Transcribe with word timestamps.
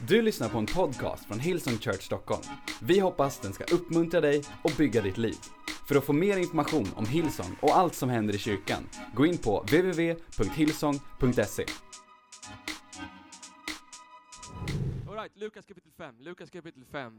Du 0.00 0.22
lyssnar 0.22 0.48
på 0.48 0.58
en 0.58 0.66
podcast 0.66 1.24
från 1.24 1.40
Hillsong 1.40 1.78
Church 1.78 2.02
Stockholm. 2.02 2.42
Vi 2.82 3.00
hoppas 3.00 3.38
den 3.38 3.52
ska 3.52 3.64
uppmuntra 3.64 4.20
dig 4.20 4.42
och 4.64 4.70
bygga 4.78 5.02
ditt 5.02 5.18
liv. 5.18 5.36
För 5.88 5.96
att 5.96 6.04
få 6.04 6.12
mer 6.12 6.36
information 6.36 6.88
om 6.96 7.06
Hillsong 7.06 7.56
och 7.60 7.76
allt 7.76 7.94
som 7.94 8.08
händer 8.08 8.34
i 8.34 8.38
kyrkan, 8.38 8.88
gå 9.14 9.26
in 9.26 9.38
på 9.38 9.60
www.hillsong.se. 9.60 11.64
Alright, 15.08 15.36
Lukas 15.36 15.66
kapitel 15.66 15.92
5. 15.96 16.14
Lukas 16.20 16.50
kapitel 16.50 16.84
5. 16.92 17.12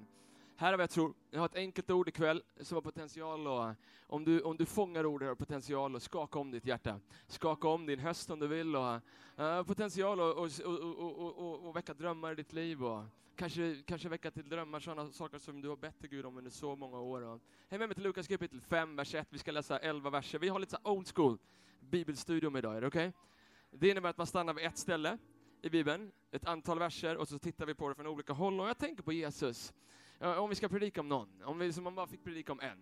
Här 0.59 0.71
har 0.71 0.77
vi, 0.77 0.81
jag 0.81 0.89
tror, 0.89 1.13
jag 1.31 1.39
har 1.39 1.45
ett 1.45 1.55
enkelt 1.55 1.91
ord 1.91 2.07
ikväll 2.07 2.43
som 2.61 2.75
har 2.75 2.81
potential 2.81 3.47
och 3.47 3.75
om 4.07 4.25
du, 4.25 4.41
om 4.41 4.57
du 4.57 4.65
fångar 4.65 5.05
ordet 5.05 5.27
har 5.27 5.35
potential 5.35 5.95
att 5.95 6.03
skaka 6.03 6.39
om 6.39 6.51
ditt 6.51 6.65
hjärta. 6.65 6.99
Skaka 7.27 7.67
om 7.67 7.85
din 7.85 7.99
höst 7.99 8.29
om 8.29 8.39
du 8.39 8.47
vill 8.47 8.75
och 8.75 9.01
uh, 9.39 9.63
potential 9.63 10.19
att 10.19 10.35
och, 10.35 10.65
och, 10.65 11.19
och, 11.19 11.37
och, 11.37 11.67
och 11.67 11.75
väcka 11.75 11.93
drömmar 11.93 12.31
i 12.31 12.35
ditt 12.35 12.53
liv 12.53 12.83
och 12.83 13.03
kanske, 13.35 13.75
kanske 13.85 14.09
väcka 14.09 14.31
till 14.31 14.49
drömmar 14.49 14.79
sådana 14.79 15.11
saker 15.11 15.39
som 15.39 15.61
du 15.61 15.69
har 15.69 15.75
bett 15.75 15.99
till 15.99 16.09
Gud 16.09 16.25
om 16.25 16.37
under 16.37 16.51
så 16.51 16.75
många 16.75 16.99
år. 16.99 17.21
Och, 17.21 17.41
häng 17.69 17.79
med 17.79 17.89
mig 17.89 17.95
till 17.95 18.03
Lukas 18.03 18.27
kapitel 18.27 18.61
5, 18.61 18.95
vers 18.95 19.15
1. 19.15 19.27
Vi 19.29 19.37
ska 19.37 19.51
läsa 19.51 19.79
11 19.79 20.09
verser. 20.09 20.39
Vi 20.39 20.49
har 20.49 20.59
lite 20.59 20.77
så 20.83 20.91
old 20.91 21.07
school 21.15 21.37
bibelstudium 21.79 22.55
idag, 22.55 22.77
är 22.77 22.81
det 22.81 22.87
okej? 22.87 23.07
Okay? 23.07 23.79
Det 23.79 23.89
innebär 23.89 24.09
att 24.09 24.17
man 24.17 24.27
stannar 24.27 24.53
vid 24.53 24.65
ett 24.65 24.77
ställe 24.77 25.17
i 25.61 25.69
Bibeln, 25.69 26.11
ett 26.31 26.45
antal 26.45 26.79
verser, 26.79 27.17
och 27.17 27.27
så 27.27 27.39
tittar 27.39 27.65
vi 27.65 27.73
på 27.73 27.89
det 27.89 27.95
från 27.95 28.07
olika 28.07 28.33
håll. 28.33 28.59
Och 28.59 28.67
jag 28.67 28.77
tänker 28.77 29.03
på 29.03 29.13
Jesus. 29.13 29.73
Om 30.19 30.49
vi 30.49 30.55
ska 30.55 30.69
predika 30.69 31.01
om 31.01 31.09
någon, 31.09 31.43
om 31.43 31.59
vi 31.59 31.73
som 31.73 31.83
man 31.83 31.95
bara 31.95 32.07
fick 32.07 32.23
predika 32.23 32.51
om 32.51 32.59
en. 32.59 32.69
Är 32.69 32.73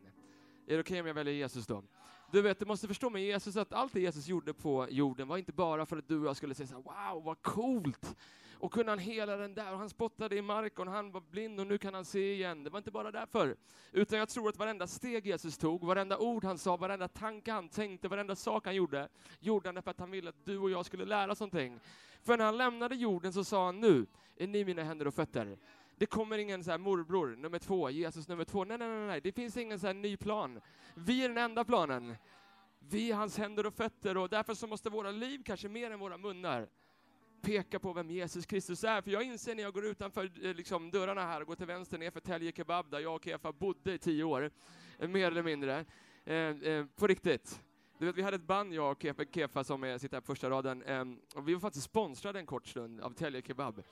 det 0.65 0.79
okej 0.79 0.79
okay 0.79 1.01
om 1.01 1.07
jag 1.07 1.13
väljer 1.13 1.33
Jesus 1.33 1.67
då? 1.67 1.83
Du 2.31 2.41
vet, 2.41 2.59
du 2.59 2.65
måste 2.65 2.87
förstå 2.87 3.09
med 3.09 3.21
Jesus 3.21 3.57
att 3.57 3.73
allt 3.73 3.93
det 3.93 3.99
Jesus 3.99 4.27
gjorde 4.27 4.53
på 4.53 4.87
jorden 4.89 5.27
var 5.27 5.37
inte 5.37 5.51
bara 5.51 5.85
för 5.85 5.97
att 5.97 6.07
du 6.07 6.19
och 6.19 6.27
jag 6.27 6.35
skulle 6.35 6.55
säga 6.55 6.67
så 6.67 6.75
här, 6.75 7.13
wow, 7.13 7.23
vad 7.23 7.41
coolt! 7.41 8.15
Och 8.59 8.73
kunde 8.73 8.91
han 8.91 8.99
hela 8.99 9.37
den 9.37 9.53
där, 9.53 9.73
och 9.73 9.79
han 9.79 9.89
spottade 9.89 10.35
i 10.35 10.41
marken, 10.41 10.87
och 10.87 10.93
han 10.93 11.11
var 11.11 11.21
blind 11.21 11.59
och 11.59 11.67
nu 11.67 11.77
kan 11.77 11.93
han 11.93 12.05
se 12.05 12.33
igen. 12.33 12.63
Det 12.63 12.69
var 12.69 12.77
inte 12.77 12.91
bara 12.91 13.11
därför. 13.11 13.55
Utan 13.91 14.19
jag 14.19 14.29
tror 14.29 14.49
att 14.49 14.57
varenda 14.57 14.87
steg 14.87 15.27
Jesus 15.27 15.57
tog, 15.57 15.83
varenda 15.83 16.17
ord 16.17 16.43
han 16.43 16.57
sa, 16.57 16.77
varenda 16.77 17.07
tanke 17.07 17.51
han 17.51 17.69
tänkte, 17.69 18.07
varenda 18.07 18.35
sak 18.35 18.65
han 18.65 18.75
gjorde, 18.75 19.09
gjorde 19.39 19.67
han 19.67 19.75
därför 19.75 19.91
att 19.91 19.99
han 19.99 20.11
ville 20.11 20.29
att 20.29 20.45
du 20.45 20.57
och 20.57 20.69
jag 20.69 20.85
skulle 20.85 21.05
lära 21.05 21.31
oss 21.31 21.39
någonting. 21.39 21.79
För 22.23 22.37
när 22.37 22.45
han 22.45 22.57
lämnade 22.57 22.95
jorden 22.95 23.33
så 23.33 23.43
sa 23.43 23.65
han, 23.65 23.79
nu 23.79 24.05
är 24.35 24.47
ni 24.47 24.65
mina 24.65 24.83
händer 24.83 25.07
och 25.07 25.13
fötter. 25.13 25.57
Det 25.97 26.05
kommer 26.05 26.37
ingen 26.37 26.63
så 26.63 26.71
här 26.71 26.77
morbror 26.77 27.35
nummer 27.35 27.59
två, 27.59 27.89
Jesus 27.89 28.27
nummer 28.27 28.45
två. 28.45 28.63
Nej, 28.63 28.77
nej, 28.77 28.87
nej, 28.87 29.07
nej. 29.07 29.21
det 29.21 29.31
finns 29.31 29.57
ingen 29.57 29.79
så 29.79 29.87
här 29.87 29.93
ny 29.93 30.17
plan. 30.17 30.61
Vi 30.95 31.23
är 31.23 31.29
den 31.29 31.37
enda 31.37 31.65
planen. 31.65 32.15
Vi 32.79 33.11
är 33.11 33.15
hans 33.15 33.37
händer 33.37 33.65
och 33.65 33.73
fötter 33.73 34.17
och 34.17 34.29
därför 34.29 34.53
så 34.53 34.67
måste 34.67 34.89
våra 34.89 35.11
liv, 35.11 35.41
kanske 35.45 35.69
mer 35.69 35.91
än 35.91 35.99
våra 35.99 36.17
munnar, 36.17 36.67
peka 37.41 37.79
på 37.79 37.93
vem 37.93 38.09
Jesus 38.09 38.45
Kristus 38.45 38.83
är. 38.83 39.01
För 39.01 39.11
jag 39.11 39.23
inser 39.23 39.55
när 39.55 39.63
jag 39.63 39.73
går 39.73 39.85
utanför 39.85 40.31
eh, 40.45 40.53
liksom, 40.53 40.91
dörrarna 40.91 41.21
här 41.21 41.41
och 41.41 41.47
går 41.47 41.55
till 41.55 41.65
vänster 41.65 41.97
ner 41.97 42.11
för 42.11 42.19
Telge 42.19 42.51
Kebab, 42.55 42.91
där 42.91 42.99
jag 42.99 43.15
och 43.15 43.23
Kefa 43.23 43.51
bodde 43.51 43.93
i 43.93 43.97
tio 43.97 44.23
år, 44.23 44.51
eh, 44.99 45.09
mer 45.09 45.27
eller 45.27 45.43
mindre, 45.43 45.85
eh, 46.25 46.35
eh, 46.35 46.85
på 46.95 47.07
riktigt. 47.07 47.61
Du 47.97 48.05
vet, 48.05 48.15
vi 48.15 48.21
hade 48.21 48.35
ett 48.35 48.47
band, 48.47 48.73
jag 48.73 48.91
och 48.91 49.01
Kefa, 49.01 49.23
Kefa 49.25 49.63
som 49.63 49.83
är, 49.83 49.97
sitter 49.97 50.15
här 50.15 50.21
på 50.21 50.25
första 50.25 50.49
raden, 50.49 50.81
eh, 50.81 51.05
och 51.35 51.47
vi 51.47 51.53
var 51.53 51.61
faktiskt 51.61 51.85
sponsrade 51.85 52.39
en 52.39 52.45
kort 52.45 52.67
stund 52.67 53.01
av 53.01 53.11
Telge 53.11 53.41
Kebab 53.41 53.83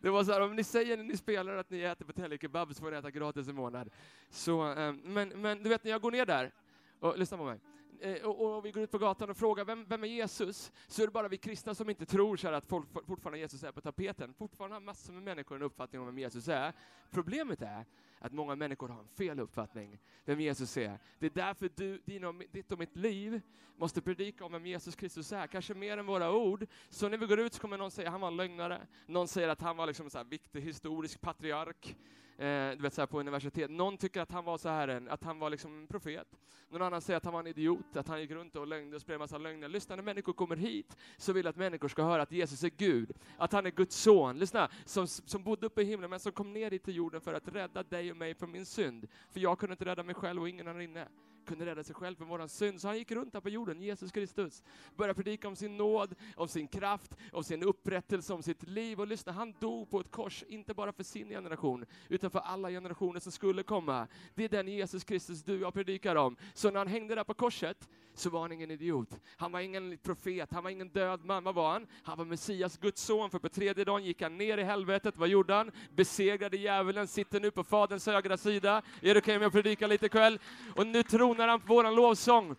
det 0.00 0.10
var 0.10 0.24
så 0.24 0.32
här, 0.32 0.40
om 0.40 0.56
ni 0.56 0.64
säger 0.64 0.96
när 0.96 1.04
ni 1.04 1.16
spelar 1.16 1.56
att 1.56 1.70
ni 1.70 1.80
äter 1.80 2.04
på 2.04 2.38
Kebab 2.38 2.74
så 2.74 2.82
får 2.82 2.90
ni 2.90 2.96
äta 2.96 3.10
gratis 3.10 3.48
en 3.48 3.54
månad. 3.54 3.90
Så, 4.30 4.62
ehm, 4.62 5.00
men, 5.04 5.28
men 5.28 5.62
du 5.62 5.68
vet, 5.68 5.84
när 5.84 5.90
jag 5.90 6.00
går 6.00 6.10
ner 6.10 6.26
där, 6.26 6.52
och 7.00 7.18
lyssna 7.18 7.36
på 7.36 7.44
mig, 7.44 7.58
Eh, 8.02 8.22
och, 8.22 8.56
och, 8.56 8.64
vi 8.64 8.70
går 8.70 8.82
ut 8.82 8.90
på 8.90 8.98
gatan 8.98 9.30
och 9.30 9.36
frågar 9.36 9.64
vem, 9.64 9.84
vem 9.88 10.04
är 10.04 10.08
Jesus, 10.08 10.72
så 10.86 11.02
är 11.02 11.06
det 11.06 11.12
bara 11.12 11.28
vi 11.28 11.36
kristna 11.36 11.74
som 11.74 11.90
inte 11.90 12.06
tror 12.06 12.36
så 12.36 12.48
att 12.48 12.66
folk, 12.66 12.88
fortfarande 13.06 13.38
Jesus 13.38 13.64
är 13.64 13.72
på 13.72 13.80
tapeten. 13.80 14.34
Fortfarande 14.34 14.76
har 14.76 14.80
massor 14.80 15.12
med 15.12 15.22
människor 15.22 15.56
en 15.56 15.62
uppfattning 15.62 16.00
om 16.00 16.06
vem 16.06 16.18
Jesus 16.18 16.48
är. 16.48 16.72
Problemet 17.10 17.62
är 17.62 17.84
att 18.18 18.32
många 18.32 18.54
människor 18.54 18.88
har 18.88 19.00
en 19.00 19.08
fel 19.08 19.40
uppfattning 19.40 19.98
vem 20.24 20.40
Jesus 20.40 20.76
är. 20.76 20.98
Det 21.18 21.26
är 21.26 21.30
därför 21.30 21.70
du, 21.74 21.98
din 22.04 22.24
och, 22.24 22.34
ditt 22.52 22.72
och 22.72 22.78
mitt 22.78 22.96
liv 22.96 23.40
måste 23.76 24.00
predika 24.02 24.44
om 24.44 24.52
vem 24.52 24.66
Jesus 24.66 24.96
Kristus 24.96 25.32
är, 25.32 25.46
kanske 25.46 25.74
mer 25.74 25.98
än 25.98 26.06
våra 26.06 26.32
ord. 26.32 26.66
Så 26.88 27.08
när 27.08 27.18
vi 27.18 27.26
går 27.26 27.40
ut 27.40 27.54
så 27.54 27.60
kommer 27.60 27.78
någon 27.78 27.90
säga 27.90 28.08
att 28.08 28.12
han 28.12 28.20
var 28.20 28.28
en 28.28 28.36
lögnare, 28.36 28.86
någon 29.06 29.28
säger 29.28 29.48
att 29.48 29.60
han 29.60 29.76
var 29.76 29.86
liksom 29.86 30.06
en 30.06 30.10
så 30.10 30.24
viktig 30.24 30.60
historisk 30.60 31.20
patriark, 31.20 31.96
eh, 32.40 32.70
du 32.76 32.82
vet 32.82 32.94
så 32.94 33.06
på 33.06 33.20
universitet. 33.20 33.70
Någon 33.70 33.96
tycker 33.96 34.20
att 34.20 34.32
han 34.32 34.44
var 34.44 34.58
så 34.58 34.68
här 34.68 34.88
en, 34.88 35.08
att 35.08 35.24
han 35.24 35.38
var 35.38 35.50
liksom 35.50 35.78
en 35.78 35.86
profet. 35.86 36.38
Någon 36.68 36.82
annan 36.82 37.00
säger 37.00 37.16
att 37.16 37.24
han 37.24 37.32
var 37.32 37.40
en 37.40 37.46
idiot, 37.46 37.96
att 37.96 38.08
han 38.08 38.20
gick 38.20 38.30
runt 38.30 38.56
och 38.56 38.66
lögnde 38.66 38.96
och 38.96 39.02
spred 39.02 39.18
massa 39.18 39.38
lögner. 39.38 39.68
Lyssna, 39.68 39.96
när 39.96 40.02
människor 40.02 40.32
kommer 40.32 40.56
hit 40.56 40.96
så 41.16 41.32
vill 41.32 41.44
jag 41.44 41.50
att 41.50 41.56
människor 41.56 41.88
ska 41.88 42.02
höra 42.02 42.22
att 42.22 42.32
Jesus 42.32 42.64
är 42.64 42.70
Gud, 42.76 43.12
att 43.38 43.52
han 43.52 43.66
är 43.66 43.70
Guds 43.70 43.96
son. 43.96 44.38
Lyssna, 44.38 44.70
som, 44.84 45.06
som 45.06 45.42
bodde 45.42 45.66
uppe 45.66 45.82
i 45.82 45.84
himlen 45.84 46.10
men 46.10 46.20
som 46.20 46.32
kom 46.32 46.52
ner 46.52 46.70
hit 46.70 46.84
till 46.84 46.96
jorden 46.96 47.20
för 47.20 47.34
att 47.34 47.48
rädda 47.48 47.82
dig 47.82 48.10
och 48.10 48.16
mig 48.16 48.34
från 48.34 48.50
min 48.50 48.66
synd. 48.66 49.08
För 49.32 49.40
jag 49.40 49.58
kunde 49.58 49.72
inte 49.72 49.84
rädda 49.84 50.02
mig 50.02 50.14
själv 50.14 50.42
och 50.42 50.48
ingen 50.48 50.68
annan 50.68 50.82
inne 50.82 51.08
kunde 51.46 51.66
rädda 51.66 51.84
sig 51.84 51.94
själv 51.94 52.16
från 52.16 52.28
våran 52.28 52.48
synd. 52.48 52.80
Så 52.80 52.88
han 52.88 52.98
gick 52.98 53.10
runt 53.10 53.34
här 53.34 53.40
på 53.40 53.48
jorden, 53.48 53.82
Jesus 53.82 54.12
Kristus, 54.12 54.62
började 54.96 55.14
predika 55.14 55.48
om 55.48 55.56
sin 55.56 55.76
nåd, 55.76 56.14
om 56.34 56.48
sin 56.48 56.68
kraft, 56.68 57.14
om 57.32 57.44
sin 57.44 57.62
upprättelse, 57.62 58.32
om 58.32 58.42
sitt 58.42 58.68
liv. 58.68 59.00
Och 59.00 59.06
lyssna, 59.06 59.32
han 59.32 59.54
dog 59.60 59.90
på 59.90 60.00
ett 60.00 60.10
kors, 60.10 60.44
inte 60.48 60.74
bara 60.74 60.92
för 60.92 61.02
sin 61.02 61.28
generation, 61.28 61.84
utan 62.08 62.30
för 62.30 62.38
alla 62.38 62.70
generationer 62.70 63.20
som 63.20 63.32
skulle 63.32 63.62
komma. 63.62 64.08
Det 64.34 64.44
är 64.44 64.48
den 64.48 64.68
Jesus 64.68 65.04
Kristus 65.04 65.42
du 65.42 65.54
och 65.54 65.60
jag 65.60 65.74
predikar 65.74 66.16
om. 66.16 66.36
Så 66.54 66.70
när 66.70 66.78
han 66.78 66.88
hängde 66.88 67.14
där 67.14 67.24
på 67.24 67.34
korset, 67.34 67.88
så 68.14 68.30
var 68.30 68.40
han 68.40 68.52
ingen 68.52 68.70
idiot. 68.70 69.20
Han 69.36 69.52
var 69.52 69.60
ingen 69.60 69.98
profet, 69.98 70.52
han 70.52 70.62
var 70.62 70.70
ingen 70.70 70.88
död 70.88 71.24
man. 71.24 71.44
Vad 71.44 71.54
var 71.54 71.72
han? 71.72 71.86
Han 72.02 72.18
var 72.18 72.24
Messias, 72.24 72.76
Guds 72.78 73.02
son, 73.02 73.30
för 73.30 73.38
på 73.38 73.48
tredje 73.48 73.84
dagen 73.84 74.04
gick 74.04 74.22
han 74.22 74.38
ner 74.38 74.58
i 74.58 74.62
helvetet. 74.62 75.16
Vad 75.16 75.28
gjorde 75.28 75.54
han? 75.54 75.72
Besegrade 75.90 76.56
djävulen, 76.56 77.08
sitter 77.08 77.40
nu 77.40 77.50
på 77.50 77.64
Faderns 77.64 78.06
högra 78.06 78.36
sida. 78.36 78.76
Är 78.76 78.82
det 79.00 79.10
okej 79.10 79.18
okay 79.20 79.36
om 79.36 79.42
jag 79.42 79.52
predikar 79.52 79.88
lite 79.88 80.06
ikväll? 80.06 80.38
Och 80.76 80.86
nu 80.86 81.02
tror 81.02 81.29
han 81.38 81.60
på 81.60 81.74
våran 81.74 81.94
lovsång. 81.94 82.56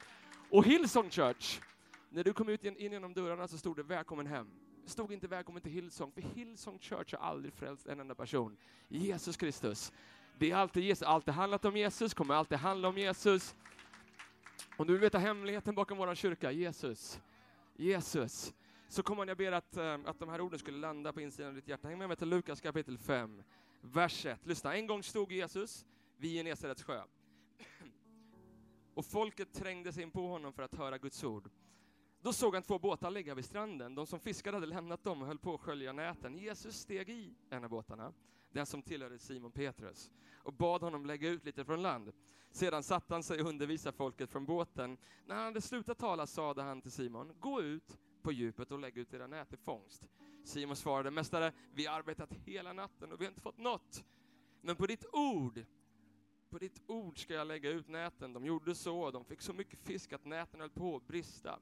Och 0.50 0.66
Hillsong 0.66 1.10
Church, 1.10 1.60
när 2.10 2.24
du 2.24 2.34
kom 2.34 2.50
ut 2.50 2.66
in, 2.66 2.78
in 2.78 2.92
genom 2.92 3.14
dörrarna 3.14 3.48
så 3.48 3.58
stod 3.58 3.76
det 3.76 3.84
välkommen 3.84 4.28
hem. 4.28 4.48
Det 4.84 4.90
stod 4.90 5.14
inte 5.14 5.28
välkommen 5.28 5.62
till 5.62 5.72
Hillsong, 5.72 6.12
för 6.12 6.22
Hillsong 6.22 6.80
Church 6.80 7.14
har 7.14 7.28
aldrig 7.28 7.54
frälst 7.54 7.88
en 7.88 8.00
enda 8.00 8.16
person. 8.16 8.58
Jesus 8.88 9.38
Kristus. 9.38 9.92
Det 10.38 10.52
är 10.52 10.56
alltid 10.56 10.84
Jesus, 10.84 11.08
alltid 11.08 11.34
handlat 11.34 11.66
om 11.66 11.78
Jesus, 11.78 12.14
kommer 12.14 12.34
alltid 12.34 12.58
handla 12.58 12.88
om 12.88 12.98
Jesus. 12.98 13.56
Om 14.78 14.88
du 14.88 14.94
vill 14.94 15.02
veta 15.02 15.18
hemligheten 15.18 15.76
bakom 15.76 15.98
vår 15.98 16.16
kyrka, 16.16 16.52
Jesus, 16.52 17.22
Jesus, 17.76 18.54
så 18.88 19.04
kommer 19.04 19.26
jag 19.26 19.38
ber 19.38 19.52
att, 19.52 19.78
eh, 19.78 19.98
att 20.06 20.20
de 20.20 20.30
här 20.30 20.42
orden 20.42 20.60
skulle 20.60 20.78
landa 20.78 21.14
på 21.14 21.22
insidan 21.22 21.50
av 21.50 21.56
ditt 21.56 21.68
hjärta. 21.68 21.88
Häng 21.88 21.98
med 21.98 22.08
mig 22.08 22.18
till 22.18 22.30
Lukas 22.30 22.62
kapitel 22.62 22.98
5, 22.98 23.44
vers 23.82 24.26
1. 24.26 24.40
Lyssna, 24.44 24.76
en 24.76 24.88
gång 24.88 25.04
stod 25.04 25.32
Jesus 25.32 25.86
vid 26.18 26.32
Genesarets 26.32 26.84
sjö. 26.84 27.02
Och 28.94 29.06
folket 29.06 29.54
trängde 29.54 29.94
sig 29.94 30.04
in 30.04 30.12
på 30.12 30.28
honom 30.28 30.54
för 30.54 30.64
att 30.64 30.76
höra 30.76 30.98
Guds 30.98 31.24
ord. 31.24 31.50
Då 32.22 32.34
såg 32.34 32.54
han 32.54 32.64
två 32.64 32.80
båtar 32.80 33.12
ligga 33.12 33.36
vid 33.36 33.46
stranden. 33.46 33.96
De 33.96 34.08
som 34.08 34.20
fiskade 34.20 34.58
hade 34.58 34.68
lämnat 34.68 35.04
dem 35.04 35.22
och 35.22 35.28
höll 35.28 35.40
på 35.40 35.54
att 35.54 35.62
skölja 35.62 35.94
näten. 35.94 36.38
Jesus 36.38 36.76
steg 36.76 37.10
i 37.10 37.36
en 37.50 37.64
av 37.64 37.70
båtarna, 37.70 38.14
den 38.52 38.66
som 38.66 38.82
tillhörde 38.82 39.20
Simon 39.20 39.52
Petrus, 39.52 40.12
och 40.34 40.54
bad 40.54 40.82
honom 40.82 41.06
lägga 41.06 41.30
ut 41.30 41.46
lite 41.46 41.66
från 41.66 41.82
land. 41.82 42.12
Sedan 42.52 42.84
satte 42.84 43.14
han 43.14 43.24
sig 43.24 43.42
och 43.42 43.50
undervisade 43.50 43.98
folket 43.98 44.30
från 44.30 44.46
båten. 44.46 44.98
När 45.26 45.36
han 45.36 45.46
hade 45.46 45.62
slutat 45.62 45.98
tala 45.98 46.28
sade 46.28 46.62
han 46.62 46.82
till 46.82 46.92
Simon, 46.92 47.34
gå 47.40 47.62
ut 47.62 47.98
på 48.22 48.32
djupet 48.32 48.72
och 48.72 48.80
lägg 48.80 48.98
ut 48.98 49.14
era 49.14 49.28
nät 49.28 49.54
i 49.54 49.58
fångst. 49.58 50.10
Simon 50.44 50.76
svarade, 50.76 51.12
Mästare, 51.12 51.54
vi 51.74 51.86
har 51.86 51.98
arbetat 51.98 52.34
hela 52.34 52.74
natten 52.74 53.12
och 53.12 53.22
vi 53.22 53.26
har 53.26 53.30
inte 53.30 53.42
fått 53.42 53.58
något. 53.58 54.06
Men 54.62 54.76
på 54.76 54.88
ditt 54.88 55.06
ord, 55.12 55.66
på 56.52 56.58
ditt 56.58 56.82
ord 56.88 57.22
ska 57.22 57.34
jag 57.34 57.48
lägga 57.48 57.70
ut 57.70 57.88
näten. 57.88 58.34
De 58.34 58.46
gjorde 58.46 58.76
så, 58.76 59.12
de 59.12 59.26
fick 59.26 59.42
så 59.42 59.54
mycket 59.54 59.80
fisk 59.80 60.14
att 60.14 60.26
näten 60.26 60.60
höll 60.60 60.70
på 60.70 60.96
att 60.96 61.08
brista. 61.08 61.60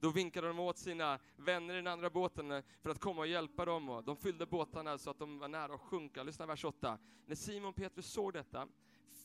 Då 0.00 0.10
vinkade 0.10 0.46
de 0.46 0.58
åt 0.58 0.78
sina 0.78 1.18
vänner 1.36 1.74
i 1.74 1.76
den 1.76 1.86
andra 1.86 2.10
båten 2.10 2.50
eh, 2.50 2.64
för 2.80 2.90
att 2.90 2.98
komma 2.98 3.20
och 3.20 3.26
hjälpa 3.26 3.64
dem. 3.64 3.88
Och 3.88 4.04
de 4.04 4.16
fyllde 4.16 4.46
båtarna 4.46 4.98
så 4.98 5.10
att 5.10 5.18
de 5.18 5.38
var 5.38 5.48
nära 5.48 5.74
att 5.74 5.80
sjunka. 5.80 6.22
Lyssna 6.22 6.46
vers 6.46 6.64
8. 6.64 6.98
När 7.26 7.34
Simon 7.34 7.72
Petrus 7.72 8.06
såg 8.06 8.32
detta 8.32 8.68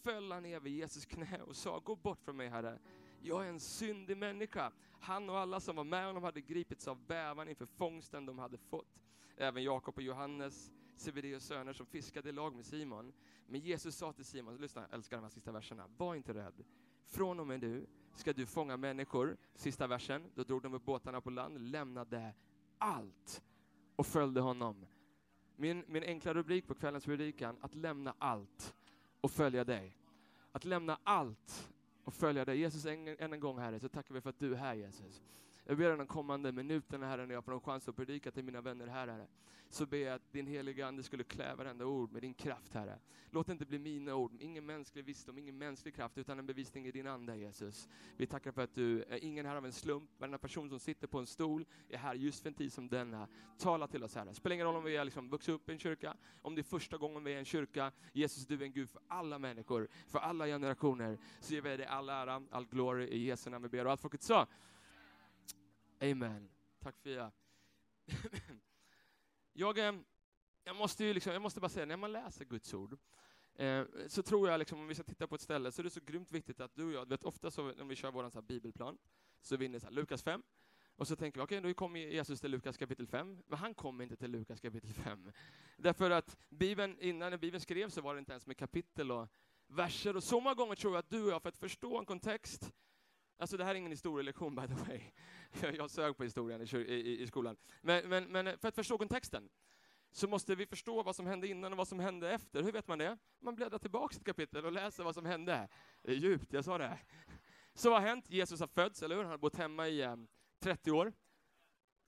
föll 0.04 0.32
han 0.32 0.44
ner 0.44 0.60
vid 0.60 0.74
Jesus 0.74 1.06
knä 1.06 1.42
och 1.42 1.56
sa, 1.56 1.80
gå 1.80 1.96
bort 1.96 2.24
från 2.24 2.38
mig 2.38 2.48
Herre. 2.48 2.80
Jag 3.22 3.46
är 3.46 3.50
en 3.50 3.60
syndig 3.60 4.18
människa. 4.18 4.72
Han 5.00 5.30
och 5.30 5.38
alla 5.38 5.60
som 5.60 5.76
var 5.76 5.84
med 5.84 6.06
honom 6.06 6.24
hade 6.24 6.42
gripits 6.42 6.88
av 6.88 7.06
bävan 7.06 7.50
inför 7.50 7.66
fångsten 7.66 8.26
de 8.26 8.40
hade 8.40 8.58
fått. 8.58 9.04
Även 9.38 9.64
Jakob 9.64 9.96
och 9.98 10.04
Johannes, 10.04 10.72
Sebedeus 11.00 11.44
söner 11.44 11.74
som 11.74 11.86
fiskade 11.86 12.30
i 12.30 12.32
lag 12.32 12.56
med 12.56 12.66
Simon. 12.66 13.14
Men 13.48 13.62
Jesus 13.62 13.96
sa 13.96 14.14
till 14.14 14.26
Simon, 14.26 14.58
lyssna, 14.58 14.82
jag 14.82 14.94
älskar 14.94 15.18
de 15.18 15.24
här 15.24 15.30
sista 15.30 15.52
verserna, 15.52 15.88
var 15.98 16.16
inte 16.16 16.34
rädd. 16.34 16.64
Från 17.06 17.40
och 17.40 17.48
med 17.48 17.60
nu 17.60 17.86
ska 18.16 18.34
du 18.34 18.46
fånga 18.46 18.78
människor. 18.78 19.38
Sista 19.56 19.88
versen, 19.88 20.24
då 20.36 20.44
drog 20.44 20.62
de 20.62 20.74
upp 20.74 20.86
båtarna 20.86 21.22
på 21.22 21.30
land, 21.30 21.62
lämnade 21.62 22.34
allt 22.78 23.44
och 23.96 24.08
följde 24.08 24.42
honom. 24.42 24.86
Min, 25.56 25.84
min 25.88 26.04
enkla 26.04 26.34
rubrik 26.34 26.68
på 26.68 26.76
kvällens 26.76 27.06
predikan, 27.06 27.58
att 27.62 27.76
lämna 27.76 28.16
allt 28.18 28.76
och 29.22 29.32
följa 29.32 29.64
dig. 29.64 29.98
Att 30.52 30.66
lämna 30.66 31.00
allt 31.04 31.74
och 32.04 32.14
följa 32.14 32.46
dig. 32.46 32.60
Jesus, 32.60 32.86
än, 32.86 33.08
än 33.08 33.34
en 33.34 33.40
gång 33.40 33.60
Herre, 33.60 33.80
så 33.80 33.90
tackar 33.90 34.14
vi 34.14 34.22
för 34.22 34.30
att 34.30 34.40
du 34.40 34.54
är 34.54 34.58
här 34.58 34.74
Jesus. 34.74 35.22
Jag 35.70 35.78
ber 35.78 35.98
de 35.98 36.08
kommande 36.08 36.52
minuterna, 36.52 37.08
Herre, 37.08 37.26
när 37.26 37.34
jag 37.34 37.44
får 37.44 37.54
en 37.54 37.60
chans 37.60 37.88
att 37.88 37.96
predika 37.96 38.32
till 38.32 38.44
mina 38.44 38.62
vänner 38.62 38.88
här, 38.88 39.08
Herre, 39.08 39.28
så 39.70 39.86
ber 39.86 39.98
jag 39.98 40.14
att 40.14 40.32
din 40.32 40.48
heliga 40.48 40.88
Ande 40.88 41.04
skulle 41.04 41.24
klä 41.24 41.56
varenda 41.56 41.86
ord 41.86 42.12
med 42.12 42.22
din 42.22 42.34
kraft, 42.34 42.74
Herre. 42.74 43.00
Låt 43.32 43.48
det 43.48 43.52
inte 43.52 43.66
bli 43.66 43.80
mina 43.80 44.16
ord, 44.16 44.32
ingen 44.40 44.66
mänsklig 44.66 45.06
visdom, 45.06 45.38
ingen 45.38 45.58
mänsklig 45.58 45.96
kraft, 45.96 46.18
utan 46.18 46.40
en 46.40 46.46
bevisning 46.46 46.86
i 46.86 46.92
din 46.92 47.08
Ande, 47.08 47.36
Jesus. 47.36 47.90
Vi 48.18 48.28
tackar 48.28 48.52
för 48.52 48.62
att 48.62 48.74
du 48.74 49.04
är 49.04 49.24
ingen 49.24 49.46
här 49.46 49.56
av 49.56 49.66
en 49.66 49.74
slump, 49.74 50.10
varenda 50.18 50.38
person 50.38 50.70
som 50.70 50.80
sitter 50.80 51.08
på 51.08 51.20
en 51.20 51.26
stol 51.26 51.66
är 51.90 51.98
här 51.98 52.16
just 52.16 52.42
för 52.42 52.50
en 52.50 52.54
tid 52.54 52.74
som 52.74 52.88
denna. 52.88 53.28
Tala 53.58 53.88
till 53.88 54.04
oss, 54.04 54.16
Herre. 54.16 54.34
Spelar 54.34 54.54
ingen 54.54 54.68
roll 54.68 54.76
om 54.76 54.84
vi 54.84 54.98
har 54.98 55.06
liksom 55.06 55.30
vuxit 55.30 55.56
upp 55.56 55.70
i 55.70 55.72
en 55.72 55.80
kyrka, 55.80 56.16
om 56.42 56.56
det 56.56 56.62
är 56.62 56.64
första 56.64 56.98
gången 56.98 57.24
vi 57.24 57.32
är 57.32 57.36
i 57.36 57.40
en 57.40 57.46
kyrka. 57.46 57.92
Jesus, 58.14 58.48
du 58.48 58.56
är 58.56 58.62
en 58.62 58.72
Gud 58.72 58.90
för 58.90 59.02
alla 59.08 59.40
människor, 59.40 59.88
för 60.08 60.20
alla 60.20 60.46
generationer. 60.46 61.18
Så 61.40 61.54
ger 61.54 61.62
vi 61.62 61.78
dig 61.78 61.86
all 61.86 62.10
ära, 62.10 62.44
all 62.52 62.66
glory 62.66 63.08
i 63.08 63.26
Jesu 63.26 63.50
namn 63.50 63.64
vi 63.64 63.70
ber. 63.70 63.86
Och 63.86 63.92
allt 63.92 64.02
folket 64.02 64.24
sa, 64.24 64.48
Amen. 66.02 66.50
Tack 66.80 66.96
Fia. 67.00 67.32
jag, 69.54 69.78
eh, 69.78 69.94
jag, 70.64 70.76
måste 70.76 71.06
ju 71.06 71.14
liksom, 71.14 71.34
jag 71.34 71.42
måste 71.42 71.60
bara 71.60 71.70
säga, 71.70 71.86
när 71.86 71.98
man 71.98 72.12
läser 72.12 72.46
Guds 72.46 72.74
ord, 72.74 72.98
eh, 73.56 73.84
så 74.08 74.24
tror 74.24 74.50
jag, 74.50 74.60
liksom, 74.60 74.80
om 74.80 74.88
vi 74.88 74.96
ska 74.96 75.04
titta 75.04 75.28
på 75.28 75.36
ett 75.36 75.42
ställe, 75.42 75.72
så 75.72 75.82
är 75.82 75.84
det 75.84 75.90
så 75.90 76.00
grymt 76.00 76.32
viktigt 76.32 76.60
att 76.60 76.76
du 76.76 76.86
och 76.86 76.92
jag, 76.92 77.10
vet 77.10 77.24
ofta 77.24 77.52
så 77.52 77.62
när 77.62 77.86
vi 77.86 77.96
kör 77.96 78.12
vår 78.12 78.30
så 78.30 78.42
bibelplan, 78.42 78.98
så 79.42 79.58
vinner 79.58 79.80
så 79.80 79.86
här, 79.86 79.94
Lukas 79.94 80.24
5, 80.24 80.44
och 80.96 81.08
så 81.08 81.16
tänker 81.16 81.40
vi, 81.40 81.46
okej, 81.46 81.58
okay, 81.58 81.70
då 81.70 81.74
kommer 81.74 82.00
Jesus 82.00 82.42
till 82.42 82.52
Lukas 82.52 82.78
kapitel 82.78 83.08
5, 83.08 83.44
men 83.48 83.60
han 83.60 83.74
kommer 83.74 84.04
inte 84.04 84.16
till 84.16 84.32
Lukas 84.32 84.60
kapitel 84.60 84.94
5. 84.94 85.32
Därför 85.78 86.12
att 86.12 86.38
Bibeln, 86.50 86.98
innan 87.00 87.32
när 87.32 87.38
Bibeln 87.38 87.62
skrevs 87.62 87.94
så 87.94 88.02
var 88.02 88.14
det 88.14 88.20
inte 88.20 88.32
ens 88.32 88.48
med 88.48 88.58
kapitel 88.58 89.12
och 89.12 89.28
verser, 89.68 90.16
och 90.16 90.24
så 90.24 90.40
många 90.40 90.56
gånger 90.56 90.76
tror 90.76 90.94
jag 90.94 91.00
att 91.00 91.10
du 91.10 91.24
och 91.24 91.32
jag, 91.32 91.42
för 91.42 91.50
att 91.50 91.58
förstå 91.58 92.00
en 92.00 92.06
kontext, 92.06 92.74
Alltså 93.38 93.58
det 93.58 93.64
här 93.64 93.72
är 93.72 93.76
ingen 93.76 93.92
historielektion 93.92 94.56
by 94.56 94.68
the 94.68 94.74
way. 94.74 95.02
Jag 95.78 95.90
sög 95.90 96.18
på 96.18 96.24
historien 96.24 96.62
i, 96.62 96.78
i, 96.78 97.22
i 97.22 97.28
skolan. 97.28 97.58
Men, 97.82 98.10
men, 98.10 98.24
men, 98.24 98.48
eh, 98.48 98.58
för 98.58 98.68
att 98.68 98.76
förstå 98.76 98.98
kontexten 98.98 99.50
så 100.12 100.28
måste 100.28 100.56
vi 100.56 100.66
förstå 100.66 101.04
vad 101.04 101.16
som 101.16 101.28
hände 101.28 101.48
innan 101.48 101.72
och 101.72 101.78
vad 101.78 101.88
som 101.88 102.00
hände 102.00 102.32
efter. 102.32 102.64
Hur 102.64 102.72
vet 102.72 102.88
man 102.88 102.98
det? 102.98 103.18
Man 103.40 103.56
bläddrar 103.56 103.80
tillbaka 103.80 104.16
ett 104.16 104.26
kapitel 104.26 104.66
och 104.66 104.72
läser 104.72 105.04
vad 105.04 105.16
som 105.16 105.26
hände. 105.26 105.68
Det 106.02 106.12
är 106.12 106.16
djupt, 106.16 106.54
jag 106.54 106.66
sa 106.66 106.78
det. 106.78 107.00
Så 107.74 107.90
vad 107.90 108.02
har 108.02 108.08
hänt? 108.08 108.30
Jesus 108.30 108.60
har 108.60 108.68
fötts, 108.68 109.04
eller 109.04 109.16
hur? 109.16 109.24
Han 109.24 109.32
har 109.32 109.38
bott 109.38 109.56
hemma 109.56 109.88
i 109.88 110.02
eh, 110.02 110.14
um, 110.14 110.28
30 110.60 110.92
år. 110.92 111.14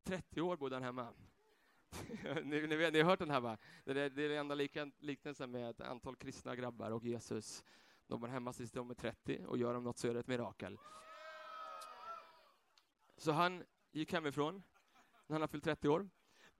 30 0.03 0.41
år 0.41 0.57
bodde 0.57 0.75
han 0.75 0.83
hemma. 0.83 1.13
ni, 2.43 2.67
ni, 2.67 2.75
vet, 2.75 2.93
ni 2.93 3.01
har 3.01 3.09
hört 3.09 3.19
den 3.19 3.29
här 3.29 3.39
va? 3.39 3.57
Det 3.83 3.91
är, 3.91 4.09
det 4.09 4.23
är 4.23 4.29
den 4.29 4.37
enda 4.37 4.55
liknelsen 4.99 5.51
med 5.51 5.69
ett 5.69 5.81
antal 5.81 6.15
kristna 6.15 6.55
grabbar 6.55 6.91
och 6.91 7.03
Jesus. 7.03 7.63
De 8.07 8.21
var 8.21 8.29
hemma 8.29 8.53
tills 8.53 8.71
de 8.71 8.89
är 8.89 8.93
30 8.93 9.45
och 9.47 9.57
gör 9.57 9.73
de 9.73 9.83
något 9.83 9.97
så 9.97 10.07
är 10.07 10.13
det 10.13 10.19
ett 10.19 10.27
mirakel. 10.27 10.77
Så 13.19 13.31
han 13.31 13.63
gick 13.91 14.13
hemifrån 14.13 14.63
när 15.27 15.33
han 15.33 15.41
har 15.41 15.47
fyllt 15.47 15.63
30 15.63 15.89
år. 15.89 16.09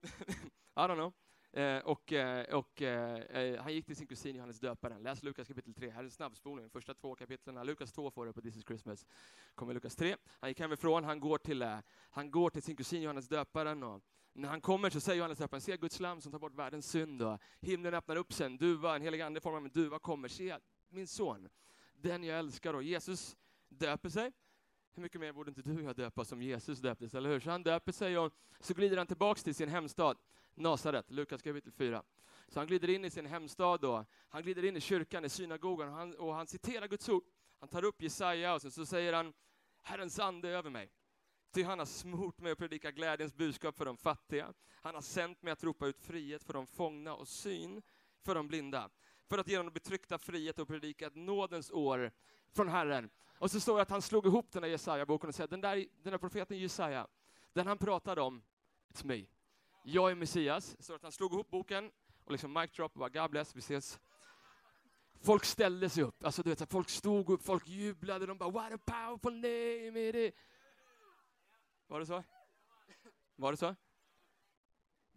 I 0.76 0.80
don't 0.80 0.94
know. 0.94 1.12
Eh, 1.52 1.78
och, 1.78 2.12
eh, 2.12 2.54
och 2.54 2.82
eh, 2.82 3.20
eh, 3.20 3.62
han 3.62 3.74
gick 3.74 3.86
till 3.86 3.96
sin 3.96 4.06
kusin 4.06 4.36
Johannes 4.36 4.60
döparen. 4.60 5.02
Läs 5.02 5.22
Lukas 5.22 5.48
kapitel 5.48 5.74
3. 5.74 5.90
Här 5.90 6.00
är 6.00 6.04
en 6.04 6.10
snabbspolning. 6.10 6.70
Första 6.70 6.94
två 6.94 7.14
kapitlen. 7.14 7.66
Lukas 7.66 7.92
2 7.92 8.10
får 8.10 8.26
det 8.26 8.32
på 8.32 8.40
This 8.40 8.56
is 8.56 8.64
Christmas. 8.64 9.06
Kommer 9.54 9.74
Lukas 9.74 9.96
3. 9.96 10.16
Han 10.40 10.50
gick 10.50 10.60
hemifrån. 10.60 11.04
Han 11.04 11.20
går 11.20 11.38
till, 11.38 11.62
eh, 11.62 11.78
han 12.10 12.30
går 12.30 12.50
till 12.50 12.62
sin 12.62 12.76
kusin 12.76 13.02
Johannes 13.02 13.28
döparen. 13.28 13.82
Och 13.82 14.02
när 14.32 14.48
han 14.48 14.60
kommer 14.60 14.90
så 14.90 15.00
säger 15.00 15.18
Johannes 15.18 15.38
döparen, 15.38 15.60
se 15.60 15.76
Guds 15.76 16.00
lam 16.00 16.20
som 16.20 16.32
tar 16.32 16.38
bort 16.38 16.54
världens 16.54 16.90
synd. 16.90 17.22
Och 17.22 17.38
himlen 17.60 17.94
öppnar 17.94 18.16
upp 18.16 18.32
sig. 18.32 18.46
En 18.46 18.56
duva, 18.56 18.96
en 18.96 19.02
helig 19.02 19.20
ande 19.20 19.38
i 19.38 19.40
form 19.40 19.54
av 19.54 19.64
en 19.64 19.70
duva 19.70 19.98
kommer. 19.98 20.28
Se 20.28 20.56
min 20.88 21.06
son, 21.06 21.48
den 21.94 22.24
jag 22.24 22.38
älskar. 22.38 22.74
Och 22.74 22.82
Jesus 22.82 23.36
döper 23.68 24.08
sig. 24.08 24.32
Hur 24.94 25.02
mycket 25.02 25.20
mer 25.20 25.32
borde 25.32 25.50
inte 25.50 25.62
du 25.62 25.76
och 25.76 25.82
jag 25.82 25.96
döpa 25.96 26.24
som 26.24 26.42
Jesus 26.42 26.78
döptes, 26.78 27.14
eller 27.14 27.30
hur? 27.30 27.40
Så 27.40 27.50
han 27.50 27.62
döper 27.62 27.92
sig 27.92 28.18
och 28.18 28.32
så 28.60 28.74
glider 28.74 28.96
han 28.96 29.06
tillbaks 29.06 29.42
till 29.42 29.54
sin 29.54 29.68
hemstad, 29.68 30.16
Nasaret, 30.54 31.10
Lukas 31.10 31.42
kapitel 31.42 31.72
4. 31.72 32.02
Så 32.48 32.60
han 32.60 32.66
glider 32.66 32.90
in 32.90 33.04
i 33.04 33.10
sin 33.10 33.26
hemstad 33.26 33.80
då, 33.80 34.04
han 34.28 34.42
glider 34.42 34.64
in 34.64 34.76
i 34.76 34.80
kyrkan, 34.80 35.24
i 35.24 35.28
synagogan, 35.28 35.88
och 35.88 35.94
han, 35.94 36.14
och 36.14 36.34
han 36.34 36.46
citerar 36.46 36.86
Guds 36.86 37.08
ord. 37.08 37.24
Han 37.58 37.68
tar 37.68 37.84
upp 37.84 38.02
Jesaja 38.02 38.54
och 38.54 38.62
så, 38.62 38.70
så 38.70 38.86
säger 38.86 39.12
han, 39.12 39.32
Herrens 39.82 40.18
ande 40.18 40.48
är 40.48 40.52
över 40.52 40.70
mig. 40.70 40.90
Ty 41.52 41.62
han 41.62 41.78
har 41.78 41.86
smort 41.86 42.40
mig 42.40 42.52
att 42.52 42.58
predika 42.58 42.90
glädjens 42.90 43.34
budskap 43.34 43.76
för 43.76 43.84
de 43.84 43.96
fattiga. 43.96 44.52
Han 44.82 44.94
har 44.94 45.02
sänt 45.02 45.42
mig 45.42 45.52
att 45.52 45.64
ropa 45.64 45.86
ut 45.86 46.00
frihet 46.00 46.44
för 46.44 46.52
de 46.52 46.66
fångna 46.66 47.14
och 47.14 47.28
syn 47.28 47.82
för 48.24 48.34
de 48.34 48.48
blinda. 48.48 48.90
För 49.30 49.38
att 49.38 49.48
ge 49.48 49.56
de 49.56 49.70
betryckta 49.70 50.18
frihet 50.18 50.58
och 50.58 50.68
predika 50.68 51.06
ett 51.06 51.14
nådens 51.14 51.70
år 51.70 52.12
från 52.52 52.68
Herren. 52.68 53.10
Och 53.38 53.50
så 53.50 53.60
står 53.60 53.76
det 53.76 53.82
att 53.82 53.90
han 53.90 54.02
slog 54.02 54.26
ihop 54.26 54.52
den 54.52 54.62
där 54.62 54.68
Jesaja-boken 54.68 55.28
och 55.28 55.34
säger 55.34 55.48
den 55.48 55.60
där, 55.60 55.76
den 55.76 56.10
där 56.10 56.18
profeten 56.18 56.58
Jesaja, 56.58 57.06
den 57.52 57.66
han 57.66 57.78
pratade 57.78 58.20
om, 58.20 58.42
it's 58.88 59.06
me. 59.06 59.26
Jag 59.84 60.10
är 60.10 60.14
Messias. 60.14 60.76
Så 60.80 60.94
att 60.94 61.02
han 61.02 61.12
slog 61.12 61.32
ihop 61.32 61.50
boken 61.50 61.90
och 62.24 62.32
liksom 62.32 62.52
mic 62.52 62.70
drop 62.70 62.92
och 62.92 62.98
bara 62.98 63.08
God 63.08 63.30
bless, 63.30 63.56
vi 63.56 63.58
ses. 63.58 64.00
Folk 65.22 65.44
ställde 65.44 65.88
sig 65.88 66.04
upp, 66.04 66.24
alltså 66.24 66.42
du 66.42 66.50
vet, 66.50 66.70
folk 66.70 66.88
stod 66.88 67.30
upp, 67.30 67.42
folk 67.42 67.68
jublade, 67.68 68.26
de 68.26 68.38
bara 68.38 68.50
What 68.50 68.72
a 68.72 68.78
powerful 68.86 69.34
name 69.34 70.08
it 70.08 70.14
is. 70.14 70.34
Var 71.86 72.00
det 72.00 72.06
så? 72.06 72.24
Var 73.36 73.50
det 73.50 73.56
så? 73.56 73.76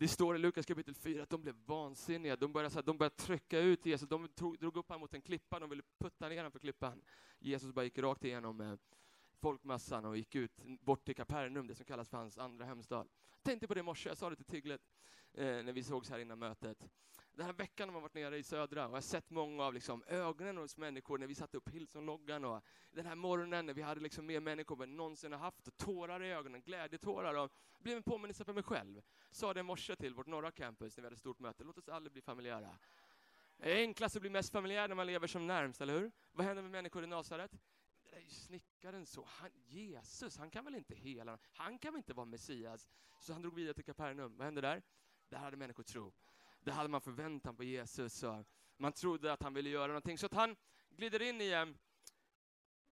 Det 0.03 0.07
står 0.07 0.35
i 0.35 0.39
Lukas 0.39 0.65
kapitel 0.65 0.95
4 0.95 1.23
att 1.23 1.29
de 1.29 1.41
blev 1.41 1.55
vansinniga, 1.65 2.35
de 2.35 2.53
började, 2.53 2.69
så 2.69 2.77
här, 2.77 2.83
de 2.83 2.97
började 2.97 3.15
trycka 3.15 3.59
ut 3.59 3.85
Jesus, 3.85 4.09
de 4.09 4.27
tog, 4.27 4.59
drog 4.59 4.77
upp 4.77 4.87
honom 4.87 5.01
mot 5.01 5.13
en 5.13 5.21
klippa, 5.21 5.59
de 5.59 5.69
ville 5.69 5.83
putta 5.97 6.29
ner 6.29 6.37
honom 6.37 6.51
för 6.51 6.59
klippan. 6.59 7.01
Jesus 7.39 7.71
bara 7.71 7.83
gick 7.85 7.97
rakt 7.97 8.23
igenom 8.23 8.61
eh, 8.61 8.75
folkmassan 9.41 10.05
och 10.05 10.17
gick 10.17 10.35
ut 10.35 10.51
bort 10.81 11.05
till 11.05 11.15
Kapernaum, 11.15 11.67
det 11.67 11.75
som 11.75 11.85
kallas 11.85 12.09
för 12.09 12.17
hans 12.17 12.37
andra 12.37 12.65
hemstad. 12.65 13.07
Tänkte 13.41 13.67
på 13.67 13.73
det 13.73 13.79
i 13.79 13.83
morse, 13.83 14.09
jag 14.09 14.17
sa 14.17 14.29
det 14.29 14.35
till 14.35 14.45
Tiglet 14.45 14.81
Eh, 15.33 15.63
när 15.63 15.73
vi 15.73 15.83
sågs 15.83 16.09
här 16.09 16.19
innan 16.19 16.39
mötet 16.39 16.89
den 17.35 17.45
här 17.45 17.53
veckan 17.53 17.89
har 17.89 17.93
man 17.93 18.01
varit 18.01 18.13
nere 18.13 18.37
i 18.37 18.43
södra 18.43 18.85
och 18.85 18.91
jag 18.91 18.95
har 18.95 19.01
sett 19.01 19.29
många 19.29 19.63
av 19.63 19.73
liksom 19.73 20.03
ögonen 20.07 20.57
hos 20.57 20.77
människor 20.77 21.17
när 21.17 21.27
vi 21.27 21.35
satte 21.35 21.57
upp 21.57 21.69
Hillsong-loggan 21.69 22.45
och 22.45 22.63
den 22.91 23.05
här 23.05 23.15
morgonen 23.15 23.65
när 23.65 23.73
vi 23.73 23.81
hade 23.81 24.01
liksom 24.01 24.25
mer 24.25 24.39
människor 24.39 24.83
än 24.83 24.95
någonsin 24.95 25.31
har 25.31 25.39
haft 25.39 25.67
och 25.67 25.77
tårar 25.77 26.23
i 26.23 26.31
ögonen, 26.31 26.61
glädjetårar 26.61 27.33
och 27.33 27.51
blev 27.79 27.97
en 27.97 28.03
påminnelse 28.03 28.45
för 28.45 28.53
mig 28.53 28.63
själv. 28.63 29.01
Sa 29.31 29.53
det 29.53 29.59
i 29.59 29.63
morse 29.63 29.95
till 29.95 30.13
vårt 30.13 30.27
norra 30.27 30.51
campus 30.51 30.97
när 30.97 31.01
vi 31.01 31.05
hade 31.05 31.17
stort 31.17 31.39
möte, 31.39 31.63
låt 31.63 31.77
oss 31.77 31.89
aldrig 31.89 32.11
bli 32.13 32.21
familjära. 32.21 32.77
Det 33.57 33.71
är 33.71 33.75
enklast 33.75 34.15
att 34.15 34.21
bli 34.21 34.29
mest 34.29 34.51
familjär 34.51 34.87
när 34.87 34.95
man 34.95 35.07
lever 35.07 35.27
som 35.27 35.47
närmst, 35.47 35.81
eller 35.81 35.99
hur? 35.99 36.11
Vad 36.31 36.45
händer 36.45 36.63
med 36.63 36.71
människor 36.71 37.03
i 37.03 37.07
Nasaret? 37.07 37.51
Det 38.09 38.15
är 38.15 38.21
ju 38.21 38.29
snickaren 38.29 39.05
så, 39.05 39.23
han, 39.27 39.49
Jesus, 39.53 40.37
han 40.37 40.51
kan 40.51 40.65
väl 40.65 40.75
inte 40.75 40.95
hela, 40.95 41.37
han 41.53 41.79
kan 41.79 41.93
väl 41.93 41.97
inte 41.97 42.13
vara 42.13 42.25
Messias? 42.25 42.89
Så 43.19 43.33
han 43.33 43.41
drog 43.41 43.55
vidare 43.55 43.73
till 43.73 43.85
Kapernaum, 43.85 44.37
vad 44.37 44.45
hände 44.45 44.61
där? 44.61 44.81
Där 45.33 45.39
hade 45.39 45.57
människor 45.57 45.83
tro. 45.83 46.13
Där 46.59 46.71
hade 46.71 46.89
man 46.89 47.01
förväntan 47.01 47.55
på 47.55 47.63
Jesus 47.63 48.23
och 48.23 48.45
man 48.77 48.93
trodde 48.93 49.33
att 49.33 49.43
han 49.43 49.53
ville 49.53 49.69
göra 49.69 49.87
någonting. 49.87 50.17
Så 50.17 50.25
att 50.25 50.33
han 50.33 50.55
glider 50.89 51.21
in 51.21 51.41
igen 51.41 51.77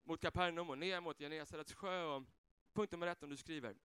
mot 0.04 0.20
Kapernaum 0.20 0.70
och 0.70 0.78
ner 0.78 1.00
mot 1.00 1.18
Genesarets 1.18 1.72
sjö. 1.72 2.04
Och 2.04 2.22
punkt 2.72 2.92
nummer 2.92 3.06
ett 3.06 3.22
om 3.22 3.30
du 3.30 3.36
skriver. 3.36 3.76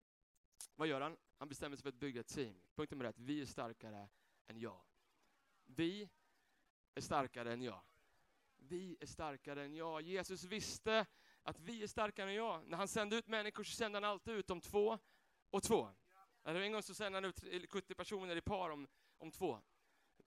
Vad 0.74 0.88
gör 0.88 1.00
han? 1.00 1.16
Han 1.38 1.48
bestämmer 1.48 1.76
sig 1.76 1.82
för 1.82 1.88
att 1.88 1.94
bygga 1.94 2.20
ett 2.20 2.26
team. 2.26 2.60
Punkt 2.74 2.90
nummer 2.90 3.04
ett, 3.04 3.18
vi 3.18 3.40
är 3.40 3.46
starkare 3.46 4.08
än 4.46 4.60
jag. 4.60 4.80
Vi 5.64 6.08
är 6.94 7.00
starkare 7.00 7.52
än 7.52 7.62
jag. 7.62 7.82
Vi 8.56 8.96
är 9.00 9.06
starkare 9.06 9.64
än 9.64 9.74
jag. 9.74 10.02
Jesus 10.02 10.44
visste 10.44 11.06
att 11.42 11.60
vi 11.60 11.82
är 11.82 11.86
starkare 11.86 12.28
än 12.30 12.36
jag. 12.36 12.66
När 12.66 12.76
han 12.76 12.88
sände 12.88 13.16
ut 13.16 13.26
människor 13.26 13.64
så 13.64 13.76
sände 13.76 13.96
han 13.96 14.04
alltid 14.04 14.34
ut 14.34 14.46
dem 14.46 14.60
två 14.60 14.98
och 15.50 15.62
två. 15.62 15.90
En 16.54 16.72
gång 16.72 16.82
så 16.82 16.94
sände 16.94 17.16
han 17.16 17.24
ut 17.24 17.70
70 17.70 17.94
personer 17.94 18.36
i 18.36 18.40
par 18.40 18.70
om, 18.70 18.88
om 19.18 19.30
två. 19.30 19.60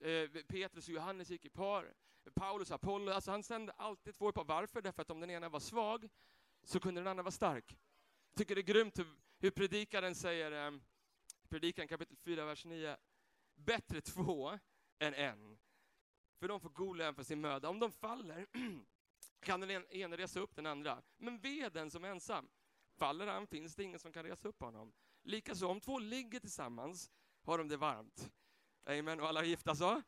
Eh, 0.00 0.28
Petrus 0.48 0.88
och 0.88 0.94
Johannes 0.94 1.30
gick 1.30 1.44
i 1.44 1.48
par. 1.48 1.94
Paulus 2.34 2.70
och 2.70 2.74
Apollo, 2.74 3.12
alltså 3.12 3.30
han 3.30 3.42
sände 3.42 3.72
alltid 3.72 4.14
två 4.14 4.30
i 4.30 4.32
par. 4.32 4.44
Varför? 4.44 4.82
Därför 4.82 5.02
att 5.02 5.10
om 5.10 5.20
den 5.20 5.30
ena 5.30 5.48
var 5.48 5.60
svag 5.60 6.08
så 6.62 6.80
kunde 6.80 7.00
den 7.00 7.08
andra 7.08 7.22
vara 7.22 7.30
stark. 7.30 7.78
Jag 8.30 8.38
tycker 8.38 8.54
det 8.54 8.60
är 8.60 8.62
grymt 8.74 8.98
hur, 8.98 9.06
hur 9.38 9.50
predikaren 9.50 10.14
säger, 10.14 10.66
eh, 10.66 10.78
predikan 11.48 11.88
kapitel 11.88 12.16
4, 12.16 12.44
vers 12.44 12.64
9. 12.64 12.96
Bättre 13.54 14.00
två 14.00 14.58
än 14.98 15.14
en. 15.14 15.58
För 16.38 16.48
de 16.48 16.60
får 16.60 16.70
god 16.70 16.96
lön 16.96 17.14
för 17.14 17.22
sin 17.22 17.40
möda. 17.40 17.68
Om 17.68 17.78
de 17.78 17.92
faller 17.92 18.46
kan 19.40 19.60
den 19.60 19.70
ena 19.70 20.16
resa 20.16 20.40
upp 20.40 20.56
den 20.56 20.66
andra. 20.66 21.02
Men 21.16 21.38
ve 21.38 21.68
den 21.68 21.90
som 21.90 22.04
är 22.04 22.08
ensam. 22.08 22.48
Faller 22.96 23.26
han 23.26 23.46
finns 23.46 23.74
det 23.74 23.82
ingen 23.82 23.98
som 23.98 24.12
kan 24.12 24.24
resa 24.24 24.48
upp 24.48 24.60
honom. 24.60 24.92
Likaså, 25.22 25.66
om 25.66 25.80
två 25.80 25.98
ligger 25.98 26.40
tillsammans 26.40 27.10
har 27.42 27.58
de 27.58 27.68
det 27.68 27.76
varmt. 27.76 28.30
Amen. 28.84 29.20
Och 29.20 29.28
alla 29.28 29.44
gifta 29.44 29.74
så? 29.74 30.02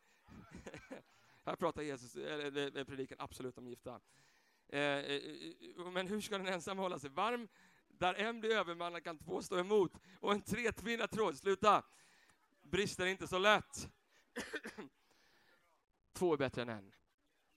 Här 1.45 1.55
pratar 1.55 1.81
Jesus, 1.81 2.15
eller 2.15 2.83
predikan 2.83 3.17
absolut 3.19 3.57
om 3.57 3.67
gifta. 3.67 4.01
Eh, 4.69 4.79
eh, 4.79 5.21
eh, 5.77 5.91
men 5.91 6.07
hur 6.07 6.21
ska 6.21 6.37
den 6.37 6.47
ensam 6.47 6.77
hålla 6.77 6.99
sig 6.99 7.09
varm? 7.09 7.47
Där 7.87 8.13
en 8.13 8.39
blir 8.39 8.55
övermannad 8.55 9.03
kan 9.03 9.17
två 9.17 9.41
stå 9.41 9.59
emot. 9.59 9.91
Och 10.19 10.31
en 10.31 10.41
tretvinnad 10.41 11.11
tråd, 11.11 11.37
sluta! 11.37 11.83
Brister 12.61 13.05
inte 13.05 13.27
så 13.27 13.37
lätt. 13.37 13.89
Två 16.13 16.33
är 16.33 16.37
bättre 16.37 16.61
än 16.61 16.69
en. 16.69 16.93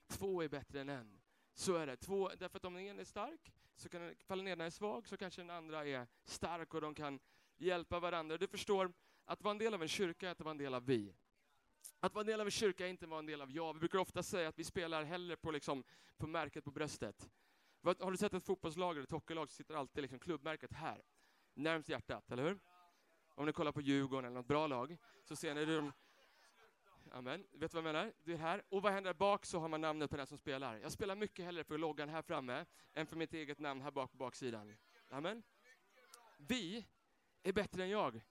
Två 0.08 0.42
är 0.42 0.48
bättre 0.48 0.80
än 0.80 0.88
en. 0.88 1.20
Så 1.54 1.75
är 1.75 1.86
det. 1.86 1.96
Två, 1.96 2.30
därför 2.38 2.56
att 2.56 2.64
om 2.64 2.76
en 2.76 2.98
är 2.98 3.04
stark 3.04 3.52
så 3.76 3.88
kan 3.88 4.00
den 4.00 4.14
faller 4.25 4.44
den 4.44 4.52
ena 4.52 4.64
är 4.64 4.70
svag, 4.70 5.08
så 5.08 5.16
kanske 5.16 5.40
den 5.40 5.50
andra 5.50 5.86
är 5.86 6.06
stark 6.25 6.75
och 6.75 6.80
de 6.80 6.94
kan 6.94 7.20
hjälpa 7.58 8.00
varandra. 8.00 8.36
Du 8.36 8.46
förstår, 8.46 8.92
att 9.25 9.42
vara 9.42 9.52
en 9.52 9.58
del 9.58 9.75
av 9.75 9.82
en 9.82 9.88
kyrka 9.88 10.28
är 10.28 10.32
att 10.32 10.40
vara 10.40 10.50
en 10.50 10.58
del 10.58 10.75
av 10.75 10.86
vi. 10.86 11.14
Att 12.00 12.14
vara 12.14 12.20
en 12.20 12.26
del 12.26 12.40
av 12.40 12.46
en 12.46 12.50
kyrka 12.50 12.86
är 12.86 12.90
inte 12.90 13.04
att 13.04 13.10
vara 13.10 13.18
en 13.18 13.26
del 13.26 13.40
av 13.40 13.50
jag. 13.50 13.72
Vi 13.72 13.78
brukar 13.78 13.98
ofta 13.98 14.22
säga 14.22 14.48
att 14.48 14.58
vi 14.58 14.64
spelar 14.64 15.04
hellre 15.04 15.36
på, 15.36 15.50
liksom, 15.50 15.84
på 16.16 16.26
märket 16.26 16.64
på 16.64 16.70
bröstet. 16.70 17.30
Har 17.82 18.10
du 18.10 18.16
sett 18.16 18.34
ett 18.34 18.46
fotbollslag 18.46 18.90
eller 18.90 19.02
ett 19.02 19.10
hockeylag 19.10 19.50
så 19.50 19.54
sitter 19.54 19.75
alltid 19.75 20.02
liksom 20.02 20.18
klubbmärket 20.18 20.72
här, 20.72 21.02
närmst 21.54 21.88
hjärtat, 21.88 22.30
eller 22.30 22.42
hur? 22.42 22.58
Om 23.34 23.46
ni 23.46 23.52
kollar 23.52 23.72
på 23.72 23.80
Djurgården 23.80 24.25
eller 24.25 24.34
något 24.34 24.46
bra 24.46 24.66
lag, 24.66 24.96
så 25.25 25.36
ser 25.36 25.54
ni 25.54 25.64
hur 25.64 25.92
Amen. 27.12 27.46
Vet 27.52 27.70
du 27.70 27.80
vad 27.80 27.86
jag 27.86 27.94
menar? 27.94 28.12
Det 28.25 28.32
är 28.32 28.36
här. 28.36 28.62
Och 28.68 28.82
vad 28.82 28.92
händer 28.92 29.12
där 29.12 29.18
bak 29.18 29.46
så 29.46 29.58
har 29.58 29.68
man 29.68 29.80
namnet 29.80 30.10
på 30.10 30.16
den 30.16 30.26
som 30.26 30.38
spelar. 30.38 30.76
Jag 30.76 30.92
spelar 30.92 31.16
mycket 31.16 31.44
hellre 31.44 31.64
för 31.64 31.78
loggan 31.78 32.08
här 32.08 32.22
framme 32.22 32.66
än 32.94 33.06
för 33.06 33.16
mitt 33.16 33.34
eget 33.34 33.58
namn 33.58 33.80
här 33.80 33.90
bak 33.90 34.10
på 34.10 34.16
baksidan. 34.16 34.76
Amen. 35.10 35.42
Vi 36.38 36.86
är 37.48 37.52
bättre 37.52 37.82
än 37.82 37.90
jag. 37.90 38.22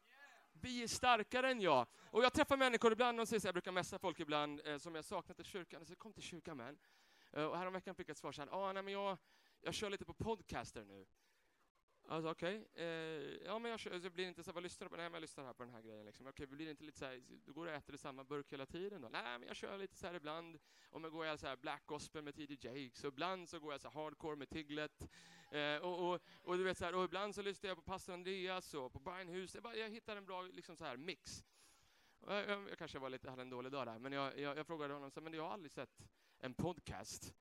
Vi 0.62 0.84
är 0.84 0.88
starkare 0.88 1.52
än 1.52 1.62
jag. 1.62 1.88
Och 2.12 2.24
jag 2.24 2.34
träffar 2.34 2.58
människor 2.58 2.92
ibland, 2.92 3.20
och 3.20 3.28
säger 3.28 3.40
så 3.40 3.48
jag 3.48 3.56
brukar 3.56 3.72
mässa 3.72 4.00
folk 4.00 4.20
ibland, 4.20 4.62
eh, 4.66 4.78
som 4.78 4.96
jag 4.96 5.06
saknat 5.06 5.40
i 5.40 5.44
kyrkan. 5.44 5.86
Jag 5.88 5.98
kom 5.98 6.14
till 6.14 6.24
kyrkan 6.24 6.58
man. 6.58 6.78
Eh, 7.32 7.44
och 7.44 7.58
häromveckan 7.58 7.96
fick 7.96 8.10
jag 8.10 8.14
ett 8.14 8.18
svar 8.18 8.32
så 8.32 8.42
här, 8.42 8.50
ah, 8.52 8.74
nej, 8.74 8.84
men 8.84 8.94
jag, 8.94 9.18
jag 9.62 9.74
kör 9.74 9.90
lite 9.90 10.06
på 10.06 10.14
podcaster 10.14 10.84
nu. 10.84 11.06
Alltså 12.08 12.30
okej, 12.30 12.68
okay. 12.72 12.86
eh, 12.86 13.46
ja 13.46 13.60
men 13.60 13.72
jag, 13.72 13.80
kör, 13.80 13.92
alltså, 13.92 14.10
blir 14.10 14.28
inte 14.28 14.44
så 14.44 14.52
vad 14.52 14.64
lyssnar 14.64 14.86
du 14.86 14.90
på? 14.90 14.96
Nej 14.96 15.06
men 15.06 15.14
jag 15.14 15.22
lyssnar 15.22 15.46
här 15.46 15.54
på 15.54 15.64
den 15.64 15.74
här 15.74 15.82
grejen 15.82 16.06
liksom. 16.06 16.28
Okej, 16.28 16.44
okay, 16.44 16.56
blir 16.56 16.66
det 16.66 16.72
inte 16.72 16.84
lite 16.84 16.98
så 16.98 17.06
här, 17.06 17.22
då 17.46 17.54
går 17.54 17.68
och 17.68 17.74
äter 17.74 17.96
i 17.96 17.98
samma 17.98 18.24
burk 18.24 18.54
hela 18.54 18.66
tiden 18.66 19.02
då? 19.02 19.10
Nej 19.10 19.40
men 19.40 19.48
jag 19.48 19.56
kör 19.56 19.78
lite 19.78 19.98
så 19.98 20.08
här 20.08 20.14
ibland, 20.14 20.60
om 20.90 21.04
jag 21.04 21.12
går 21.12 21.26
jag 21.26 21.40
så 21.40 21.48
här 21.48 21.56
black 21.56 21.86
gospel 21.86 22.24
med 22.24 22.36
T.D. 22.36 22.58
Jakes, 22.62 23.04
och 23.04 23.08
ibland 23.08 23.50
så 23.50 23.60
går 23.60 23.72
jag 23.72 23.82
så 23.82 23.90
hardcore 23.90 24.36
med 24.36 24.50
Tiglet, 24.50 25.10
eh, 25.52 25.78
och, 25.78 26.14
och, 26.14 26.22
och, 26.44 26.58
du 26.58 26.64
vet 26.64 26.78
så 26.78 26.86
här, 26.86 26.96
och 26.96 27.04
ibland 27.04 27.36
så 27.36 27.42
lyssnar 27.42 27.68
jag 27.68 27.78
på 27.78 27.84
pastor 27.84 28.14
Andreas 28.14 28.74
och 28.74 28.94
på 28.94 29.00
Brian 29.00 29.28
Hus, 29.28 29.54
jag, 29.56 29.64
bara, 29.64 29.76
jag 29.76 29.90
hittar 29.90 30.18
en 30.18 30.26
bra 30.26 30.42
liksom 30.42 30.76
så 30.78 30.86
här 30.86 30.98
mix. 30.98 31.46
Jag, 32.28 32.50
jag, 32.50 32.70
jag, 32.70 32.78
kanske 32.78 33.00
var 33.00 33.10
lite, 33.10 33.30
hade 33.30 33.42
en 33.42 33.50
dålig 33.50 33.72
dag 33.72 33.88
där, 33.88 34.00
men 34.00 34.12
jag, 34.12 34.40
jag, 34.40 34.58
jag 34.58 34.68
frågade 34.68 34.94
honom, 34.94 35.12
så, 35.12 35.22
men 35.22 35.34
jag 35.34 35.44
har 35.44 35.52
aldrig 35.52 35.72
sett 35.72 36.08
en 36.40 36.54
podcast 36.54 37.36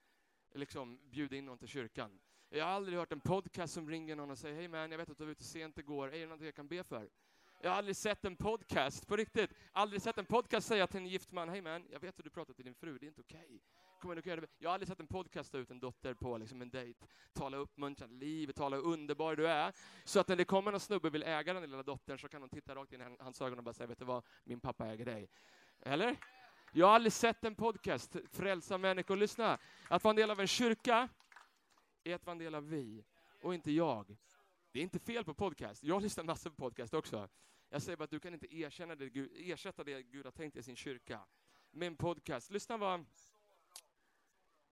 liksom 0.53 0.99
bjuda 1.09 1.35
in 1.35 1.45
någon 1.45 1.57
till 1.57 1.67
kyrkan. 1.67 2.19
Jag 2.49 2.65
har 2.65 2.71
aldrig 2.71 2.97
hört 2.97 3.11
en 3.11 3.19
podcast 3.19 3.73
som 3.73 3.89
ringer 3.89 4.15
någon 4.15 4.31
och 4.31 4.37
säger 4.37 4.55
hej 4.55 4.67
man, 4.67 4.91
jag 4.91 4.97
vet 4.97 5.09
att 5.09 5.17
du 5.17 5.23
var 5.23 5.31
ute 5.31 5.43
sent 5.43 5.77
igår, 5.77 6.07
är 6.07 6.19
det 6.19 6.25
någonting 6.25 6.45
jag 6.45 6.55
kan 6.55 6.67
be 6.67 6.83
för? 6.83 7.09
Jag 7.61 7.69
har 7.69 7.77
aldrig 7.77 7.95
sett 7.95 8.25
en 8.25 8.35
podcast, 8.35 9.07
på 9.07 9.15
riktigt, 9.15 9.53
aldrig 9.71 10.01
sett 10.01 10.17
en 10.17 10.25
podcast 10.25 10.67
säga 10.67 10.87
till 10.87 10.99
en 10.99 11.07
gift 11.07 11.31
man, 11.31 11.49
hej 11.49 11.61
man, 11.61 11.87
jag 11.89 11.99
vet 11.99 12.19
att 12.19 12.23
du 12.23 12.29
pratar 12.29 12.53
till 12.53 12.65
din 12.65 12.75
fru, 12.75 12.97
det 12.97 13.05
är 13.05 13.07
inte 13.07 13.21
okej. 13.21 13.39
Okay. 13.39 14.47
Jag 14.57 14.69
har 14.69 14.73
aldrig 14.73 14.87
sett 14.87 14.99
en 14.99 15.07
podcast 15.07 15.51
ta 15.51 15.57
ut 15.57 15.71
en 15.71 15.79
dotter 15.79 16.13
på 16.13 16.37
liksom 16.37 16.61
en 16.61 16.69
dejt, 16.69 17.05
tala 17.33 17.57
uppmuntrande 17.57 18.15
liv, 18.15 18.51
tala 18.51 18.75
hur 18.75 18.83
underbar 18.83 19.35
du 19.35 19.47
är, 19.47 19.73
så 20.03 20.19
att 20.19 20.27
när 20.27 20.35
det 20.35 20.45
kommer 20.45 20.71
någon 20.71 20.79
snubbe 20.79 21.07
och 21.07 21.15
vill 21.15 21.23
äga 21.23 21.53
den 21.53 21.61
lilla 21.61 21.83
dottern 21.83 22.19
så 22.19 22.27
kan 22.27 22.41
hon 22.41 22.49
titta 22.49 22.75
rakt 22.75 22.93
in 22.93 23.01
i 23.01 23.05
hans 23.19 23.41
ögon 23.41 23.57
och 23.57 23.63
bara 23.63 23.73
säga, 23.73 23.87
vet 23.87 23.99
du 23.99 24.05
vad, 24.05 24.23
min 24.43 24.59
pappa 24.59 24.87
äger 24.87 25.05
dig. 25.05 25.29
Eller? 25.81 26.17
Jag 26.73 26.87
har 26.87 26.95
aldrig 26.95 27.13
sett 27.13 27.45
en 27.45 27.55
podcast 27.55 28.15
frälsa 28.31 28.77
människor. 28.77 29.15
Lyssna, 29.15 29.57
att 29.89 30.03
vara 30.03 30.09
en 30.09 30.15
del 30.15 30.31
av 30.31 30.39
en 30.39 30.47
kyrka 30.47 31.09
är 32.05 32.15
att 32.15 32.25
vara 32.25 32.31
en 32.31 32.37
del 32.37 32.55
av 32.55 32.69
vi, 32.69 33.03
och 33.41 33.53
inte 33.53 33.71
jag. 33.71 34.17
Det 34.71 34.79
är 34.79 34.83
inte 34.83 34.99
fel 34.99 35.25
på 35.25 35.33
podcast. 35.33 35.83
Jag 35.83 36.01
lyssnar 36.01 36.23
massor 36.23 36.49
på 36.49 36.55
podcast 36.55 36.93
också. 36.93 37.29
Jag 37.69 37.81
säger 37.81 37.97
bara 37.97 38.03
att 38.03 38.09
du 38.09 38.19
kan 38.19 38.33
inte 38.33 38.55
erkänna 38.55 38.95
det, 38.95 39.29
ersätta 39.35 39.83
det 39.83 40.03
Gud 40.03 40.25
har 40.25 40.31
tänkt 40.31 40.57
i 40.57 40.63
sin 40.63 40.75
kyrka 40.75 41.25
med 41.71 41.87
en 41.87 41.95
podcast. 41.95 42.51
Lyssna 42.51 42.77
vad 42.77 43.05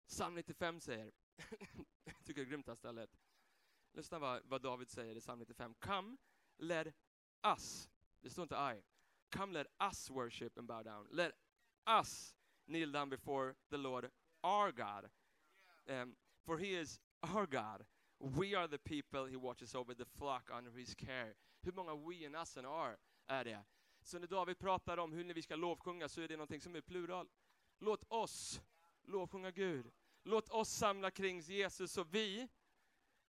psalm 0.08 0.36
95 0.36 0.80
säger. 0.80 1.12
jag 2.04 2.24
tycker 2.24 2.42
det 2.42 2.42
är 2.42 2.50
grymt 2.50 2.66
det 2.66 2.72
här 2.72 2.76
stället. 2.76 3.10
Lyssna 3.94 4.20
vad, 4.20 4.42
vad 4.46 4.62
David 4.62 4.90
säger 4.90 5.16
i 5.16 5.20
psalm 5.20 5.40
95. 5.40 5.74
Come, 5.80 6.18
let 6.58 6.88
us, 7.44 7.90
det 8.22 8.30
står 8.30 8.44
inte 8.44 8.56
I. 8.56 8.84
Come 9.38 9.54
let 9.54 9.68
us 9.80 10.10
worship 10.10 10.58
and 10.58 10.68
bow 10.68 10.84
down. 10.84 11.08
Let 11.12 11.32
us 11.86 12.36
kneel 12.66 12.92
down 12.92 13.10
before 13.10 13.56
the 13.70 13.78
Lord 13.78 14.12
our 14.42 14.72
God. 14.72 15.10
Um, 15.88 16.16
for 16.46 16.58
he 16.58 16.82
is 16.82 17.00
our 17.24 17.46
God. 17.46 17.86
We 18.20 18.56
are 18.56 18.68
the 18.68 18.78
people 18.78 19.26
he 19.26 19.36
watches 19.36 19.76
over, 19.76 19.94
the 19.94 20.06
flock 20.06 20.50
under 20.58 20.72
his 20.72 20.96
care. 20.96 21.34
Hur 21.62 21.72
många 21.72 21.96
we 21.96 22.26
and 22.26 22.36
us 22.36 22.58
and 22.58 22.68
are 22.68 22.98
är 23.28 23.44
det? 23.44 23.64
Så 24.04 24.20
när 24.20 24.28
David 24.28 24.60
pratar 24.60 24.98
om 24.98 25.14
hur 25.14 25.34
vi 25.34 25.42
ska 25.42 25.56
lovsjunga 25.56 26.10
så 26.10 26.22
är 26.22 26.28
det 26.28 26.38
någonting 26.38 26.62
som 26.62 26.76
är 26.76 26.82
plural. 26.82 27.30
Låt 27.80 28.04
oss 28.08 28.62
lovsjunga 29.04 29.52
Gud. 29.52 29.92
Låt 30.24 30.50
oss 30.50 30.70
samla 30.70 31.12
kring 31.12 31.40
Jesus 31.40 31.92
så 31.92 32.04
vi 32.04 32.48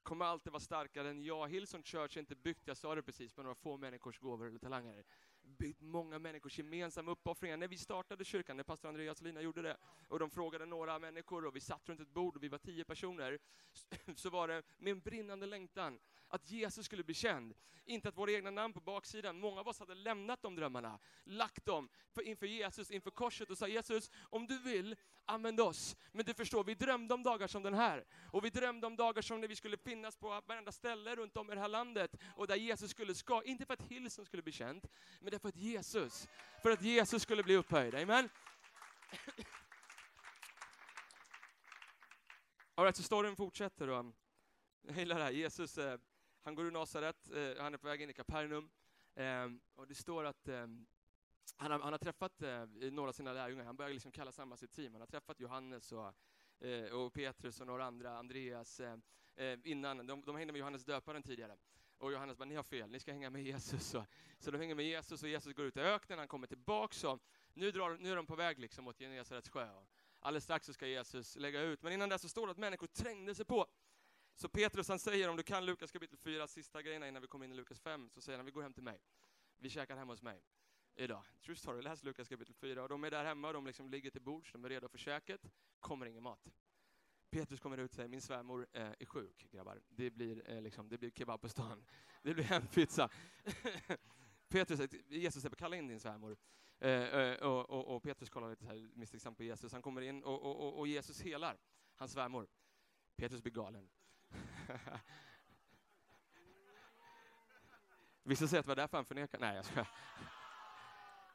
kommer 0.03 0.25
alltid 0.25 0.53
vara 0.53 0.61
starkare 0.61 1.11
än 1.11 1.23
jag. 1.23 1.49
Hillsong 1.49 1.83
Church 1.83 2.17
är 2.17 2.21
inte 2.21 2.37
byggt, 2.37 2.67
jag 2.67 2.77
sa 2.77 2.95
det 2.95 3.03
precis, 3.03 3.33
på 3.33 3.43
några 3.43 3.55
få 3.55 3.77
människors 3.77 4.19
gåvor 4.19 4.47
eller 4.47 4.59
talanger 4.59 5.05
byggt 5.45 5.81
många 5.81 6.19
människors 6.19 6.59
gemensamma 6.59 7.11
uppoffringar. 7.11 7.57
När 7.57 7.69
vi 7.69 7.79
startade 7.79 8.25
kyrkan, 8.25 8.57
när 8.57 8.65
pastor 8.65 8.89
Andreas 8.89 9.21
och 9.21 9.27
Lina 9.27 9.41
gjorde 9.41 9.63
det, 9.63 9.77
och 10.09 10.19
de 10.19 10.31
frågade 10.31 10.67
några 10.67 10.99
människor 10.99 11.47
och 11.47 11.57
vi 11.57 11.61
satt 11.61 11.89
runt 11.89 12.01
ett 12.01 12.15
bord 12.15 12.37
och 12.37 12.43
vi 12.43 12.49
var 12.49 12.59
tio 12.59 12.85
personer, 12.85 13.39
så 14.17 14.31
var 14.31 14.49
det 14.49 14.63
med 14.79 14.91
en 14.91 15.01
brinnande 15.01 15.47
längtan 15.47 15.99
att 16.29 16.51
Jesus 16.51 16.87
skulle 16.87 17.05
bli 17.05 17.15
känd. 17.15 17.55
Inte 17.85 18.09
att 18.09 18.17
våra 18.17 18.33
egna 18.33 18.51
namn 18.51 18.75
på 18.75 18.81
baksidan, 18.81 19.41
många 19.41 19.61
av 19.61 19.69
oss 19.69 19.79
hade 19.79 19.95
lämnat 19.95 20.43
de 20.43 20.57
drömmarna, 20.57 20.99
lagt 21.25 21.67
dem 21.67 21.89
inför 22.23 22.47
Jesus, 22.47 22.91
inför 22.91 23.11
korset 23.11 23.51
och 23.51 23.59
sa 23.59 23.69
Jesus, 23.69 24.11
om 24.31 24.47
du 24.47 24.59
vill, 24.59 24.97
använd 25.27 25.61
oss. 25.61 25.97
Men 26.13 26.25
du 26.25 26.35
förstår, 26.35 26.65
vi 26.65 26.75
drömde 26.75 27.15
om 27.15 27.23
dagar 27.23 27.47
som 27.47 27.63
den 27.63 27.75
här. 27.75 28.05
Och 28.31 28.45
vi 28.45 28.51
drömde 28.51 28.87
om 28.87 28.97
dagar 28.97 29.23
som 29.23 29.41
när 29.41 29.49
vi 29.49 29.57
skulle 29.57 29.77
finnas 29.77 30.17
på 30.17 30.43
varenda 30.47 30.73
ställe 30.73 31.17
runt 31.17 31.37
om 31.37 31.51
i 31.51 31.55
det 31.55 31.61
här 31.61 31.69
landet, 31.69 32.17
och 32.37 32.47
där 32.47 32.57
Jesus 32.57 32.91
skulle 32.91 33.15
ska, 33.15 33.43
inte 33.43 33.67
för 33.67 33.75
att 33.75 33.83
Hillsong 33.83 34.27
skulle 34.27 34.43
bli 34.43 34.53
känd, 34.53 34.89
men 35.21 35.31
därför 35.35 35.49
att 35.49 35.57
Jesus, 35.57 36.29
för 36.62 36.71
att 36.71 36.83
Jesus 36.83 37.23
skulle 37.23 37.43
bli 37.43 37.57
upphöjd. 37.57 37.95
Amen. 37.95 38.29
All 42.75 42.85
right, 42.85 42.97
så 42.97 43.03
storyn 43.03 43.37
fortsätter 43.37 43.87
då. 43.87 44.12
Jag 44.83 44.97
gillar 44.97 45.19
det 45.19 45.25
här. 45.25 45.31
Jesus, 45.31 45.79
eh, 45.79 45.99
han 46.43 46.55
går 46.55 46.64
ur 46.64 46.71
Nasaret, 46.71 47.31
eh, 47.31 47.62
han 47.62 47.75
är 47.75 47.79
på 47.79 47.87
väg 47.87 48.03
in 48.03 48.11
i 48.11 48.12
Kapernaum, 48.12 48.71
eh, 49.14 49.49
och 49.75 49.87
det 49.87 49.95
står 49.95 50.25
att 50.25 50.49
eh, 50.49 50.67
han, 51.57 51.71
har, 51.71 51.79
han 51.79 51.93
har 51.93 51.99
träffat 51.99 52.43
eh, 52.43 52.67
några 52.67 53.09
av 53.09 53.12
sina 53.12 53.33
lärjungar, 53.33 53.64
han 53.64 53.76
börjar 53.76 53.93
liksom 53.93 54.12
kalla 54.12 54.33
samman 54.33 54.59
sitt 54.59 54.73
team. 54.73 54.93
Han 54.93 55.00
har 55.00 55.07
träffat 55.07 55.41
Johannes 55.41 55.93
och, 55.93 56.14
eh, 56.67 56.93
och 56.93 57.12
Petrus 57.12 57.61
och 57.61 57.67
några 57.67 57.85
andra, 57.85 58.19
Andreas, 58.19 58.81
innan. 59.64 60.07
De, 60.07 60.25
de 60.25 60.37
hängde 60.37 60.53
med 60.53 60.59
Johannes 60.59 60.85
döparen 60.85 61.23
tidigare. 61.23 61.57
Och 62.05 62.13
Johannes 62.13 62.37
bara, 62.39 62.45
ni 62.45 62.55
har 62.55 62.63
fel, 62.63 62.91
ni 62.91 63.01
ska 63.01 63.13
hänga 63.13 63.31
med 63.31 63.43
Jesus. 63.43 63.87
Så, 63.87 64.07
så 64.39 64.51
de 64.51 64.59
hänger 64.59 64.75
med 64.75 64.87
Jesus 64.87 65.23
och 65.23 65.29
Jesus 65.29 65.55
går 65.55 65.67
ut 65.67 65.77
i 65.77 65.81
öknen, 65.81 66.19
han 66.19 66.29
kommer 66.29 66.47
tillbaka. 66.47 66.95
Så 66.95 67.19
nu, 67.55 67.71
drar, 67.71 67.97
nu 67.97 68.13
är 68.13 68.17
de 68.17 68.27
på 68.27 68.37
väg 68.37 68.59
liksom 68.59 68.85
mot 68.85 68.99
Genesarets 68.99 69.49
sjö. 69.49 69.69
Alldeles 70.21 70.45
strax 70.45 70.67
så 70.67 70.73
ska 70.73 70.87
Jesus 70.87 71.37
lägga 71.37 71.61
ut. 71.61 71.83
Men 71.83 71.93
innan 71.93 72.09
det 72.09 72.19
så 72.19 72.29
står 72.29 72.47
det 72.47 72.51
att 72.51 72.59
människor 72.59 72.87
trängde 72.87 73.35
sig 73.35 73.45
på. 73.45 73.67
Så 74.35 74.49
Petrus 74.49 74.89
han 74.89 74.99
säger, 74.99 75.29
om 75.29 75.37
du 75.37 75.43
kan 75.43 75.67
Lukas 75.67 75.93
kapitel 75.93 76.19
4, 76.19 76.47
sista 76.47 76.83
grejerna 76.83 77.09
innan 77.09 77.23
vi 77.23 77.29
kommer 77.29 77.45
in 77.45 77.53
i 77.53 77.55
Lukas 77.55 77.81
5, 77.81 78.11
så 78.11 78.21
säger 78.21 78.39
han, 78.39 78.47
vi 78.47 78.53
går 78.53 78.63
hem 78.63 78.73
till 78.73 78.83
mig. 78.83 79.01
Vi 79.59 79.71
käkar 79.71 79.97
hemma 79.97 80.13
hos 80.13 80.23
mig 80.23 80.43
idag. 80.95 81.25
True 81.45 81.57
story, 81.57 81.83
läs 81.83 82.05
Lukas 82.05 82.29
kapitel 82.29 82.55
4. 82.55 82.83
Och 82.83 82.89
de 82.89 83.05
är 83.05 83.11
där 83.11 83.25
hemma, 83.25 83.53
de 83.53 83.67
liksom 83.67 83.91
ligger 83.91 84.11
till 84.11 84.23
bords, 84.23 84.53
de 84.53 84.65
är 84.65 84.69
redo 84.69 84.89
för 84.89 84.99
käket, 84.99 85.41
kommer 85.81 86.07
ingen 86.07 86.23
mat. 86.23 86.49
Petrus 87.35 87.61
kommer 87.61 87.79
ut 87.79 87.91
och 87.91 87.95
säger, 87.95 88.09
min 88.09 88.21
svärmor 88.21 88.67
eh, 88.73 88.83
är 88.99 89.07
sjuk, 89.07 89.47
grabbar. 89.50 89.81
Det 89.88 90.11
blir, 90.11 90.50
eh, 90.50 90.62
liksom, 90.62 90.88
det 90.88 90.99
blir 90.99 91.11
kebab 91.11 91.41
på 91.41 91.49
stan. 91.49 91.85
Det 92.23 92.35
blir 92.35 92.45
hempizza. 92.45 93.09
Petrus 94.49 94.79
säger, 94.79 95.03
Jesus 95.09 95.43
säger, 95.43 95.57
kalla 95.57 95.76
in 95.76 95.87
din 95.88 96.00
svärmor. 96.00 96.37
Eh, 96.79 96.91
eh, 96.91 97.43
och, 97.43 97.71
och, 97.71 97.97
och, 97.97 98.03
Petrus 98.03 98.31
kollar 98.31 98.50
lite 98.50 98.64
så 98.64 98.71
här 98.71 98.91
misstänksamt 98.95 99.37
på 99.37 99.43
Jesus. 99.45 99.73
Han 99.73 99.83
kommer 99.83 100.00
in 100.00 100.25
och, 100.25 100.43
och, 100.43 100.79
och 100.79 100.88
Jesus 100.88 101.21
helar 101.21 101.59
hans 101.97 102.12
svärmor. 102.12 102.47
Petrus 103.17 103.43
blir 103.43 103.53
galen. 103.53 103.88
Vissa 108.23 108.49
säger 108.49 108.61
att 108.61 108.67
det 108.67 108.71
var 108.71 108.76
därför 108.76 108.99
han 108.99 109.05
förnekade. 109.05 109.47
Nej, 109.47 109.57
jag 109.57 109.64
skojar. 109.64 109.88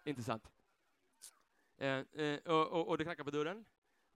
Inte 0.06 0.24
sant. 0.24 0.52
Eh, 1.78 1.88
eh, 1.88 2.40
och, 2.40 2.68
och, 2.68 2.88
och 2.88 2.98
det 2.98 3.04
knackar 3.04 3.24
på 3.24 3.32
dörren. 3.32 3.66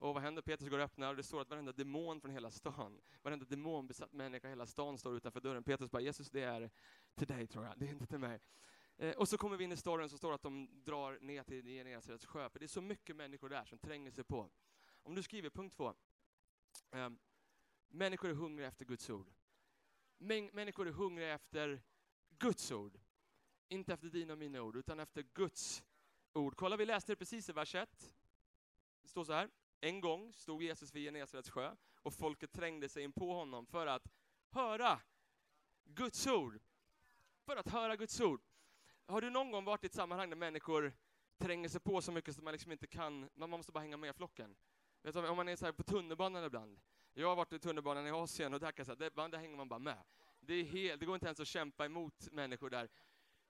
Och 0.04 0.14
vad 0.14 0.22
händer? 0.22 0.42
Petrus 0.42 0.68
går 0.68 0.78
och 0.78 0.84
öppnar 0.84 1.10
och 1.10 1.16
det 1.16 1.22
står 1.22 1.40
att 1.40 1.50
varenda 1.50 1.72
demon 1.72 2.20
från 2.20 2.30
hela 2.30 2.50
stan, 2.50 3.00
varenda 3.22 3.44
demonbesatt 3.44 4.12
människa 4.12 4.48
i 4.48 4.50
hela 4.50 4.66
stan 4.66 4.98
står 4.98 5.16
utanför 5.16 5.40
dörren. 5.40 5.64
Petrus 5.64 5.90
bara, 5.90 6.02
Jesus 6.02 6.30
det 6.30 6.42
är 6.42 6.70
till 7.14 7.26
dig 7.26 7.46
tror 7.46 7.64
jag, 7.64 7.78
det 7.78 7.86
är 7.86 7.90
inte 7.90 8.06
till 8.06 8.18
mig. 8.18 8.40
Eh, 8.96 9.16
och 9.16 9.28
så 9.28 9.38
kommer 9.38 9.56
vi 9.56 9.64
in 9.64 9.72
i 9.72 9.76
storyn 9.76 10.08
så 10.08 10.16
står 10.16 10.28
det 10.28 10.34
att 10.34 10.42
de 10.42 10.82
drar 10.84 11.18
ner 11.20 11.42
till 11.42 11.66
Genesarets 11.66 12.26
sjö, 12.26 12.48
för 12.48 12.58
det 12.58 12.64
är 12.64 12.68
så 12.68 12.80
mycket 12.80 13.16
människor 13.16 13.48
där 13.48 13.64
som 13.64 13.78
tränger 13.78 14.10
sig 14.10 14.24
på. 14.24 14.50
Om 15.02 15.14
du 15.14 15.22
skriver 15.22 15.50
punkt 15.50 15.76
två, 15.76 15.94
eh, 16.90 17.10
människor 17.88 18.30
är 18.30 18.34
hungriga 18.34 18.68
efter 18.68 18.84
Guds 18.84 19.10
ord. 19.10 19.30
Men, 20.18 20.46
människor 20.46 20.88
är 20.88 20.92
hungriga 20.92 21.34
efter 21.34 21.82
Guds 22.38 22.72
ord. 22.72 22.98
Inte 23.68 23.92
efter 23.94 24.08
dina 24.08 24.32
och 24.32 24.38
mina 24.38 24.62
ord, 24.62 24.76
utan 24.76 25.00
efter 25.00 25.22
Guds 25.22 25.84
ord. 26.32 26.56
Kolla, 26.56 26.76
vi 26.76 26.86
läste 26.86 27.12
det 27.12 27.16
precis 27.16 27.48
i 27.48 27.52
vers 27.52 27.74
1. 27.74 28.12
Det 29.02 29.08
står 29.08 29.24
så 29.24 29.32
här. 29.32 29.50
En 29.84 30.00
gång 30.00 30.32
stod 30.32 30.62
Jesus 30.62 30.94
vid 30.94 31.04
Genesarets 31.04 31.50
sjö 31.50 31.76
och 32.02 32.14
folket 32.14 32.52
trängde 32.52 32.88
sig 32.88 33.02
in 33.02 33.12
på 33.12 33.32
honom 33.32 33.66
för 33.66 33.86
att 33.86 34.02
höra 34.50 35.00
Guds 35.84 36.26
ord. 36.26 36.60
För 37.46 37.56
att 37.56 37.68
höra 37.68 37.96
Guds 37.96 38.20
ord. 38.20 38.42
Har 39.06 39.20
du 39.20 39.30
någon 39.30 39.50
gång 39.50 39.64
varit 39.64 39.84
i 39.84 39.86
ett 39.86 39.94
sammanhang 39.94 40.30
där 40.30 40.36
människor 40.36 40.92
tränger 41.38 41.68
sig 41.68 41.80
på 41.80 42.02
så 42.02 42.12
mycket 42.12 42.38
att 42.38 42.44
man 42.44 42.52
liksom 42.52 42.72
inte 42.72 42.86
kan, 42.86 43.30
man 43.34 43.50
måste 43.50 43.72
bara 43.72 43.80
hänga 43.80 43.96
med 43.96 44.10
i 44.10 44.12
flocken? 44.12 44.56
Vet 45.02 45.14
du, 45.14 45.28
om 45.28 45.36
man 45.36 45.48
är 45.48 45.56
så 45.56 45.72
på 45.72 45.82
tunnelbanan 45.82 46.44
ibland. 46.44 46.80
Jag 47.14 47.28
har 47.28 47.36
varit 47.36 47.52
i 47.52 47.58
tunnelbanan 47.58 48.06
i 48.06 48.10
Asien 48.10 48.54
och 48.54 48.60
där, 48.60 48.72
kan 48.72 48.86
jag 48.86 48.98
säga, 48.98 49.10
där, 49.10 49.28
där 49.28 49.38
hänger 49.38 49.56
man 49.56 49.68
bara 49.68 49.78
med. 49.78 50.02
Det, 50.40 50.54
är 50.54 50.64
helt, 50.64 51.00
det 51.00 51.06
går 51.06 51.14
inte 51.14 51.26
ens 51.26 51.40
att 51.40 51.48
kämpa 51.48 51.84
emot 51.84 52.28
människor 52.32 52.70
där. 52.70 52.88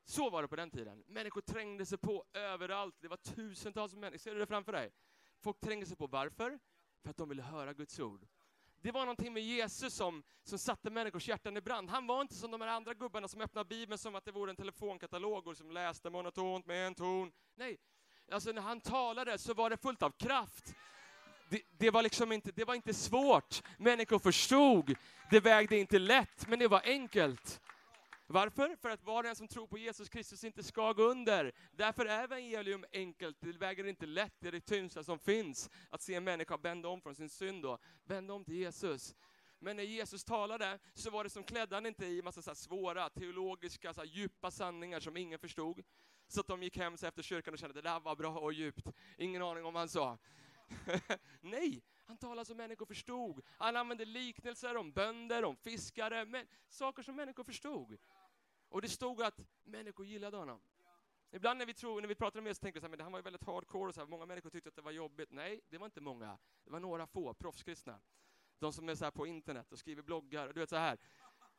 Så 0.05 0.31
var 0.31 0.43
det 0.43 0.49
på 0.49 0.57
den 0.57 0.71
tiden. 0.71 1.05
Människor 1.07 1.41
trängde 1.41 1.87
sig 1.87 1.99
på 1.99 2.25
överallt. 2.33 2.95
Det 3.01 3.09
var 3.09 3.17
tusentals 3.17 3.95
människor. 3.95 4.19
Ser 4.19 4.35
du 4.35 4.41
det 4.41 4.47
framför 4.47 4.73
dig? 4.73 4.93
Folk 5.45 5.61
trängde 5.61 5.87
sig 5.87 5.97
på. 5.97 6.07
Varför? 6.07 6.59
För 7.03 7.11
att 7.11 7.17
de 7.17 7.29
ville 7.29 7.43
höra 7.43 7.73
Guds 7.73 8.01
ord. 8.01 8.27
Det 8.83 8.93
var 8.93 9.01
någonting 9.01 9.33
med 9.33 9.43
Jesus 9.43 9.95
som, 9.95 10.23
som 10.43 10.59
satte 10.59 10.91
människors 10.91 11.29
hjärtan 11.29 11.57
i 11.57 11.61
brand. 11.61 11.91
Han 11.91 12.07
var 12.07 12.21
inte 12.21 12.35
som 12.35 12.51
de 12.51 12.61
här 12.61 12.69
andra 12.69 12.95
gubbarna 12.95 13.29
som 13.29 13.41
öppnade 13.41 13.69
Bibeln 13.69 13.99
som 13.99 14.15
att 14.15 14.25
det 14.25 14.33
vore 14.33 14.51
en 14.51 14.57
telefonkatalog 14.57 15.47
och 15.47 15.57
som 15.57 15.71
läste 15.71 16.11
monotont 16.11 16.67
med 16.67 16.87
en 16.87 16.95
ton. 16.95 17.33
Nej, 17.55 17.79
alltså 18.33 18.53
när 18.53 18.63
han 18.63 18.81
talade 18.81 19.39
så 19.39 19.55
var 19.55 19.71
det 19.71 19.77
fullt 19.77 20.03
av 20.03 20.11
kraft. 20.11 20.75
Det, 21.51 21.63
det, 21.71 21.91
var 21.91 22.03
liksom 22.03 22.33
inte, 22.33 22.53
det 22.53 22.65
var 22.65 22.75
inte 22.75 22.95
svårt. 22.95 23.63
Människor 23.79 24.19
förstod. 24.19 24.95
Det 25.31 25.41
vägde 25.41 25.77
inte 25.77 25.99
lätt, 25.99 26.49
men 26.49 26.59
det 26.59 26.69
var 26.69 26.83
enkelt. 26.85 27.61
Varför? 28.35 28.77
För 28.77 28.91
att 28.91 29.05
var 29.05 29.23
och 29.23 29.29
en 29.29 29.37
som 29.37 29.49
tror 29.49 29.67
på 29.67 29.79
Jesus 29.79 30.09
Kristus 30.09 30.45
inte 30.45 30.63
ska 30.63 30.93
gå 30.93 31.03
under. 31.03 31.53
Därför 31.73 32.07
är 32.07 32.25
evangelium 32.25 32.85
enkelt, 32.93 33.37
det 33.41 33.53
väger 33.53 33.87
inte 33.87 34.07
lätt, 34.07 34.33
det 34.41 34.49
är 34.49 34.53
det 34.53 34.61
tyngsta 34.61 35.05
som 35.05 35.19
finns. 35.19 35.71
Att 35.91 36.03
se 36.03 36.15
en 36.15 36.25
människa 36.25 36.57
vända 36.57 36.89
om 36.89 37.01
från 37.01 37.15
sin 37.15 37.29
synd 37.29 37.63
då, 37.63 37.79
vända 38.05 38.35
om 38.35 38.45
till 38.45 38.55
Jesus. 38.55 39.15
Men 39.59 39.77
när 39.77 39.85
Jesus 39.85 40.25
talade 40.25 40.79
så 40.95 41.11
var 41.11 41.25
det 41.25 41.31
som 41.31 41.45
klädde 41.45 41.77
han 41.77 41.87
inte 41.87 42.07
i 42.07 42.23
massa 42.23 42.43
så 42.43 42.55
svåra 42.55 43.11
teologiska, 43.11 43.95
så 43.95 44.05
djupa 44.05 44.51
sanningar 44.51 45.01
som 45.01 45.17
ingen 45.17 45.39
förstod. 45.39 45.83
Så 46.29 46.41
att 46.41 46.47
de 46.47 46.63
gick 46.63 46.77
hem 46.77 46.95
efter 46.95 47.23
kyrkan 47.23 47.55
och 47.55 47.59
kände 47.59 47.79
att 47.79 47.85
det 47.85 47.91
där 47.91 48.01
var 48.01 48.17
bra 48.17 48.39
och 48.39 48.53
djupt. 48.53 48.87
Ingen 49.19 49.43
aning 49.43 49.65
om 49.65 49.75
vad 49.75 49.81
han 49.81 49.89
sa. 49.89 50.19
Nej, 51.41 51.83
han 52.07 52.17
talade 52.17 52.45
som 52.45 52.57
människor 52.57 52.87
förstod. 52.87 53.41
Han 53.59 53.77
använde 53.77 54.05
liknelser 54.05 54.77
om 54.77 54.93
bönder, 54.93 55.45
om 55.45 55.57
fiskare, 55.57 56.25
men 56.25 56.47
saker 56.69 57.03
som 57.03 57.17
människor 57.17 57.45
förstod. 57.45 57.99
Och 58.75 58.83
det 58.83 58.89
stod 58.89 59.23
att 59.23 59.41
människor 59.65 60.07
gillade 60.07 60.37
honom. 60.37 60.61
Ibland 61.31 61.59
när 61.59 61.67
vi, 61.67 61.75
tror, 61.75 62.01
när 62.01 62.09
vi 62.09 62.15
pratar 62.15 62.39
om 62.41 62.47
Jesus 62.47 62.59
tänker 62.59 62.81
vi 62.81 62.81
så 62.81 62.87
här, 62.87 62.91
men 62.91 63.01
han 63.01 63.13
var 63.13 63.19
ju 63.19 63.23
väldigt 63.23 63.45
hardcore, 63.45 63.89
och 63.89 63.95
så 63.95 64.01
här, 64.01 64.09
många 64.09 64.27
människor 64.27 64.51
tyckte 64.51 64.69
att 64.69 64.77
det 64.77 64.83
var 64.83 64.91
jobbigt. 64.91 65.33
Nej, 65.33 65.61
det 65.69 65.79
var 65.79 65.87
inte 65.87 66.01
många. 66.01 66.39
Det 66.65 66.71
var 66.71 66.81
några 66.81 67.07
få 67.07 67.35
proffskristna. 67.35 68.01
De 68.59 68.73
som 68.73 68.89
är 68.89 68.95
så 68.95 69.11
på 69.11 69.27
internet 69.27 69.73
och 69.73 69.79
skriver 69.79 70.03
bloggar, 70.03 70.49
och 70.49 70.55
du 70.55 70.61
vet 70.61 70.69
så 70.69 70.77
här. 70.77 70.99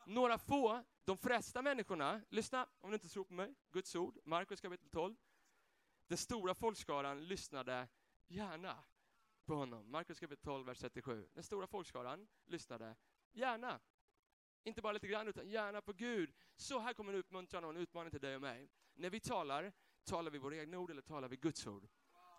Några 0.06 0.38
få, 0.38 0.84
de 1.04 1.18
flesta 1.18 1.62
människorna, 1.62 2.22
lyssna 2.30 2.68
om 2.80 2.90
du 2.90 2.96
inte 2.96 3.10
tror 3.10 3.24
på 3.24 3.34
mig, 3.34 3.56
Guds 3.72 3.96
ord, 3.96 4.20
Markus 4.24 4.62
kapitel 4.62 4.90
12. 4.90 5.16
Den 6.08 6.18
stora 6.18 6.56
folkskaran 6.56 7.28
lyssnade 7.28 7.88
gärna 8.28 8.84
på 9.46 9.56
honom. 9.56 9.92
Markus 9.92 10.20
kapitel 10.20 10.44
12, 10.44 10.66
vers 10.66 10.80
37. 10.80 11.30
Den 11.34 11.44
stora 11.44 11.68
folkskaran 11.68 12.28
lyssnade 12.46 12.96
gärna. 13.32 13.80
Inte 14.66 14.82
bara 14.82 14.94
lite 14.94 15.08
grann, 15.08 15.28
utan 15.28 15.50
gärna 15.50 15.82
på 15.82 15.94
Gud. 15.94 16.34
Så 16.56 16.80
här 16.80 16.94
kommer 16.94 17.14
en 17.14 17.20
uppmuntran 17.20 17.64
och 17.64 17.70
en 17.70 17.78
utmaning 17.78 18.12
till 18.12 18.22
dig 18.22 18.36
och 18.36 18.42
mig. 18.42 18.70
När 18.94 19.10
vi 19.10 19.20
talar, 19.20 19.74
talar 20.04 20.32
vi 20.32 20.38
våra 20.38 20.56
egna 20.56 20.80
ord 20.80 20.92
eller 20.92 21.02
talar 21.02 21.28
vi 21.28 21.36
Guds 21.36 21.68
ord 21.68 21.88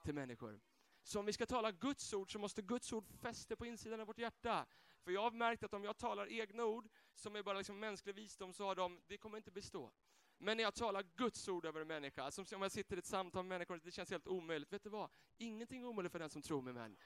till 0.04 0.14
människor? 0.14 0.60
Så 1.02 1.18
om 1.20 1.26
vi 1.26 1.32
ska 1.32 1.46
tala 1.46 1.72
Guds 1.72 2.12
ord 2.12 2.32
så 2.32 2.38
måste 2.38 2.62
Guds 2.62 2.92
ord 2.92 3.06
fästa 3.06 3.56
på 3.56 3.66
insidan 3.66 4.00
av 4.00 4.06
vårt 4.06 4.18
hjärta. 4.18 4.66
För 5.04 5.10
jag 5.10 5.22
har 5.22 5.30
märkt 5.30 5.62
att 5.62 5.74
om 5.74 5.84
jag 5.84 5.98
talar 5.98 6.32
egna 6.32 6.64
ord, 6.64 6.88
som 7.14 7.36
är 7.36 7.42
bara 7.42 7.58
liksom 7.58 7.80
mänsklig 7.80 8.14
visdom, 8.14 8.52
så 8.52 8.64
har 8.64 8.74
de, 8.74 9.00
det 9.06 9.18
kommer 9.18 9.36
inte 9.36 9.50
bestå. 9.50 9.92
Men 10.38 10.56
när 10.56 10.64
jag 10.64 10.74
talar 10.74 11.02
Guds 11.16 11.48
ord 11.48 11.66
över 11.66 11.80
en 11.80 11.88
människa, 11.88 12.30
som 12.30 12.44
om 12.54 12.62
jag 12.62 12.72
sitter 12.72 12.96
i 12.96 12.98
ett 12.98 13.06
samtal 13.06 13.42
med 13.42 13.48
människor, 13.48 13.80
det 13.84 13.90
känns 13.90 14.10
helt 14.10 14.28
omöjligt. 14.28 14.72
Vet 14.72 14.82
du 14.82 14.90
vad? 14.90 15.10
Ingenting 15.38 15.82
är 15.82 15.86
omöjligt 15.86 16.12
för 16.12 16.18
den 16.18 16.30
som 16.30 16.42
tror 16.42 16.62
med 16.62 16.74
mig. 16.74 16.96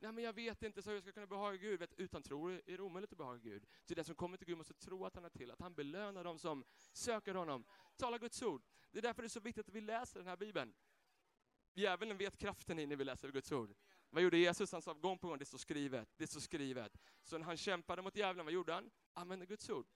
Nej 0.00 0.12
men 0.12 0.24
jag 0.24 0.32
vet 0.32 0.62
inte 0.62 0.82
så 0.82 0.90
jag 0.90 1.02
ska 1.02 1.12
kunna 1.12 1.26
behaga 1.26 1.56
Gud. 1.56 1.80
Vet, 1.80 1.94
utan 1.94 2.22
tro 2.22 2.48
är 2.48 2.62
det 2.64 2.80
omöjligt 2.80 3.12
att 3.12 3.18
behaga 3.18 3.38
Gud. 3.38 3.66
Så 3.84 3.94
den 3.94 4.04
som 4.04 4.14
kommer 4.14 4.36
till 4.36 4.46
Gud 4.46 4.58
måste 4.58 4.74
tro 4.74 5.04
att 5.04 5.14
han 5.14 5.24
är 5.24 5.28
till, 5.28 5.50
att 5.50 5.60
han 5.60 5.74
belönar 5.74 6.24
dem 6.24 6.38
som 6.38 6.64
söker 6.92 7.34
honom. 7.34 7.64
Tala 7.96 8.18
Guds 8.18 8.42
ord. 8.42 8.62
Det 8.90 8.98
är 8.98 9.02
därför 9.02 9.22
det 9.22 9.26
är 9.26 9.28
så 9.28 9.40
viktigt 9.40 9.68
att 9.68 9.74
vi 9.74 9.80
läser 9.80 10.20
den 10.20 10.28
här 10.28 10.36
Bibeln. 10.36 10.74
Djävulen 11.74 12.16
vet 12.16 12.36
kraften 12.36 12.78
i 12.78 12.86
när 12.86 12.96
vi 12.96 13.04
läser 13.04 13.28
Guds 13.28 13.52
ord. 13.52 13.74
Vad 14.10 14.22
gjorde 14.22 14.38
Jesus? 14.38 14.72
Han 14.72 14.82
sa 14.82 14.92
gång 14.92 15.18
på 15.18 15.28
gång, 15.28 15.38
det 15.38 15.44
står 15.44 15.58
skrivet, 15.58 16.08
det 16.16 16.26
står 16.26 16.40
skrivet. 16.40 16.98
Så 17.22 17.38
när 17.38 17.44
han 17.44 17.56
kämpade 17.56 18.02
mot 18.02 18.16
djävulen, 18.16 18.46
vad 18.46 18.52
gjorde 18.52 18.72
han? 18.72 18.90
Använde 19.12 19.46
Guds 19.46 19.70
ord. 19.70 19.86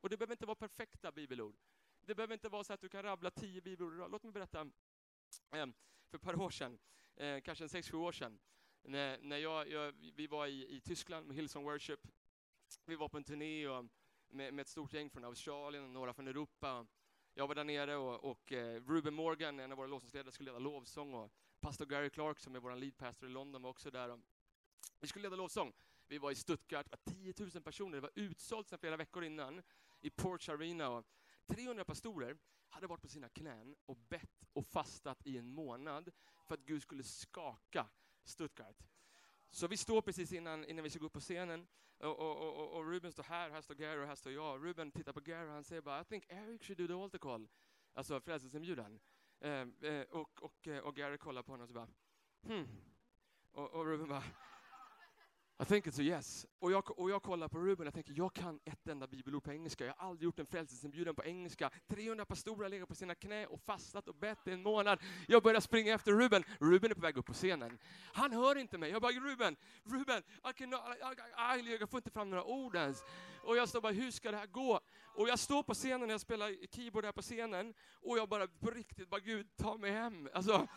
Och 0.00 0.08
det 0.08 0.16
behöver 0.16 0.34
inte 0.34 0.46
vara 0.46 0.54
perfekta 0.54 1.12
bibelord. 1.12 1.56
Det 2.00 2.14
behöver 2.14 2.34
inte 2.34 2.48
vara 2.48 2.64
så 2.64 2.72
att 2.72 2.80
du 2.80 2.88
kan 2.88 3.02
rabbla 3.02 3.30
tio 3.30 3.60
bibelord 3.60 4.10
Låt 4.10 4.22
mig 4.22 4.32
berätta, 4.32 4.60
eh, 4.60 5.66
för 6.10 6.16
ett 6.16 6.22
par 6.22 6.40
år 6.40 6.50
sedan, 6.50 6.78
eh, 7.16 7.40
kanske 7.40 7.64
en 7.64 7.68
sex, 7.68 7.90
sju 7.90 7.96
år 7.96 8.12
sedan, 8.12 8.40
när, 8.82 9.18
när 9.22 9.36
jag, 9.36 9.68
jag, 9.68 9.94
vi 10.14 10.26
var 10.26 10.46
i, 10.46 10.76
i 10.76 10.80
Tyskland 10.80 11.26
med 11.26 11.36
Hillsong 11.36 11.64
Worship. 11.64 12.08
Vi 12.84 12.96
var 12.96 13.08
på 13.08 13.16
en 13.16 13.24
turné 13.24 13.68
och, 13.68 13.78
um, 13.78 13.88
med, 14.28 14.54
med 14.54 14.62
ett 14.62 14.68
stort 14.68 14.92
gäng 14.92 15.10
från 15.10 15.24
Australien 15.24 15.84
och 15.84 15.90
några 15.90 16.12
från 16.12 16.28
Europa. 16.28 16.86
Jag 17.34 17.48
var 17.48 17.54
där 17.54 17.64
nere 17.64 17.96
och, 17.96 18.24
och 18.30 18.52
eh, 18.52 18.82
Ruben 18.82 19.14
Morgan, 19.14 19.60
en 19.60 19.72
av 19.72 19.78
våra 19.78 19.86
lovsångsledare, 19.86 20.32
skulle 20.32 20.50
leda 20.50 20.58
lovsång 20.58 21.14
och 21.14 21.32
pastor 21.60 21.86
Gary 21.86 22.10
Clark 22.10 22.38
som 22.38 22.54
är 22.54 22.60
vår 22.60 22.76
lead 22.76 22.96
pastor 22.96 23.28
i 23.28 23.32
London 23.32 23.62
var 23.62 23.70
också 23.70 23.90
där. 23.90 24.08
Och 24.08 24.20
vi 25.00 25.06
skulle 25.06 25.22
leda 25.22 25.36
lovsång. 25.36 25.72
Vi 26.06 26.18
var 26.18 26.30
i 26.30 26.34
Stuttgart, 26.34 26.86
det 26.90 26.96
var 27.04 27.14
10 27.14 27.34
000 27.54 27.62
personer, 27.62 27.94
det 27.94 28.00
var 28.00 28.10
utsålt 28.14 28.68
sedan 28.68 28.78
flera 28.78 28.96
veckor 28.96 29.24
innan 29.24 29.62
i 30.00 30.10
Porch 30.10 30.48
Arena. 30.48 30.88
Och 30.88 31.04
300 31.46 31.84
pastorer 31.84 32.36
hade 32.68 32.86
varit 32.86 33.02
på 33.02 33.08
sina 33.08 33.28
knän 33.28 33.76
och 33.86 33.96
bett 33.96 34.44
och 34.52 34.66
fastat 34.66 35.26
i 35.26 35.38
en 35.38 35.50
månad 35.50 36.10
för 36.46 36.54
att 36.54 36.60
Gud 36.60 36.82
skulle 36.82 37.02
skaka 37.02 37.86
Stuttgart. 38.24 38.76
Så 39.50 39.66
vi 39.66 39.76
står 39.76 40.02
precis 40.02 40.32
innan, 40.32 40.64
innan 40.64 40.84
vi 40.84 40.90
ska 40.90 40.98
gå 40.98 41.06
upp 41.06 41.12
på 41.12 41.20
scenen 41.20 41.66
och, 41.98 42.18
och, 42.18 42.60
och, 42.60 42.76
och 42.76 42.90
Ruben 42.90 43.12
står 43.12 43.22
här, 43.22 43.50
här 43.50 43.60
står 43.60 43.74
Gary 43.74 44.02
och 44.02 44.06
här 44.06 44.14
står 44.14 44.32
jag. 44.32 44.64
Ruben 44.64 44.90
tittar 44.90 45.12
på 45.12 45.20
Gary 45.20 45.48
och 45.48 45.52
han 45.52 45.64
säger 45.64 45.82
bara 45.82 46.00
I 46.00 46.04
think 46.04 46.24
Eric 46.28 46.62
should 46.62 46.78
do 46.78 46.86
the 46.86 46.92
altar 46.92 47.18
call. 47.18 47.48
Alltså 47.92 48.20
frälsningsinbjudan. 48.20 49.00
Eh, 49.40 49.66
eh, 49.90 50.02
och, 50.02 50.42
och, 50.42 50.68
eh, 50.68 50.78
och 50.78 50.96
Gary 50.96 51.18
kollar 51.18 51.42
på 51.42 51.52
honom 51.52 51.62
och 51.62 51.68
så 51.68 51.74
bara 51.74 51.88
hmm. 52.42 52.68
Och, 53.50 53.70
och 53.70 53.86
Ruben 53.86 54.08
bara 54.08 54.24
i 55.60 55.64
think 55.64 55.86
it's 55.86 55.98
a 55.98 56.02
yes. 56.02 56.46
Och 56.58 56.72
jag, 56.72 56.98
och 56.98 57.10
jag 57.10 57.22
kollar 57.22 57.48
på 57.48 57.58
Ruben 57.58 57.88
och 57.88 57.94
tänker, 57.94 58.14
jag 58.16 58.32
kan 58.34 58.60
ett 58.64 58.88
enda 58.88 59.06
bibelord 59.06 59.42
på 59.42 59.52
engelska. 59.52 59.84
Jag 59.86 59.94
har 59.96 60.08
aldrig 60.08 60.24
gjort 60.24 60.38
en 60.38 60.46
frälsningsinbjudan 60.46 61.14
på 61.14 61.24
engelska. 61.24 61.70
300 61.88 62.24
pastorer 62.24 62.62
har 62.62 62.68
legat 62.68 62.88
på 62.88 62.94
sina 62.94 63.14
knä 63.14 63.46
och 63.46 63.60
fastat 63.60 64.08
och 64.08 64.14
bett 64.14 64.46
i 64.46 64.50
en 64.50 64.62
månad. 64.62 64.98
Jag 65.28 65.42
börjar 65.42 65.60
springa 65.60 65.94
efter 65.94 66.12
Ruben. 66.12 66.44
Ruben 66.60 66.90
är 66.90 66.94
på 66.94 67.00
väg 67.00 67.16
upp 67.16 67.26
på 67.26 67.32
scenen. 67.32 67.78
Han 68.12 68.32
hör 68.32 68.56
inte 68.58 68.78
mig. 68.78 68.90
Jag 68.90 69.02
bara, 69.02 69.12
Ruben, 69.12 69.56
Ruben, 69.84 70.22
I 70.50 70.52
can, 70.52 70.72
I, 70.72 71.70
I, 71.70 71.78
jag 71.80 71.90
får 71.90 71.98
inte 71.98 72.10
fram 72.10 72.30
några 72.30 72.44
ord 72.44 72.76
ens. 72.76 73.02
Och 73.44 73.56
jag 73.56 73.68
står 73.68 73.80
bara, 73.80 73.92
hur 73.92 74.10
ska 74.10 74.30
det 74.30 74.36
här 74.36 74.46
gå? 74.46 74.80
Och 75.14 75.28
jag 75.28 75.38
står 75.38 75.62
på 75.62 75.74
scenen, 75.74 76.08
jag 76.08 76.20
spelar 76.20 76.66
keyboard 76.70 77.04
här 77.04 77.12
på 77.12 77.22
scenen, 77.22 77.74
och 78.02 78.18
jag 78.18 78.28
bara 78.28 78.46
på 78.46 78.70
riktigt, 78.70 79.08
bara 79.08 79.20
Gud, 79.20 79.56
ta 79.56 79.76
mig 79.76 79.90
hem. 79.90 80.28
Alltså, 80.34 80.68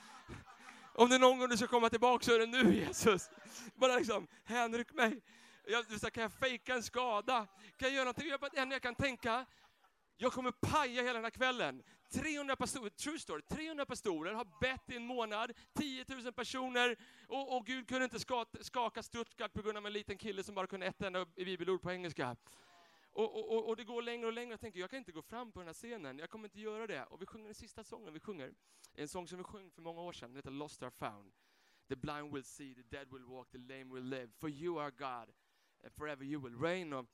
om 0.93 1.09
det 1.09 1.15
är 1.15 1.19
någon 1.19 1.39
gång 1.39 1.49
du 1.49 1.57
ska 1.57 1.67
komma 1.67 1.89
tillbaka 1.89 2.25
så 2.25 2.35
är 2.35 2.39
det 2.39 2.45
nu 2.45 2.75
Jesus. 2.87 3.29
Bara 3.75 3.95
liksom, 3.95 4.27
hänryck 4.43 4.93
mig. 4.93 5.21
Jag, 5.67 5.99
så 5.99 6.11
kan 6.11 6.23
jag 6.23 6.33
fejka 6.33 6.73
en 6.73 6.83
skada? 6.83 7.47
Kan 7.77 7.87
jag 7.87 7.91
göra 7.91 8.03
någonting? 8.03 8.29
Jag, 8.29 8.39
bara, 8.39 8.51
jag 8.53 8.81
kan 8.81 8.95
tänka, 8.95 9.45
jag 10.17 10.33
kommer 10.33 10.51
paja 10.51 11.01
hela 11.01 11.13
den 11.13 11.23
här 11.23 11.31
kvällen. 11.31 11.83
300 12.13 12.55
pastorer, 12.55 12.89
true 12.89 13.19
story, 13.19 13.41
300 13.41 13.85
pastorer 13.85 14.33
har 14.33 14.47
bett 14.61 14.89
i 14.89 14.95
en 14.95 15.05
månad, 15.05 15.51
10 15.73 16.05
000 16.07 16.33
personer, 16.33 16.97
och, 17.27 17.57
och 17.57 17.65
Gud 17.65 17.87
kunde 17.87 18.03
inte 18.03 18.19
skaka 18.61 19.03
Stuttgart 19.03 19.53
på 19.53 19.61
grund 19.61 19.77
av 19.77 19.85
en 19.87 19.93
liten 19.93 20.17
kille 20.17 20.43
som 20.43 20.55
bara 20.55 20.67
kunde 20.67 20.85
ett 20.85 21.01
enda 21.01 21.25
bibelord 21.25 21.81
på 21.81 21.91
engelska. 21.91 22.35
Och, 23.15 23.53
och, 23.53 23.67
och, 23.69 23.75
det 23.75 23.83
går 23.83 24.01
längre 24.01 24.27
och 24.27 24.33
längre, 24.33 24.51
jag 24.53 24.59
tänker 24.59 24.79
jag 24.79 24.89
kan 24.89 24.99
inte 24.99 25.11
gå 25.11 25.21
fram 25.21 25.51
på 25.51 25.59
den 25.59 25.67
här 25.67 25.73
scenen, 25.73 26.19
jag 26.19 26.29
kommer 26.29 26.45
inte 26.45 26.59
göra 26.59 26.87
det. 26.87 27.03
Och 27.03 27.21
vi 27.21 27.25
sjunger 27.25 27.45
den 27.45 27.55
sista 27.55 27.83
sången 27.83 28.13
vi 28.13 28.19
sjunger, 28.19 28.53
en 28.93 29.07
sång 29.07 29.27
som 29.27 29.37
vi 29.37 29.43
sjöng 29.43 29.71
för 29.71 29.81
många 29.81 30.01
år 30.01 30.13
sedan, 30.13 30.29
den 30.29 30.35
heter 30.35 30.51
Lost 30.51 30.83
Are 30.83 30.91
Found. 30.91 31.33
The 31.87 31.95
blind 31.95 32.33
will 32.33 32.43
see, 32.43 32.75
the 32.75 32.81
dead 32.81 33.13
will 33.13 33.25
walk, 33.25 33.51
the 33.51 33.57
lame 33.57 33.93
will 33.93 34.03
live, 34.03 34.27
for 34.37 34.49
you 34.49 34.79
are 34.81 34.91
God, 34.91 35.35
and 35.83 35.93
forever 35.93 36.23
you 36.23 36.41
will 36.41 36.59
reign. 36.59 36.93
Och 36.93 37.05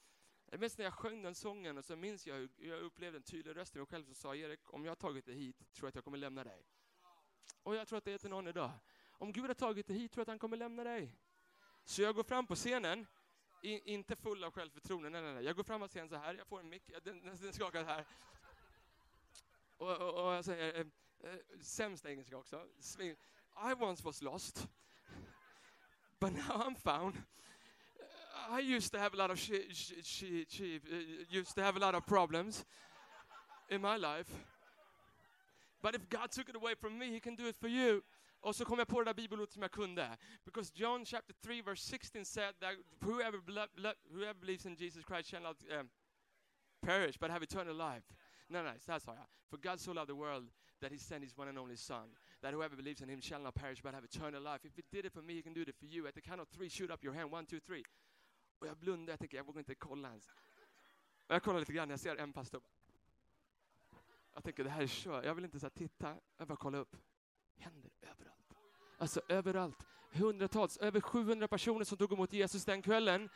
jag 0.45 0.59
minns 0.59 0.77
när 0.77 0.85
jag 0.85 0.93
sjöng 0.93 1.21
den 1.21 1.35
sången, 1.35 1.77
och 1.77 1.85
så 1.85 1.95
minns 1.95 2.27
jag 2.27 2.35
hur 2.35 2.49
jag 2.57 2.79
upplevde 2.81 3.17
en 3.17 3.23
tydlig 3.23 3.55
röst 3.55 3.75
i 3.75 3.79
mig 3.79 3.87
själv 3.87 4.03
som 4.03 4.15
sa, 4.15 4.35
Erik, 4.35 4.73
om 4.73 4.85
jag 4.85 4.91
har 4.91 4.95
tagit 4.95 5.25
dig 5.25 5.35
hit, 5.35 5.57
tror 5.73 5.87
jag 5.87 5.89
att 5.89 5.95
jag 5.95 6.03
kommer 6.03 6.17
lämna 6.17 6.43
dig. 6.43 6.65
Och 7.63 7.75
jag 7.75 7.87
tror 7.87 7.97
att 7.97 8.05
det 8.05 8.11
är 8.11 8.17
till 8.17 8.29
någon 8.29 8.47
idag. 8.47 8.71
Om 9.11 9.31
Gud 9.31 9.45
har 9.45 9.53
tagit 9.53 9.87
dig 9.87 9.97
hit, 9.97 10.11
tror 10.11 10.21
jag 10.21 10.23
att 10.23 10.27
han 10.27 10.39
kommer 10.39 10.57
lämna 10.57 10.83
dig. 10.83 11.15
Så 11.83 12.01
jag 12.01 12.15
går 12.15 12.23
fram 12.23 12.47
på 12.47 12.55
scenen, 12.55 13.07
in, 13.61 13.81
inte 13.85 14.15
full 14.15 14.43
av 14.43 14.51
självförtroende, 14.51 15.09
nej, 15.09 15.21
nej, 15.21 15.33
nej. 15.33 15.43
Jag 15.43 15.55
går 15.55 15.63
fram 15.63 15.81
och 15.81 15.91
säger 15.91 16.07
så 16.07 16.15
här, 16.15 16.33
jag 16.33 16.47
får 16.47 16.59
en 16.59 16.69
mick, 16.69 16.83
den, 17.03 17.21
den 17.23 17.53
skakar 17.53 17.83
här. 17.83 18.05
Och, 19.77 19.97
och, 19.97 20.25
och 20.25 20.33
jag 20.33 20.45
säger, 20.45 20.73
eh, 20.73 20.85
eh, 21.79 22.11
engelska 22.11 22.37
också. 22.37 22.65
I 23.61 23.73
once 23.79 24.03
was 24.03 24.21
lost, 24.21 24.67
but 26.19 26.31
now 26.31 26.67
I'm 26.67 26.75
found. 26.75 27.21
I 28.49 28.61
used 28.61 28.91
to 28.93 28.99
have 28.99 29.13
a 29.13 29.17
lot 29.17 29.31
of 29.31 29.39
she, 29.39 29.73
she, 29.73 30.01
she, 30.01 30.45
she 30.49 30.75
uh, 30.75 31.39
used 31.39 31.55
to 31.55 31.61
have 31.61 31.75
a 31.75 31.79
lot 31.79 31.95
of 31.95 32.05
problems 32.05 32.65
in 33.69 33.81
my 33.81 33.97
life. 33.97 34.29
But 35.81 35.95
if 35.95 36.09
God 36.09 36.31
took 36.31 36.49
it 36.49 36.55
away 36.55 36.75
from 36.75 36.97
me, 36.97 37.11
he 37.11 37.19
can 37.19 37.35
do 37.35 37.47
it 37.47 37.55
for 37.55 37.67
you. 37.67 38.03
Och 38.41 38.55
så 38.55 38.65
kom 38.65 38.79
jag 38.79 38.87
på 38.87 38.99
det 38.99 39.05
där 39.05 39.13
bibelordet 39.13 39.53
som 39.53 39.61
jag 39.61 39.71
kunde. 39.71 40.17
Because 40.45 40.71
John 40.75 41.05
chapter 41.05 41.33
3 41.33 41.61
verse 41.61 41.81
16 41.89 42.25
said 42.25 42.59
that 42.59 42.75
whoever, 42.99 43.37
bele- 43.39 43.95
whoever 44.09 44.33
believes 44.33 44.65
in 44.65 44.75
Jesus 44.75 45.05
Christ 45.05 45.29
shall 45.29 45.43
not 45.43 45.63
um, 45.71 45.89
perish 46.81 47.19
but 47.19 47.31
have 47.31 47.43
eternal 47.43 47.77
life. 47.77 48.13
Nej, 48.47 48.63
nej, 48.63 48.79
så 48.79 48.91
här 48.91 48.99
sa 48.99 49.15
jag. 49.15 49.27
For 49.49 49.57
God 49.57 49.79
so 49.79 49.93
loved 49.93 50.07
the 50.07 50.13
world 50.13 50.51
that 50.79 50.91
he 50.91 50.97
sent 50.97 51.23
his 51.23 51.37
one 51.37 51.49
and 51.49 51.57
only 51.57 51.77
son. 51.77 52.15
That 52.41 52.53
whoever 52.53 52.75
believes 52.75 53.01
in 53.01 53.09
him 53.09 53.21
shall 53.21 53.41
not 53.41 53.55
perish 53.55 53.81
but 53.81 53.93
have 53.93 54.05
eternal 54.05 54.43
life. 54.43 54.67
If 54.67 54.75
he 54.75 54.83
did 54.91 55.05
it 55.05 55.13
for 55.13 55.21
me, 55.21 55.33
he 55.33 55.41
can 55.41 55.53
do 55.53 55.61
it 55.61 55.75
for 55.75 55.85
you. 55.85 56.07
At 56.07 56.15
the 56.15 56.21
count 56.21 56.41
of 56.41 56.49
three, 56.49 56.69
shoot 56.69 56.91
up 56.91 57.03
your 57.03 57.13
hand. 57.13 57.33
One, 57.33 57.45
two, 57.45 57.59
three. 57.59 57.83
Och 58.59 58.67
jag 58.67 58.77
blundar, 58.77 59.13
jag 59.13 59.19
tänker, 59.19 59.37
jag 59.37 59.45
vågar 59.45 59.59
inte 59.59 59.75
kolla 59.75 60.09
ens. 60.09 60.27
Och 61.27 61.35
jag 61.35 61.43
kollar 61.43 61.59
lite 61.59 61.73
grann, 61.73 61.89
jag 61.89 61.99
ser 61.99 62.15
en 62.15 62.33
pastor. 62.33 62.61
Jag 64.33 64.43
tänker, 64.43 64.63
det 64.63 64.69
här 64.69 64.81
är 64.81 64.87
kört. 64.87 65.25
Jag 65.25 65.35
vill 65.35 65.45
inte 65.45 65.59
så 65.59 65.65
här, 65.65 65.71
titta, 65.71 66.17
jag 66.37 66.47
bara 66.47 66.57
kolla 66.57 66.77
upp. 66.77 66.95
Händer 67.59 67.89
överallt. 68.01 68.55
Alltså 68.97 69.21
överallt. 69.29 69.85
Hundratals, 70.11 70.77
över 70.77 71.01
700 71.01 71.47
personer 71.47 71.85
som 71.85 71.97
tog 71.97 72.13
emot 72.13 72.33
Jesus 72.33 72.65
den 72.65 72.81
kvällen. 72.81 73.29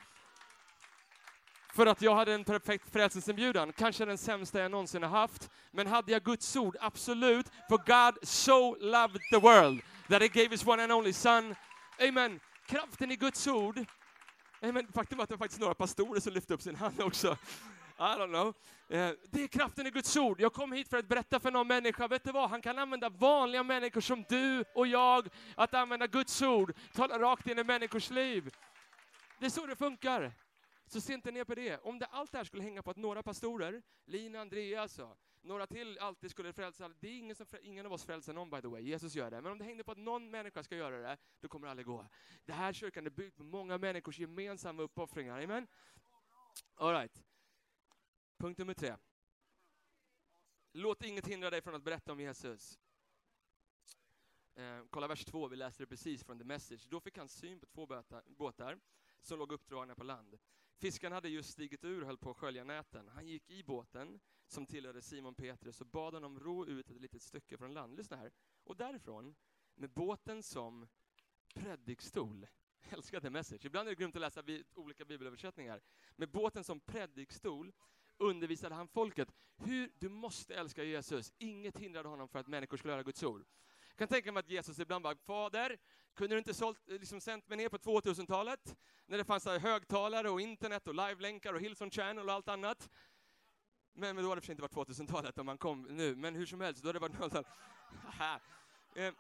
För 1.74 1.86
att 1.86 2.02
jag 2.02 2.16
hade 2.16 2.34
en 2.34 2.44
perfekt 2.44 2.90
frälsningsinbjudan, 2.90 3.74
kanske 3.74 4.06
den 4.06 4.18
sämsta 4.18 4.60
jag 4.60 4.72
någonsin 4.72 5.04
har 5.04 5.10
haft. 5.10 5.50
Men 5.72 5.88
hade 5.88 6.12
jag 6.12 6.24
Guds 6.24 6.56
ord? 6.56 6.78
Absolut. 6.80 7.46
For 7.70 7.78
God 7.78 8.28
so 8.28 8.76
loved 8.76 9.22
the 9.32 9.40
world 9.40 9.82
that 10.10 10.22
he 10.22 10.28
gave 10.28 10.50
his 10.50 10.68
one 10.68 10.84
and 10.84 10.92
only 10.92 11.14
son. 11.14 11.56
Amen. 12.08 12.40
Kraften 12.66 13.12
i 13.12 13.16
Guds 13.16 13.48
ord. 13.48 13.86
Amen. 14.62 14.88
Faktum 14.94 15.20
är 15.20 15.24
att 15.24 15.30
det 15.30 15.36
var 15.36 15.46
faktiskt 15.46 15.62
några 15.62 15.74
pastorer 15.74 16.20
som 16.20 16.34
lyfte 16.34 16.54
upp 16.54 16.62
sin 16.62 16.76
hand 16.76 17.02
också. 17.02 17.38
I 17.98 18.02
don't 18.02 18.28
know. 18.28 18.54
Eh, 18.88 19.12
det 19.32 19.44
är 19.44 19.48
kraften 19.48 19.88
i 19.88 19.92
Guds 19.92 20.18
ord. 20.18 20.42
Jag 20.42 20.54
kom 20.54 20.72
hit 20.72 20.90
för 20.90 20.98
att 20.98 21.08
berätta 21.08 21.40
för 21.40 21.52
någon 21.52 21.68
människa, 21.68 22.08
vet 22.08 22.24
du 22.24 22.32
vad? 22.32 22.50
Han 22.50 22.62
kan 22.62 22.80
använda 22.80 23.10
vanliga 23.10 23.64
människor 23.64 24.02
som 24.02 24.26
du 24.30 24.64
och 24.76 24.88
jag, 24.88 25.28
att 25.56 25.74
använda 25.74 26.08
Guds 26.08 26.42
ord, 26.42 26.74
tala 26.94 27.20
rakt 27.20 27.48
in 27.48 27.60
i 27.60 27.64
människors 27.64 28.10
liv. 28.10 28.56
Det 29.40 29.46
är 29.46 29.50
så 29.50 29.66
det 29.66 29.76
funkar. 29.76 30.32
Så 30.88 31.02
se 31.02 31.14
inte 31.14 31.32
ner 31.32 31.44
på 31.44 31.56
det. 31.56 31.78
Om 31.78 32.00
det, 32.00 32.06
allt 32.06 32.32
det 32.32 32.38
här 32.38 32.46
skulle 32.46 32.64
hänga 32.64 32.84
på 32.84 32.92
att 32.92 32.98
några 32.98 33.24
pastorer, 33.24 33.82
Lina, 34.06 34.42
Andreas 34.42 35.00
och 35.00 35.18
några 35.42 35.68
till 35.68 36.00
alltid 36.00 36.32
skulle 36.32 36.54
frälsa, 36.54 36.90
det 37.00 37.08
är 37.08 37.18
ingen, 37.18 37.36
som, 37.36 37.48
ingen 37.62 37.86
av 37.86 37.94
oss 37.94 38.06
frälsar 38.06 38.34
någon 38.34 38.50
by 38.50 38.62
the 38.62 38.68
way, 38.68 38.82
Jesus 38.82 39.16
gör 39.16 39.32
det. 39.32 39.42
Men 39.42 39.52
om 39.52 39.58
det 39.58 39.66
hängde 39.66 39.84
på 39.84 39.92
att 39.92 39.98
någon 39.98 40.32
människa 40.32 40.64
ska 40.64 40.76
göra 40.76 40.98
det, 40.98 41.18
då 41.40 41.48
kommer 41.48 41.68
det 41.68 41.72
aldrig 41.72 41.86
gå. 41.86 42.08
Det 42.46 42.54
här 42.54 42.74
kyrkan 42.74 43.06
är 43.06 43.10
byggd 43.10 43.36
på 43.36 43.44
många 43.44 43.78
människors 43.78 44.20
gemensamma 44.20 44.84
uppoffringar, 44.84 45.44
amen? 45.44 45.68
All 46.76 46.94
right. 46.94 47.24
Punkt 48.44 48.58
nummer 48.58 48.74
tre. 48.74 48.96
Låt 50.72 51.04
inget 51.04 51.28
hindra 51.28 51.50
dig 51.50 51.62
från 51.62 51.76
att 51.76 51.84
berätta 51.84 52.12
om 52.12 52.20
Jesus. 52.20 52.80
Eh, 54.56 54.82
kolla 54.90 55.08
vers 55.08 55.26
två, 55.26 55.48
vi 55.48 55.56
läste 55.56 55.84
det 55.84 55.88
precis 55.88 56.24
från 56.24 56.38
The 56.38 56.44
Message. 56.44 56.88
Då 56.90 57.00
fick 57.00 57.18
han 57.18 57.28
syn 57.28 57.60
på 57.60 57.66
två 57.66 57.86
båtar, 57.86 58.24
båtar 58.28 58.80
som 59.22 59.40
låg 59.40 59.52
uppdragna 59.52 59.96
på 59.96 60.04
land. 60.04 60.38
Fiskaren 60.78 61.14
hade 61.14 61.30
just 61.30 61.50
stigit 61.50 61.84
ur 61.84 62.02
och 62.02 62.08
höll 62.08 62.18
på 62.18 62.32
att 62.32 62.38
skölja 62.38 62.64
näten. 62.64 63.08
Han 63.08 63.28
gick 63.28 63.50
i 63.50 63.64
båten, 63.64 64.20
som 64.48 64.66
tillhörde 64.66 65.02
Simon 65.02 65.36
Petrus, 65.36 65.82
och 65.82 65.88
bad 65.88 66.14
honom 66.14 66.40
ro 66.40 66.66
ut 66.66 66.92
ett 66.92 67.02
litet 67.02 67.22
stycke 67.22 67.58
från 67.58 67.74
land. 67.74 67.98
Lyssna 67.98 68.18
här. 68.18 68.32
Och 68.64 68.78
därifrån, 68.78 69.36
med 69.76 69.90
båten 69.90 70.44
som 70.44 70.88
predikstol, 71.54 72.48
jag 72.84 72.94
älskar 72.98 73.20
The 73.20 73.30
Message, 73.30 73.66
ibland 73.66 73.88
är 73.88 73.92
det 73.92 74.00
grymt 74.00 74.16
att 74.16 74.22
läsa 74.22 74.44
olika 74.74 75.06
bibelöversättningar. 75.06 75.82
Med 76.16 76.30
båten 76.30 76.64
som 76.64 76.80
predikstol 76.80 77.74
undervisade 78.18 78.76
han 78.76 78.88
folket 78.88 79.30
hur 79.58 79.92
du 80.00 80.10
måste 80.10 80.56
älska 80.56 80.84
Jesus. 80.84 81.34
Inget 81.38 81.78
hindrade 81.78 82.10
honom 82.10 82.28
för 82.28 82.40
att 82.40 82.48
människor 82.48 82.78
skulle 82.78 82.94
höra 82.94 83.04
Guds 83.04 83.24
ord. 83.24 83.46
Jag 83.90 83.98
kan 83.98 84.08
tänka 84.08 84.32
mig 84.32 84.40
att 84.40 84.50
Jesus 84.50 84.80
ibland 84.80 85.04
bara, 85.04 85.16
Fader, 85.16 85.78
kunde 86.14 86.36
du 86.36 86.40
inte 86.40 86.54
sålt, 86.54 86.80
liksom 86.88 87.22
sänt 87.22 87.48
mig 87.48 87.58
ner 87.58 87.70
på 87.70 87.78
2000-talet? 87.78 88.78
När 89.06 89.18
det 89.18 89.24
fanns 89.24 89.46
högtalare 89.46 90.30
och 90.30 90.42
internet 90.42 90.88
och 90.88 90.96
livelänkar 90.96 91.54
och 91.54 91.62
Hillsong 91.62 91.92
Channel 91.92 92.28
och 92.28 92.34
allt 92.34 92.48
annat. 92.48 92.90
Men, 93.94 94.16
men 94.16 94.24
då 94.24 94.30
hade 94.30 94.38
det 94.38 94.42
för 94.42 94.46
sig 94.46 94.54
inte 94.54 94.62
varit 94.62 94.90
2000-talet 94.90 95.38
om 95.38 95.46
man 95.46 95.58
kom 95.58 95.82
nu, 95.82 96.16
men 96.16 96.36
hur 96.36 96.46
som 96.46 96.62
helst, 96.62 96.84
då 96.84 96.90
hade 96.90 97.00
det 97.00 97.08
varit 97.20 97.34
00 97.34 97.46
eh, 98.96 99.14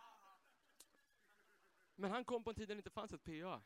Men 1.95 2.11
han 2.11 2.25
kom 2.25 2.43
på 2.43 2.49
en 2.49 2.55
tid 2.55 2.67
när 2.67 2.75
det 2.75 2.79
inte 2.79 2.89
fanns 2.89 3.13
ett 3.13 3.23
PA. 3.23 3.61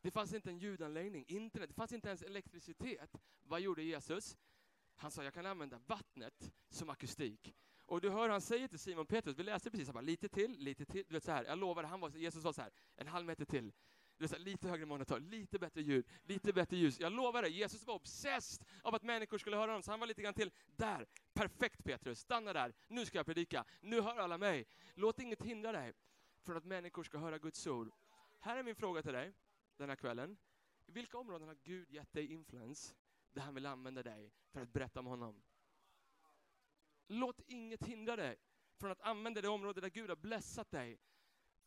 Det 0.00 0.10
fanns 0.10 0.34
inte 0.34 0.50
en 0.50 0.58
ljudanläggning, 0.58 1.24
internet, 1.28 1.68
det 1.68 1.74
fanns 1.74 1.92
inte 1.92 2.08
ens 2.08 2.22
elektricitet. 2.22 3.10
Vad 3.42 3.60
gjorde 3.60 3.82
Jesus? 3.82 4.36
Han 4.96 5.10
sa, 5.10 5.24
jag 5.24 5.34
kan 5.34 5.46
använda 5.46 5.78
vattnet 5.86 6.52
som 6.68 6.90
akustik. 6.90 7.54
Och 7.86 8.00
du 8.00 8.10
hör 8.10 8.28
han 8.28 8.40
säger 8.40 8.68
till 8.68 8.78
Simon 8.78 9.06
Petrus, 9.06 9.38
vi 9.38 9.42
läste 9.42 9.70
precis, 9.70 9.88
han 9.88 9.94
bara, 9.94 10.00
lite 10.00 10.28
till, 10.28 10.58
lite 10.58 10.86
till. 10.86 11.04
Du 11.08 11.14
vet 11.14 11.24
så 11.24 11.32
här, 11.32 11.44
jag 11.44 11.58
lovar, 11.58 11.82
han 11.82 12.00
var, 12.00 12.10
Jesus 12.10 12.44
var 12.44 12.52
så 12.52 12.62
här, 12.62 12.70
en 12.96 13.06
halv 13.06 13.26
meter 13.26 13.44
till. 13.44 13.72
Du 14.16 14.24
vet, 14.24 14.30
så 14.30 14.36
här, 14.36 14.44
lite 14.44 14.68
högre 14.68 14.86
monitor, 14.86 15.20
lite 15.20 15.58
bättre 15.58 15.82
ljud, 15.82 16.06
lite 16.22 16.52
bättre 16.52 16.76
ljus. 16.76 17.00
Jag 17.00 17.12
lovar 17.12 17.42
dig, 17.42 17.52
Jesus 17.52 17.86
var 17.86 17.94
obsessed 17.94 18.66
av 18.82 18.94
att 18.94 19.02
människor 19.02 19.38
skulle 19.38 19.56
höra 19.56 19.70
honom, 19.70 19.82
så 19.82 19.90
han 19.90 20.00
var 20.00 20.06
lite 20.06 20.22
grann 20.22 20.34
till. 20.34 20.50
Där, 20.66 21.06
perfekt 21.32 21.84
Petrus, 21.84 22.18
stanna 22.18 22.52
där, 22.52 22.74
nu 22.88 23.06
ska 23.06 23.18
jag 23.18 23.26
predika, 23.26 23.64
nu 23.80 24.00
hör 24.00 24.16
alla 24.16 24.38
mig. 24.38 24.66
Låt 24.94 25.20
inget 25.20 25.42
hindra 25.42 25.72
dig 25.72 25.92
från 26.42 26.56
att 26.56 26.64
människor 26.64 27.02
ska 27.02 27.18
höra 27.18 27.38
Guds 27.38 27.66
ord. 27.66 27.90
Här 28.40 28.56
är 28.56 28.62
min 28.62 28.76
fråga 28.76 29.02
till 29.02 29.12
dig 29.12 29.32
den 29.76 29.88
här 29.88 29.96
kvällen. 29.96 30.36
I 30.86 30.92
vilka 30.92 31.18
områden 31.18 31.48
har 31.48 31.56
Gud 31.62 31.90
gett 31.90 32.12
dig 32.12 32.32
influens 32.32 32.94
där 33.36 33.42
han 33.42 33.54
vill 33.54 33.66
använda 33.66 34.02
dig 34.02 34.32
för 34.52 34.60
att 34.60 34.72
berätta 34.72 35.00
om 35.00 35.06
honom? 35.06 35.42
Låt 37.06 37.40
inget 37.46 37.82
hindra 37.82 38.16
dig 38.16 38.36
från 38.80 38.90
att 38.90 39.00
använda 39.00 39.40
det 39.40 39.48
område 39.48 39.80
där 39.80 39.90
Gud 39.90 40.08
har 40.08 40.16
blessat 40.16 40.70
dig 40.70 41.00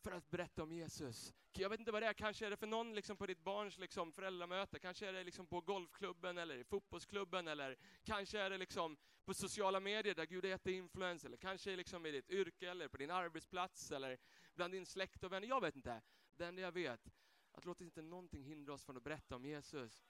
för 0.02 0.12
att 0.12 0.30
berätta 0.30 0.62
om 0.62 0.72
Jesus. 0.72 1.34
Jag 1.52 1.70
vet 1.70 1.80
inte 1.80 1.92
vad 1.92 2.02
det 2.02 2.06
är, 2.06 2.12
kanske 2.12 2.46
är 2.46 2.50
det 2.50 2.56
för 2.56 2.66
någon 2.66 2.94
liksom 2.94 3.16
på 3.16 3.26
ditt 3.26 3.44
barns 3.44 3.78
liksom 3.78 4.12
föräldramöte, 4.12 4.78
kanske 4.78 5.08
är 5.08 5.12
det 5.12 5.24
liksom 5.24 5.46
på 5.46 5.60
golfklubben 5.60 6.38
eller 6.38 6.56
i 6.56 6.64
fotbollsklubben 6.64 7.48
eller 7.48 7.78
kanske 8.04 8.40
är 8.40 8.50
det 8.50 8.58
liksom 8.58 8.96
på 9.24 9.34
sociala 9.34 9.80
medier 9.80 10.14
där 10.14 10.26
Gud 10.26 10.44
är 10.44 10.48
jätteinfluens 10.48 11.24
eller 11.24 11.36
kanske 11.36 11.76
liksom 11.76 12.06
i 12.06 12.10
ditt 12.10 12.30
yrke 12.30 12.70
eller 12.70 12.88
på 12.88 12.96
din 12.96 13.10
arbetsplats 13.10 13.90
eller 13.92 14.18
bland 14.54 14.72
din 14.72 14.86
släkt 14.86 15.24
och 15.24 15.32
vänner. 15.32 15.48
Jag 15.48 15.60
vet 15.60 15.76
inte. 15.76 16.02
Det 16.36 16.46
enda 16.46 16.62
jag 16.62 16.72
vet, 16.72 17.12
att 17.52 17.64
låt 17.64 17.80
inte 17.80 18.02
någonting 18.02 18.44
hindra 18.44 18.72
oss 18.72 18.84
från 18.84 18.96
att 18.96 19.02
berätta 19.02 19.36
om 19.36 19.44
Jesus. 19.44 20.04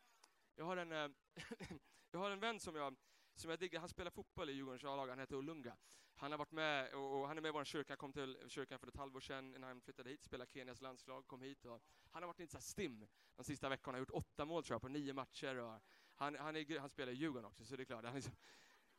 Jag 0.60 0.66
har 0.66 0.76
en, 0.76 0.92
eh, 0.92 1.08
jag 2.10 2.20
har 2.20 2.30
en 2.30 2.40
vän 2.40 2.60
som 2.60 2.76
jag, 2.76 2.96
som 3.34 3.50
jag 3.50 3.58
diggar, 3.58 3.80
han 3.80 3.88
spelar 3.88 4.10
fotboll 4.10 4.50
i 4.50 4.52
Djurgårdens 4.52 4.84
A-lag, 4.84 5.08
han 5.08 5.18
heter 5.18 5.36
Olunga. 5.36 5.76
Han 6.14 6.30
har 6.30 6.38
varit 6.38 6.52
med, 6.52 6.94
och, 6.94 7.20
och 7.20 7.28
han 7.28 7.36
är 7.36 7.42
med 7.42 7.48
i 7.48 7.52
vår 7.52 7.64
kyrka, 7.64 7.92
han 7.92 7.98
kom 7.98 8.12
till 8.12 8.38
kyrkan 8.48 8.78
för 8.78 8.86
ett 8.86 8.96
halvår 8.96 9.20
sedan 9.20 9.50
när 9.50 9.68
han 9.68 9.80
flyttade 9.80 10.10
hit, 10.10 10.24
spelade 10.24 10.50
Kenias 10.50 10.80
landslag, 10.80 11.26
kom 11.26 11.42
hit 11.42 11.64
och 11.64 11.82
han 12.10 12.22
har 12.22 12.26
varit 12.26 12.38
lite 12.38 12.52
så 12.52 12.58
här 12.58 12.62
stim 12.62 13.06
de 13.36 13.44
sista 13.44 13.68
veckorna, 13.68 13.96
har 13.96 14.00
gjort 14.00 14.10
åtta 14.10 14.44
mål 14.44 14.64
tror 14.64 14.74
jag 14.74 14.82
på 14.82 14.88
nio 14.88 15.12
matcher 15.12 15.56
och 15.56 15.80
han, 16.14 16.36
han, 16.36 16.56
är, 16.56 16.78
han 16.78 16.90
spelar 16.90 17.12
i 17.12 17.16
Djurgården 17.16 17.44
också, 17.44 17.64
så 17.64 17.76
det 17.76 17.82
är 17.82 17.84
klart. 17.84 18.04
Han 18.04 18.12
är 18.12 18.14
liksom, 18.14 18.34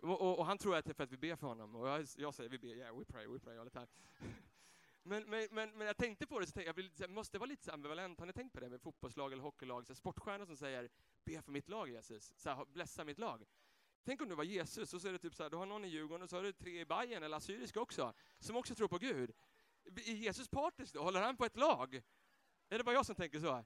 och, 0.01 0.21
och, 0.21 0.39
och 0.39 0.45
han 0.45 0.57
tror 0.57 0.75
att 0.75 0.85
det 0.85 0.91
är 0.91 0.93
för 0.93 1.03
att 1.03 1.11
vi 1.11 1.17
ber 1.17 1.35
för 1.35 1.47
honom, 1.47 1.75
och 1.75 1.87
jag, 1.87 2.05
jag 2.17 2.33
säger 2.33 2.49
vi 2.49 2.59
ber, 2.59 2.67
yeah 2.67 2.99
we 2.99 3.05
pray, 3.05 3.27
we 3.27 3.39
pray 3.39 3.57
all 3.57 3.69
the 3.69 3.79
time. 3.79 3.87
Men, 5.03 5.29
men, 5.29 5.47
men, 5.51 5.77
men 5.77 5.87
jag 5.87 5.97
tänkte 5.97 6.27
på 6.27 6.39
det, 6.39 6.45
så 6.45 6.51
tänkte 6.51 6.69
jag, 6.69 6.79
jag 6.79 7.07
vill, 7.07 7.15
måste 7.15 7.39
vara 7.39 7.47
lite 7.47 7.63
så 7.63 7.71
ambivalent. 7.71 8.19
Har 8.19 8.27
ni 8.27 8.33
tänkt 8.33 8.53
på 8.53 8.59
det 8.59 8.69
med 8.69 8.81
fotbollslag 8.81 9.33
eller 9.33 9.43
hockeylag? 9.43 9.87
Så 9.87 9.95
sportstjärnor 9.95 10.45
som 10.45 10.57
säger 10.57 10.89
be 11.25 11.41
för 11.41 11.51
mitt 11.51 11.69
lag 11.69 11.89
Jesus, 11.89 12.33
så 12.35 12.49
här, 12.49 12.65
blessa 12.65 13.03
mitt 13.03 13.19
lag. 13.19 13.45
Tänk 14.03 14.21
om 14.21 14.29
du 14.29 14.35
var 14.35 14.43
Jesus, 14.43 14.93
och 14.93 15.01
så 15.01 15.07
är 15.07 15.11
det 15.11 15.19
typ 15.19 15.35
så 15.35 15.43
här, 15.43 15.49
du 15.49 15.57
har 15.57 15.65
någon 15.65 15.85
i 15.85 15.87
Djurgården 15.87 16.23
och 16.23 16.29
så 16.29 16.35
har 16.35 16.43
du 16.43 16.51
tre 16.53 16.79
i 16.79 16.85
Bayern 16.85 17.23
eller 17.23 17.37
Assyriska 17.37 17.81
också, 17.81 18.13
som 18.39 18.55
också 18.55 18.75
tror 18.75 18.87
på 18.87 18.97
Gud. 18.97 19.31
Är 19.85 20.13
Jesus 20.13 20.47
partisk 20.47 20.93
då? 20.93 21.03
Håller 21.03 21.21
han 21.21 21.37
på 21.37 21.45
ett 21.45 21.57
lag? 21.57 21.95
Är 22.69 22.77
det 22.77 22.83
bara 22.83 22.95
jag 22.95 23.05
som 23.05 23.15
tänker 23.15 23.39
så? 23.39 23.65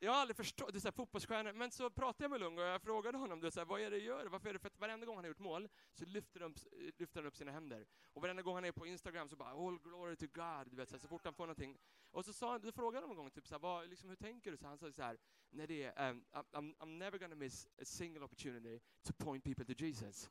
Jag 0.00 0.12
har 0.12 0.20
aldrig 0.20 0.36
förstått, 0.36 0.72
det 0.72 0.78
är 0.78 0.80
så 0.80 0.88
här, 0.88 0.92
fotbollsstjärnor, 0.92 1.52
men 1.52 1.70
så 1.70 1.90
pratade 1.90 2.24
jag 2.24 2.30
med 2.30 2.40
Lung 2.40 2.58
och 2.58 2.64
jag 2.64 2.82
frågade 2.82 3.18
honom, 3.18 3.40
du 3.40 3.50
så 3.50 3.60
här, 3.60 3.64
vad 3.64 3.80
är 3.80 3.90
det 3.90 3.96
du 3.96 4.04
gör? 4.04 4.26
Varför 4.26 4.48
är 4.48 4.52
det? 4.52 4.58
För 4.58 4.66
att 4.66 4.78
varenda 4.78 5.06
gång 5.06 5.16
han 5.16 5.24
har 5.24 5.28
gjort 5.28 5.38
mål 5.38 5.68
så 5.92 6.04
lyfter, 6.04 6.40
de, 6.40 6.54
lyfter 6.98 7.20
han 7.20 7.26
upp 7.26 7.36
sina 7.36 7.52
händer. 7.52 7.86
Och 8.12 8.22
varenda 8.22 8.42
gång 8.42 8.54
han 8.54 8.64
är 8.64 8.72
på 8.72 8.86
Instagram 8.86 9.28
så 9.28 9.36
bara 9.36 9.50
all 9.50 9.78
glory 9.78 10.16
to 10.16 10.26
God, 10.26 10.70
du 10.70 10.76
vet, 10.76 10.88
så, 10.88 10.94
här, 10.94 11.00
så 11.00 11.08
fort 11.08 11.24
han 11.24 11.34
får 11.34 11.44
någonting. 11.44 11.78
Och 12.10 12.24
så, 12.24 12.32
sa, 12.32 12.58
då 12.58 12.72
frågade 12.72 13.06
honom 13.06 13.10
en 13.10 13.16
gång, 13.16 13.30
typ, 13.30 13.46
så 13.46 13.54
här, 13.54 13.60
vad, 13.60 13.88
liksom, 13.88 14.08
hur 14.08 14.16
tänker 14.16 14.50
du? 14.50 14.56
Så 14.56 14.66
han 14.66 14.78
sa 14.78 14.92
så 14.92 15.02
här, 15.02 15.18
nej 15.50 15.66
det 15.66 15.82
är, 15.82 16.10
um, 16.10 16.24
I'm, 16.32 16.76
I'm 16.76 16.98
never 16.98 17.18
gonna 17.18 17.34
miss 17.34 17.66
a 17.66 17.84
single 17.84 18.24
opportunity 18.24 18.80
to 19.02 19.12
point 19.12 19.44
people 19.44 19.74
to 19.74 19.84
Jesus. 19.84 20.30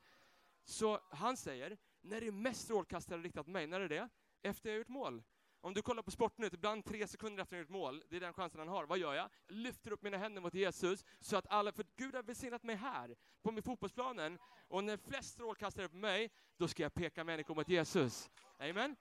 Så 0.63 0.99
han 1.09 1.37
säger, 1.37 1.77
när 2.01 2.21
det 2.21 2.27
är 2.27 2.31
mest 2.31 2.61
strålkastare 2.61 3.21
riktat 3.21 3.47
mot 3.47 3.53
mig, 3.53 3.67
när 3.67 3.81
är 3.81 3.89
det? 3.89 4.09
Efter 4.41 4.69
jag 4.69 4.73
har 4.73 4.77
gjort 4.77 4.87
mål. 4.87 5.23
Om 5.67 5.73
du 5.73 5.81
kollar 5.81 6.03
på 6.03 6.11
Sportnytt, 6.11 6.53
ibland 6.53 6.85
tre 6.85 7.07
sekunder 7.07 7.43
efter 7.43 7.55
att 7.55 7.61
gjort 7.61 7.69
mål, 7.69 8.03
det 8.09 8.15
är 8.15 8.19
den 8.19 8.33
chansen 8.33 8.59
han 8.59 8.67
har. 8.67 8.85
Vad 8.85 8.97
gör 8.97 9.13
jag? 9.13 9.29
Jag 9.47 9.57
lyfter 9.57 9.91
upp 9.91 10.03
mina 10.03 10.17
händer 10.17 10.41
mot 10.41 10.53
Jesus, 10.53 11.05
så 11.19 11.37
att 11.37 11.47
alla, 11.47 11.71
för 11.71 11.85
Gud 11.95 12.15
har 12.15 12.23
välsignat 12.23 12.63
mig 12.63 12.75
här, 12.75 13.15
på 13.43 13.51
min 13.51 13.63
fotbollsplanen, 13.63 14.39
och 14.67 14.83
när 14.83 14.97
flest 14.97 15.29
strålkastare 15.29 15.85
är 15.85 15.89
på 15.89 15.95
mig, 15.95 16.31
då 16.57 16.67
ska 16.67 16.83
jag 16.83 16.93
peka 16.93 17.23
människor 17.23 17.55
mot 17.55 17.69
Jesus. 17.69 18.29
Amen? 18.59 18.95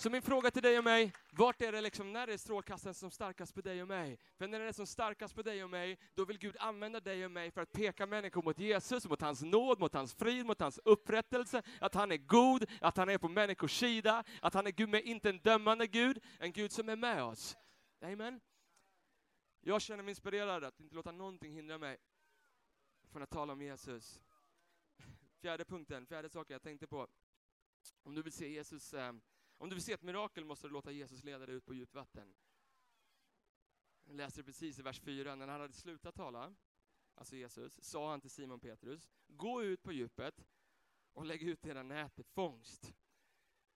Så 0.00 0.10
min 0.10 0.22
fråga 0.22 0.50
till 0.50 0.62
dig 0.62 0.78
och 0.78 0.84
mig, 0.84 1.12
vart 1.32 1.62
är 1.62 1.72
det 1.72 1.80
liksom, 1.80 2.12
när 2.12 2.28
är 2.28 2.36
strålkastaren 2.36 2.94
som 2.94 3.10
starkast 3.10 3.54
på 3.54 3.60
dig 3.60 3.82
och 3.82 3.88
mig? 3.88 4.18
För 4.36 4.46
när 4.46 4.58
den 4.58 4.68
är 4.68 4.72
som 4.72 4.86
starkast 4.86 5.34
på 5.34 5.42
dig 5.42 5.64
och 5.64 5.70
mig, 5.70 5.98
då 6.14 6.24
vill 6.24 6.38
Gud 6.38 6.56
använda 6.58 7.00
dig 7.00 7.24
och 7.24 7.30
mig 7.30 7.50
för 7.50 7.60
att 7.60 7.72
peka 7.72 8.06
människor 8.06 8.42
mot 8.42 8.58
Jesus, 8.58 9.08
mot 9.08 9.20
hans 9.20 9.42
nåd, 9.42 9.80
mot 9.80 9.94
hans 9.94 10.14
frid, 10.14 10.46
mot 10.46 10.60
hans 10.60 10.80
upprättelse, 10.84 11.62
att 11.80 11.94
han 11.94 12.12
är 12.12 12.16
god, 12.16 12.64
att 12.80 12.96
han 12.96 13.08
är 13.08 13.18
på 13.18 13.28
människors 13.28 13.78
sida, 13.78 14.24
att 14.42 14.54
han 14.54 14.66
är 14.66 14.70
Gud, 14.70 14.88
med 14.88 15.02
inte 15.04 15.28
en 15.28 15.38
dömande 15.38 15.86
Gud, 15.86 16.24
en 16.38 16.52
Gud 16.52 16.72
som 16.72 16.88
är 16.88 16.96
med 16.96 17.22
oss. 17.22 17.56
Amen. 18.00 18.40
Jag 19.60 19.82
känner 19.82 20.02
mig 20.02 20.10
inspirerad 20.10 20.64
att 20.64 20.80
inte 20.80 20.94
låta 20.94 21.12
någonting 21.12 21.54
hindra 21.54 21.78
mig 21.78 21.96
från 23.12 23.22
att 23.22 23.30
tala 23.30 23.52
om 23.52 23.62
Jesus. 23.62 24.20
Fjärde 25.40 25.64
punkten, 25.64 26.06
fjärde 26.06 26.28
saken 26.28 26.54
jag 26.54 26.62
tänkte 26.62 26.86
på. 26.86 27.08
Om 28.02 28.14
du 28.14 28.22
vill 28.22 28.32
se 28.32 28.48
Jesus, 28.48 28.94
eh, 28.94 29.12
om 29.58 29.68
du 29.68 29.74
vill 29.74 29.84
se 29.84 29.92
ett 29.92 30.02
mirakel 30.02 30.44
måste 30.44 30.66
du 30.66 30.72
låta 30.72 30.90
Jesus 30.90 31.24
leda 31.24 31.46
dig 31.46 31.54
ut 31.54 31.66
på 31.66 31.74
djupt 31.74 31.94
vatten. 31.94 32.34
Jag 34.04 34.16
läste 34.16 34.44
precis 34.44 34.78
i 34.78 34.82
vers 34.82 35.00
4, 35.00 35.34
när 35.34 35.48
han 35.48 35.60
hade 35.60 35.72
slutat 35.72 36.14
tala, 36.14 36.54
alltså 37.14 37.36
Jesus, 37.36 37.82
sa 37.82 38.10
han 38.10 38.20
till 38.20 38.30
Simon 38.30 38.60
Petrus, 38.60 39.10
gå 39.26 39.62
ut 39.62 39.82
på 39.82 39.92
djupet 39.92 40.46
och 41.12 41.26
lägg 41.26 41.42
ut 41.42 41.66
era 41.66 41.82
nät 41.82 42.18
i 42.18 42.22
fångst. 42.22 42.94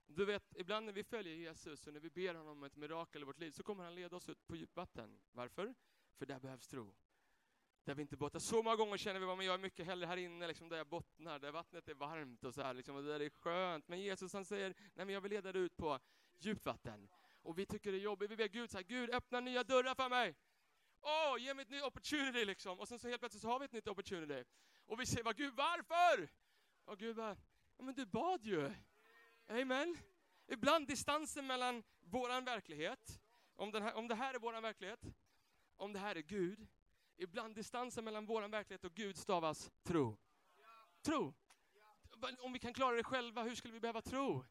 Du 0.07 0.25
vet, 0.25 0.57
ibland 0.57 0.87
när 0.87 0.93
vi 0.93 1.05
följer 1.05 1.35
Jesus 1.35 1.87
och 1.87 1.93
när 1.93 2.01
vi 2.01 2.11
ber 2.11 2.35
honom 2.35 2.59
om 2.59 2.65
ett 2.65 2.77
mirakel 2.77 3.23
i 3.23 3.25
vårt 3.25 3.39
liv 3.39 3.51
så 3.51 3.63
kommer 3.63 3.85
han 3.85 3.95
leda 3.95 4.17
oss 4.17 4.29
ut 4.29 4.47
på 4.47 4.57
djupt 4.57 4.77
vatten. 4.77 5.21
Varför? 5.33 5.75
För 6.15 6.27
där 6.27 6.41
behövs 6.41 6.67
tro. 6.69 6.95
Där 7.85 7.95
vi 7.95 8.03
inte 8.03 8.17
bottnar. 8.17 8.41
Så 8.41 8.63
många 8.63 8.77
gånger 8.77 8.97
känner 8.97 9.21
vi 9.21 9.27
att 9.27 9.45
jag 9.45 9.55
är 9.55 9.59
mycket 9.59 9.87
hellre 9.87 10.07
här 10.07 10.17
inne, 10.17 10.47
liksom, 10.47 10.69
där 10.69 10.77
jag 10.77 10.87
bottnar, 10.87 11.39
där 11.39 11.53
vattnet 11.53 11.89
är 11.89 11.95
varmt 11.95 12.45
och 12.45 12.55
så 12.55 12.63
här, 12.63 12.75
liksom, 12.75 12.97
och 12.97 13.03
där 13.03 13.19
det 13.19 13.25
är 13.25 13.31
skönt. 13.31 13.89
Men 13.89 14.01
Jesus 14.01 14.33
han 14.33 14.45
säger, 14.45 14.75
nej 14.95 15.07
men 15.07 15.09
jag 15.09 15.21
vill 15.21 15.31
leda 15.31 15.53
dig 15.53 15.63
ut 15.63 15.77
på 15.77 15.99
djupt 16.39 16.67
vatten. 16.67 17.09
Och 17.43 17.59
vi 17.59 17.67
tycker 17.67 17.93
det 17.93 17.99
är 17.99 18.03
jobbigt, 18.03 18.31
vi 18.31 18.37
ber 18.37 18.49
Gud 18.49 18.71
så 18.71 18.77
här, 18.77 18.85
Gud 18.85 19.11
öppna 19.11 19.41
nya 19.41 19.65
dörrar 19.65 19.95
för 19.95 20.09
mig. 20.09 20.35
Åh, 21.01 21.35
oh, 21.35 21.41
ge 21.41 21.55
mig 21.55 21.63
ett 21.63 21.71
nytt 21.71 21.83
opportunity 21.83 22.45
liksom. 22.45 22.81
Och 22.81 22.89
sen 22.89 22.99
så 22.99 23.09
helt 23.09 23.21
plötsligt 23.21 23.43
så 23.43 23.49
har 23.49 23.59
vi 23.59 23.65
ett 23.65 23.73
nytt 23.73 23.89
opportunity. 23.89 24.45
Och 24.87 25.01
vi 25.01 25.07
säger 25.07 25.25
bara, 25.25 25.35
Gud 25.35 25.55
varför? 25.55 26.29
Och 26.85 26.99
Gud 26.99 27.17
bara, 27.17 27.37
ja 27.77 27.85
men 27.85 27.95
du 27.95 28.07
bad 28.07 28.45
ju. 28.45 28.71
Amen. 29.49 29.99
Ibland 30.47 30.87
distansen 30.87 31.47
mellan 31.47 31.83
våran 32.01 32.45
verklighet, 32.45 33.21
om, 33.57 33.71
den 33.71 33.83
här, 33.83 33.95
om 33.95 34.09
det 34.09 34.15
här 34.15 34.35
är 34.35 34.39
våran 34.39 34.63
verklighet, 34.63 35.01
om 35.77 35.93
det 35.93 35.99
här 35.99 36.17
är 36.17 36.21
Gud, 36.21 36.67
ibland 37.23 37.55
distansen 37.55 38.05
mellan 38.05 38.27
vår 38.27 38.49
verklighet 38.49 38.85
och 38.85 38.95
Gud 38.95 39.17
stavas 39.17 39.71
tro. 39.83 40.17
Tro. 41.03 41.35
Om 42.39 42.53
vi 42.53 42.59
kan 42.59 42.75
klara 42.75 42.97
det 42.97 43.05
själva, 43.05 43.43
hur 43.43 43.55
skulle 43.55 43.75
vi 43.75 43.81
behöva 43.81 44.03
tro? 44.03 44.45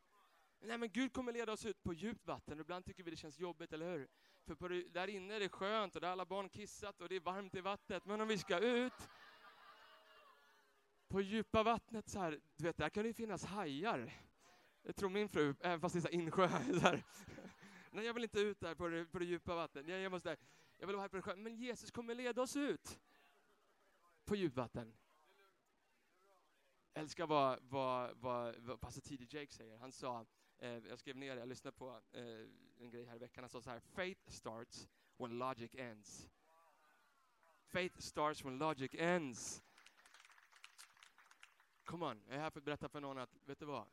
Nej 0.60 0.78
men 0.78 0.90
Gud 0.90 1.14
kommer 1.14 1.34
leda 1.34 1.52
oss 1.52 1.66
ut 1.66 1.84
på 1.84 1.94
djupt 1.94 2.28
vatten 2.28 2.54
och 2.54 2.62
ibland 2.62 2.86
tycker 2.86 3.04
vi 3.04 3.12
det 3.12 3.18
känns 3.18 3.40
jobbigt, 3.40 3.74
eller 3.74 3.98
hur? 3.98 4.08
För 4.46 4.56
på 4.56 4.68
det, 4.68 4.90
där 4.90 5.08
inne 5.08 5.36
är 5.36 5.40
det 5.40 5.50
skönt 5.50 5.96
och 5.96 6.02
där 6.02 6.08
har 6.08 6.12
alla 6.12 6.26
barn 6.26 6.50
kissat 6.50 7.02
och 7.02 7.10
det 7.10 7.16
är 7.16 7.20
varmt 7.20 7.56
i 7.56 7.62
vattnet. 7.62 8.06
Men 8.06 8.22
om 8.22 8.28
vi 8.28 8.38
ska 8.38 8.60
ut 8.60 9.10
på 11.08 11.22
djupa 11.22 11.64
vattnet 11.64 12.10
så 12.10 12.20
här, 12.20 12.40
du 12.56 12.64
vet, 12.64 12.78
där 12.78 12.90
kan 12.90 13.04
det 13.04 13.14
finnas 13.14 13.46
hajar. 13.46 14.14
Det 14.84 14.94
tror 14.94 15.10
min 15.10 15.30
fru, 15.30 15.56
även 15.60 15.82
fast 15.82 15.94
det 15.94 16.00
är 16.00 16.02
så 16.02 16.10
insjö. 16.10 16.50
Så 16.74 16.80
här. 16.80 17.04
Nej, 17.92 18.06
jag 18.06 18.14
vill 18.14 18.24
inte 18.24 18.40
ut 18.40 18.60
där 18.60 18.76
på 18.76 18.88
det, 18.88 19.06
på 19.06 19.20
det 19.20 19.26
djupa 19.26 19.56
vattnet. 19.56 19.88
Jag, 19.88 20.00
jag, 20.00 20.12
måste, 20.12 20.38
jag 20.82 20.88
vill 20.88 20.96
vara 20.96 21.04
här 21.04 21.10
på 21.10 21.22
sjön. 21.22 21.44
Men 21.44 21.56
Jesus 21.56 21.92
kommer 21.92 22.16
leda 22.16 22.42
oss 22.42 22.56
ut 22.56 23.00
på 24.26 24.36
djupvatten. 24.36 24.94
Jag 26.94 27.02
älskar 27.02 27.28
vad, 27.28 27.60
vad, 27.64 28.18
vad, 28.18 28.56
vad 28.56 28.82
pastor 28.82 29.02
T.D. 29.02 29.26
Jake 29.30 29.52
säger. 29.52 29.78
Han 29.78 29.92
sa, 29.92 30.26
eh, 30.58 30.70
jag 30.70 31.00
skrev 31.00 31.18
ner 31.18 31.36
det, 31.36 31.40
jag 31.40 31.50
lyssnade 31.50 31.78
på 31.78 32.02
eh, 32.12 32.24
en 32.80 32.90
grej 32.90 33.06
här 33.06 33.16
i 33.16 33.20
veckan. 33.20 33.44
Han 33.44 33.50
sa 33.50 33.62
så 33.62 33.70
här, 33.70 33.80
faith 33.80 34.30
starts 34.30 34.90
when 35.18 35.38
logic 35.38 35.76
ends. 35.76 36.30
Faith 37.66 38.00
starts 38.00 38.46
when 38.46 38.58
logic 38.58 38.92
ends. 38.94 39.64
Come 41.84 42.06
on, 42.06 42.24
jag 42.28 42.36
är 42.36 42.40
här 42.40 42.50
för 42.50 42.60
att 42.60 42.66
berätta 42.66 42.90
för 42.90 43.00
någon 43.00 43.18
att, 43.18 43.38
vet 43.46 43.60
du 43.60 43.66
vad? 43.66 43.88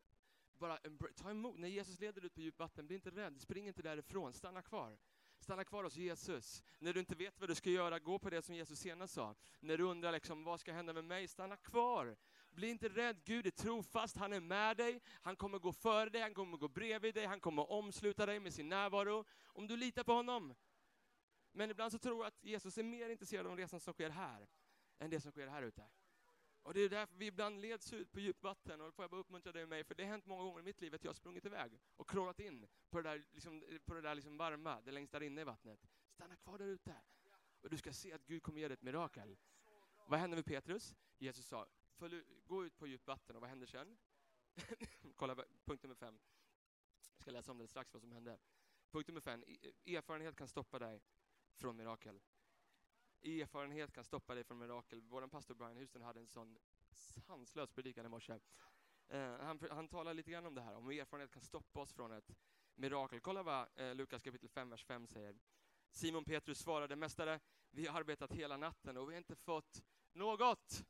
bara 0.58 0.78
ta 1.14 1.30
emot, 1.30 1.58
när 1.58 1.68
Jesus 1.68 2.00
leder 2.00 2.24
ut 2.24 2.34
på 2.34 2.40
djupt 2.40 2.58
vatten, 2.58 2.86
bli 2.86 2.96
inte 2.96 3.10
rädd, 3.10 3.40
spring 3.40 3.66
inte 3.66 3.82
därifrån, 3.82 4.32
stanna 4.32 4.62
kvar. 4.62 4.98
Stanna 5.48 5.64
kvar 5.64 5.84
hos 5.84 5.96
Jesus. 5.96 6.62
När 6.78 6.92
du 6.92 7.00
inte 7.00 7.14
vet 7.14 7.40
vad 7.40 7.48
du 7.48 7.54
ska 7.54 7.70
göra, 7.70 7.98
gå 7.98 8.18
på 8.18 8.30
det 8.30 8.42
som 8.42 8.54
Jesus 8.54 8.78
senast 8.80 9.14
sa. 9.14 9.34
När 9.60 9.78
du 9.78 9.84
undrar 9.84 10.12
liksom, 10.12 10.44
vad 10.44 10.60
ska 10.60 10.72
hända 10.72 10.92
med 10.92 11.04
mig, 11.04 11.28
stanna 11.28 11.56
kvar. 11.56 12.16
Bli 12.50 12.68
inte 12.68 12.88
rädd, 12.88 13.24
Gud 13.24 13.46
är 13.46 13.50
trofast, 13.50 14.16
han 14.16 14.32
är 14.32 14.40
med 14.40 14.76
dig, 14.76 15.00
han 15.22 15.36
kommer 15.36 15.58
gå 15.58 15.72
före 15.72 16.10
dig, 16.10 16.20
han 16.22 16.34
kommer 16.34 16.56
gå 16.56 16.68
bredvid 16.68 17.14
dig, 17.14 17.26
han 17.26 17.40
kommer 17.40 17.72
omsluta 17.72 18.26
dig 18.26 18.40
med 18.40 18.54
sin 18.54 18.68
närvaro. 18.68 19.24
Om 19.44 19.66
du 19.66 19.76
litar 19.76 20.04
på 20.04 20.12
honom. 20.12 20.54
Men 21.52 21.70
ibland 21.70 21.92
så 21.92 21.98
tror 21.98 22.18
jag 22.18 22.26
att 22.26 22.44
Jesus 22.44 22.78
är 22.78 22.82
mer 22.82 23.08
intresserad 23.08 23.46
av 23.46 23.56
resan 23.56 23.80
som 23.80 23.92
sker 23.92 24.10
här, 24.10 24.48
än 24.98 25.10
det 25.10 25.20
som 25.20 25.32
sker 25.32 25.46
här 25.46 25.62
ute. 25.62 25.84
Och 26.62 26.74
det 26.74 26.80
är 26.80 26.88
därför 26.88 27.16
vi 27.16 27.26
ibland 27.26 27.60
leds 27.60 27.92
ut 27.92 28.12
på 28.12 28.20
djupt 28.20 28.42
vatten, 28.42 28.80
och 28.80 28.86
då 28.86 28.92
får 28.92 29.02
jag 29.02 29.10
bara 29.10 29.20
uppmuntra 29.20 29.52
dig 29.52 29.62
och 29.62 29.68
mig, 29.68 29.84
för 29.84 29.94
det 29.94 30.02
har 30.02 30.10
hänt 30.10 30.26
många 30.26 30.42
gånger 30.42 30.60
i 30.60 30.62
mitt 30.62 30.80
liv 30.80 30.94
att 30.94 31.04
jag 31.04 31.08
har 31.08 31.14
sprungit 31.14 31.46
iväg 31.46 31.80
och 31.96 32.10
krålat 32.10 32.40
in 32.40 32.66
på 32.90 33.00
det 33.00 33.08
där, 33.08 33.24
liksom, 33.32 33.64
på 33.84 33.94
det 33.94 34.00
där 34.00 34.14
liksom 34.14 34.36
varma, 34.36 34.80
det 34.80 34.92
längst 34.92 35.12
där 35.12 35.22
inne 35.22 35.40
i 35.40 35.44
vattnet. 35.44 35.86
Stanna 36.10 36.36
kvar 36.36 36.58
där 36.58 36.66
ute. 36.66 36.94
Och 37.60 37.70
du 37.70 37.78
ska 37.78 37.92
se 37.92 38.12
att 38.12 38.26
Gud 38.26 38.42
kommer 38.42 38.60
ge 38.60 38.68
dig 38.68 38.74
ett 38.74 38.82
mirakel. 38.82 39.36
Vad 40.08 40.20
hände 40.20 40.36
med 40.36 40.44
Petrus? 40.44 40.94
Jesus 41.18 41.46
sa, 41.46 41.66
gå 42.44 42.64
ut 42.64 42.78
på 42.78 42.86
djupt 42.86 43.06
vatten, 43.06 43.36
och 43.36 43.40
vad 43.40 43.50
händer 43.50 43.66
sen? 43.66 43.98
Kolla 45.16 45.34
punkt 45.64 45.82
nummer 45.82 45.94
fem. 45.94 46.18
Jag 47.14 47.22
ska 47.22 47.30
läsa 47.30 47.52
om 47.52 47.58
det 47.58 47.68
strax, 47.68 47.92
vad 47.94 48.02
som 48.02 48.12
hände. 48.12 48.38
Punkt 48.90 49.08
nummer 49.08 49.20
fem, 49.20 49.44
e, 49.46 49.96
erfarenhet 49.96 50.36
kan 50.36 50.48
stoppa 50.48 50.78
dig 50.78 51.02
från 51.54 51.76
mirakel 51.76 52.20
erfarenhet 53.22 53.92
kan 53.92 54.04
stoppa 54.04 54.34
dig 54.34 54.44
från 54.44 54.58
mirakel. 54.58 55.02
Vår 55.02 55.26
pastor 55.26 55.54
Brian 55.54 55.76
Houston 55.76 56.02
hade 56.02 56.20
en 56.20 56.26
sån 56.26 56.58
sanslös 57.26 57.70
predikan 57.70 58.06
i 58.06 58.08
morse. 58.08 58.32
Uh, 59.12 59.36
han, 59.40 59.60
han 59.70 59.88
talar 59.88 60.14
lite 60.14 60.30
grann 60.30 60.46
om 60.46 60.54
det 60.54 60.60
här, 60.60 60.74
om 60.74 60.90
erfarenhet 60.90 61.30
kan 61.30 61.42
stoppa 61.42 61.80
oss 61.80 61.92
från 61.92 62.12
ett 62.12 62.30
mirakel. 62.74 63.20
Kolla 63.20 63.42
vad 63.42 63.80
uh, 63.80 63.94
Lukas 63.94 64.22
kapitel 64.22 64.48
5, 64.48 64.70
vers 64.70 64.84
5 64.84 65.06
säger. 65.06 65.36
Simon 65.90 66.24
Petrus 66.24 66.58
svarade, 66.58 66.96
Mästare, 66.96 67.40
vi 67.70 67.86
har 67.86 68.00
arbetat 68.00 68.32
hela 68.32 68.56
natten 68.56 68.96
och 68.96 69.08
vi 69.08 69.12
har 69.12 69.18
inte 69.18 69.36
fått 69.36 69.82
något. 70.12 70.84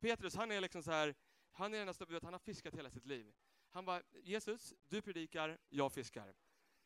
Petrus, 0.00 0.34
han 0.34 0.52
är 0.52 0.60
liksom 0.60 0.82
så 0.82 0.90
här, 0.90 1.14
han 1.50 1.74
är 1.74 1.84
nästan, 1.84 2.20
han 2.22 2.32
har 2.32 2.38
fiskat 2.38 2.74
hela 2.74 2.90
sitt 2.90 3.06
liv. 3.06 3.34
Han 3.70 3.84
bara, 3.84 4.02
Jesus, 4.12 4.74
du 4.88 5.02
predikar, 5.02 5.58
jag 5.68 5.92
fiskar. 5.92 6.34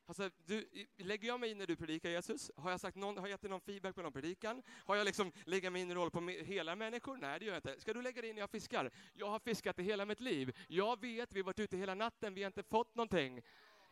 Alltså, 0.09 0.31
du, 0.47 0.69
lägger 0.97 1.29
jag 1.29 1.41
mig 1.41 1.51
i 1.51 1.55
när 1.55 1.67
du 1.67 1.77
predikar 1.77 2.11
Jesus? 2.11 2.51
Har 2.57 2.71
jag, 2.71 2.81
sagt 2.81 2.97
någon, 2.97 3.17
har 3.17 3.27
jag 3.27 3.31
gett 3.31 3.41
dig 3.41 3.51
någon 3.51 3.61
feedback 3.61 3.95
på 3.95 4.03
någon 4.03 4.13
predikan? 4.13 4.63
Har 4.85 4.97
jag 4.97 5.05
liksom 5.05 5.33
lägger 5.45 5.71
mig 5.71 5.83
in 5.83 5.91
i 5.91 5.95
roll 5.95 6.11
på 6.11 6.21
hela 6.29 6.77
människor? 6.77 7.17
Nej, 7.17 7.39
det 7.39 7.45
gör 7.45 7.53
jag 7.53 7.59
inte. 7.59 7.81
Ska 7.81 7.93
du 7.93 8.03
lägga 8.03 8.21
dig 8.21 8.31
in 8.31 8.37
när 8.37 8.43
jag 8.43 8.51
fiskar? 8.51 8.91
Jag 9.15 9.29
har 9.29 9.39
fiskat 9.39 9.79
i 9.79 9.83
hela 9.83 10.05
mitt 10.05 10.21
liv. 10.21 10.57
Jag 10.69 11.01
vet, 11.01 11.33
vi 11.33 11.41
har 11.41 11.45
varit 11.45 11.59
ute 11.59 11.77
hela 11.77 11.95
natten, 11.95 12.35
vi 12.35 12.43
har 12.43 12.47
inte 12.47 12.63
fått 12.63 12.95
någonting. 12.95 13.43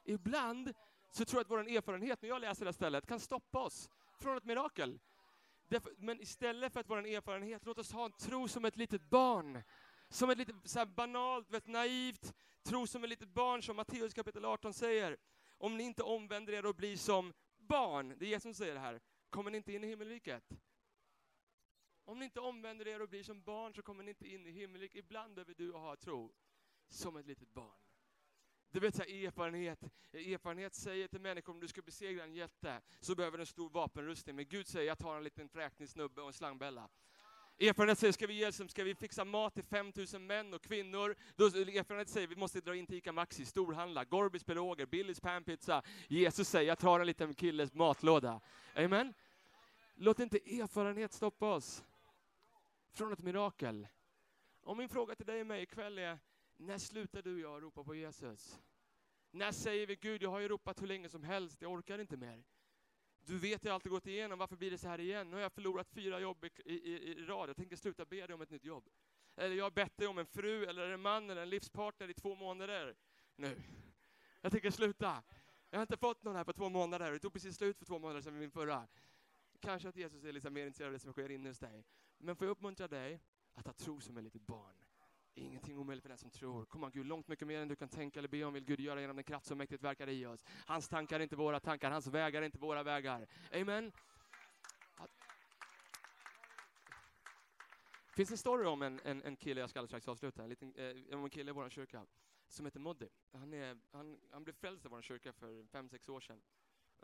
Ibland 0.04 0.74
så 1.10 1.24
tror 1.24 1.38
jag 1.38 1.44
att 1.44 1.50
vår 1.50 1.76
erfarenhet, 1.76 2.22
när 2.22 2.28
jag 2.28 2.40
läser 2.40 2.64
det 2.64 2.68
här 2.68 2.72
stället, 2.72 3.06
kan 3.06 3.20
stoppa 3.20 3.58
oss 3.58 3.90
från 4.20 4.36
ett 4.36 4.44
mirakel. 4.44 4.98
Men 5.96 6.20
istället 6.20 6.72
för 6.72 6.80
att 6.80 6.90
vår 6.90 7.06
erfarenhet, 7.06 7.64
låt 7.64 7.78
oss 7.78 7.92
ha 7.92 8.04
en 8.04 8.12
tro 8.12 8.48
som 8.48 8.64
ett 8.64 8.76
litet 8.76 9.02
barn. 9.02 9.62
Som 10.08 10.30
ett 10.30 10.38
litet 10.38 10.56
så 10.64 10.86
banalt, 10.86 11.50
vet, 11.50 11.66
naivt, 11.66 12.34
tro 12.62 12.86
som 12.86 13.04
ett 13.04 13.10
litet 13.10 13.28
barn, 13.28 13.62
som 13.62 13.76
Matteus 13.76 14.14
kapitel 14.14 14.44
18 14.44 14.74
säger 14.74 15.16
om 15.64 15.76
ni 15.76 15.84
inte 15.84 16.02
omvänder 16.02 16.52
er 16.52 16.66
och 16.66 16.74
blir 16.74 16.96
som 16.96 17.32
barn, 17.56 18.14
det 18.18 18.24
är 18.24 18.28
Jesus 18.28 18.42
som 18.42 18.54
säger 18.54 18.74
det 18.74 18.80
här, 18.80 19.00
kommer 19.30 19.50
ni 19.50 19.56
inte 19.56 19.72
in 19.72 19.84
i 19.84 19.86
himmelriket. 19.86 20.52
Om 22.04 22.18
ni 22.18 22.24
inte 22.24 22.40
omvänder 22.40 22.88
er 22.88 23.02
och 23.02 23.08
blir 23.08 23.22
som 23.22 23.42
barn 23.42 23.74
så 23.74 23.82
kommer 23.82 24.04
ni 24.04 24.10
inte 24.10 24.28
in 24.28 24.46
i 24.46 24.50
himmelriket. 24.50 24.98
Ibland 24.98 25.34
behöver 25.34 25.54
du 25.54 25.72
ha 25.72 25.96
tro 25.96 26.34
som 26.88 27.16
ett 27.16 27.26
litet 27.26 27.48
barn. 27.48 27.78
Du 28.70 28.80
vet, 28.80 28.94
så 28.94 29.02
här, 29.02 29.24
erfarenhet, 29.26 29.82
erfarenhet 30.12 30.74
säger 30.74 31.08
till 31.08 31.20
människor 31.20 31.52
om 31.52 31.60
du 31.60 31.68
ska 31.68 31.82
besegra 31.82 32.24
en 32.24 32.34
jätte 32.34 32.82
så 33.00 33.14
behöver 33.14 33.38
du 33.38 33.42
en 33.42 33.46
stor 33.46 33.70
vapenrustning. 33.70 34.36
Men 34.36 34.48
Gud 34.48 34.66
säger 34.66 34.86
jag 34.86 34.98
tar 34.98 35.16
en 35.16 35.24
liten 35.24 35.48
fräkningssnubbe 35.48 36.20
och 36.20 36.26
en 36.26 36.32
slangbella. 36.32 36.88
Erfarenhet 37.58 37.98
säger, 37.98 38.12
ska 38.12 38.26
vi, 38.26 38.34
ge, 38.34 38.52
ska 38.52 38.84
vi 38.84 38.94
fixa 38.94 39.24
mat 39.24 39.54
till 39.54 39.64
5000 39.64 40.26
män 40.26 40.54
och 40.54 40.62
kvinnor? 40.62 41.16
Då, 41.36 41.46
erfarenhet 41.46 42.08
säger, 42.08 42.26
vi 42.26 42.36
måste 42.36 42.60
dra 42.60 42.76
in 42.76 42.86
till 42.86 42.96
ICA 42.96 43.12
Maxi, 43.12 43.44
storhandla, 43.44 44.04
Gorbis 44.04 44.44
piroger, 44.44 44.86
Billys 44.86 45.20
panpizza. 45.20 45.82
Jesus 46.08 46.48
säger, 46.48 46.68
jag 46.68 46.78
tar 46.78 47.00
en 47.00 47.06
liten 47.06 47.34
killes 47.34 47.74
matlåda. 47.74 48.40
Amen? 48.74 49.14
Låt 49.94 50.18
inte 50.18 50.36
erfarenhet 50.36 51.12
stoppa 51.12 51.54
oss 51.54 51.84
från 52.92 53.12
ett 53.12 53.22
mirakel. 53.22 53.88
Och 54.62 54.76
min 54.76 54.88
fråga 54.88 55.14
till 55.14 55.26
dig 55.26 55.40
och 55.40 55.46
mig 55.46 55.62
ikväll 55.62 55.98
är, 55.98 56.18
när 56.56 56.78
slutar 56.78 57.22
du 57.22 57.34
och 57.34 57.40
jag 57.40 57.62
ropa 57.62 57.84
på 57.84 57.94
Jesus? 57.94 58.60
När 59.30 59.52
säger 59.52 59.86
vi, 59.86 59.96
Gud, 59.96 60.22
jag 60.22 60.30
har 60.30 60.40
ju 60.40 60.48
ropat 60.48 60.82
hur 60.82 60.86
länge 60.86 61.08
som 61.08 61.22
helst, 61.24 61.62
jag 61.62 61.72
orkar 61.72 61.98
inte 61.98 62.16
mer. 62.16 62.44
Du 63.26 63.38
vet 63.38 63.64
jag 63.64 63.74
alltid 63.74 63.92
gått 63.92 64.06
igenom, 64.06 64.38
varför 64.38 64.56
blir 64.56 64.70
det 64.70 64.78
så 64.78 64.88
här 64.88 65.00
igen? 65.00 65.30
Nu 65.30 65.36
har 65.36 65.42
jag 65.42 65.52
förlorat 65.52 65.88
fyra 65.90 66.20
jobb 66.20 66.44
i, 66.44 66.72
i, 66.72 67.10
i 67.10 67.24
rad, 67.24 67.48
jag 67.48 67.56
tänker 67.56 67.76
sluta 67.76 68.04
be 68.04 68.26
dig 68.26 68.34
om 68.34 68.40
ett 68.40 68.50
nytt 68.50 68.64
jobb. 68.64 68.88
Eller 69.36 69.56
jag 69.56 69.64
har 69.64 69.70
bett 69.70 69.96
dig 69.96 70.06
om 70.06 70.18
en 70.18 70.26
fru, 70.26 70.64
eller 70.64 70.90
en 70.90 71.00
man, 71.00 71.30
eller 71.30 71.42
en 71.42 71.50
livspartner 71.50 72.10
i 72.10 72.14
två 72.14 72.34
månader 72.34 72.96
nu. 73.36 73.62
Jag 74.40 74.52
tänker 74.52 74.70
sluta. 74.70 75.22
Jag 75.70 75.78
har 75.78 75.82
inte 75.82 75.96
fått 75.96 76.22
någon 76.22 76.36
här 76.36 76.44
på 76.44 76.52
två 76.52 76.68
månader. 76.68 77.12
Det 77.12 77.18
tog 77.18 77.32
precis 77.32 77.56
slut 77.56 77.78
för 77.78 77.84
två 77.84 77.98
månader 77.98 78.20
sedan 78.20 78.38
min 78.38 78.50
förra. 78.50 78.86
Kanske 79.60 79.88
att 79.88 79.96
Jesus 79.96 80.24
är 80.24 80.32
liksom 80.32 80.54
mer 80.54 80.66
intresserad 80.66 80.86
av 80.86 80.92
det 80.92 80.98
som 80.98 81.12
sker 81.12 81.30
inne 81.30 81.48
hos 81.48 81.58
dig. 81.58 81.84
Men 82.18 82.36
får 82.36 82.46
jag 82.46 82.52
uppmuntra 82.52 82.88
dig 82.88 83.20
att 83.54 83.66
ha 83.66 83.72
tro 83.72 84.00
som 84.00 84.16
ett 84.16 84.24
litet 84.24 84.46
barn. 84.46 84.83
Ingenting 85.36 85.78
omöjligt 85.78 86.02
för 86.02 86.08
den 86.08 86.18
som 86.18 86.30
tror. 86.30 86.64
Kom 86.64 86.84
on, 86.84 86.90
Gud, 86.90 87.06
långt 87.06 87.28
mycket 87.28 87.48
mer 87.48 87.60
än 87.60 87.68
du 87.68 87.76
kan 87.76 87.88
tänka 87.88 88.18
eller 88.18 88.28
be 88.28 88.44
om 88.44 88.52
vill 88.52 88.64
Gud 88.64 88.80
göra 88.80 89.00
genom 89.00 89.16
den 89.16 89.24
kraft 89.24 89.46
som 89.46 89.58
mäktigt 89.58 89.82
verkar 89.82 90.08
i 90.08 90.26
oss. 90.26 90.44
Hans 90.66 90.88
tankar 90.88 91.20
är 91.20 91.22
inte 91.22 91.36
våra 91.36 91.60
tankar, 91.60 91.90
hans 91.90 92.06
vägar 92.06 92.42
är 92.42 92.46
inte 92.46 92.58
våra 92.58 92.82
vägar. 92.82 93.26
Amen. 93.52 93.92
Det 98.06 98.16
finns 98.16 98.30
en 98.30 98.38
story 98.38 98.64
om 98.64 98.82
en, 98.82 99.00
en, 99.04 99.22
en 99.22 99.36
kille, 99.36 99.60
jag 99.60 99.70
ska 99.70 99.78
alldeles 99.78 99.90
strax 99.90 100.08
avsluta, 100.08 100.42
en, 100.42 100.48
liten, 100.48 100.74
eh, 100.74 101.18
om 101.18 101.24
en 101.24 101.30
kille 101.30 101.50
i 101.50 101.54
vår 101.54 101.68
kyrka 101.68 102.06
som 102.48 102.66
heter 102.66 102.80
Moddy. 102.80 103.08
Han, 103.32 103.54
är, 103.54 103.78
han, 103.90 104.18
han 104.30 104.44
blev 104.44 104.54
frälst 104.54 104.84
i 104.84 104.88
vår 104.88 105.02
kyrka 105.02 105.32
för 105.32 105.66
fem 105.66 105.88
sex 105.88 106.08
år 106.08 106.20
sedan. 106.20 106.42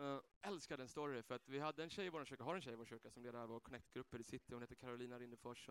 Uh, 0.00 0.20
älskar 0.42 0.76
den 0.76 0.88
story, 0.88 1.22
för 1.22 1.34
att 1.34 1.48
vi 1.48 1.58
hade 1.58 1.82
en 1.82 1.90
tjej 1.90 2.06
i 2.06 2.08
vår 2.08 2.24
kyrka, 2.24 2.44
har 2.44 2.54
en 2.54 2.62
tjej 2.62 2.72
i 2.72 2.76
vår 2.76 2.84
kyrka 2.84 3.10
som 3.10 3.22
leder 3.22 3.46
vår 3.46 3.60
connect-grupper 3.60 4.18
i 4.18 4.24
city, 4.24 4.54
hon 4.54 4.62
heter 4.62 4.74
Carolina 4.74 5.18
Rindefors. 5.18 5.68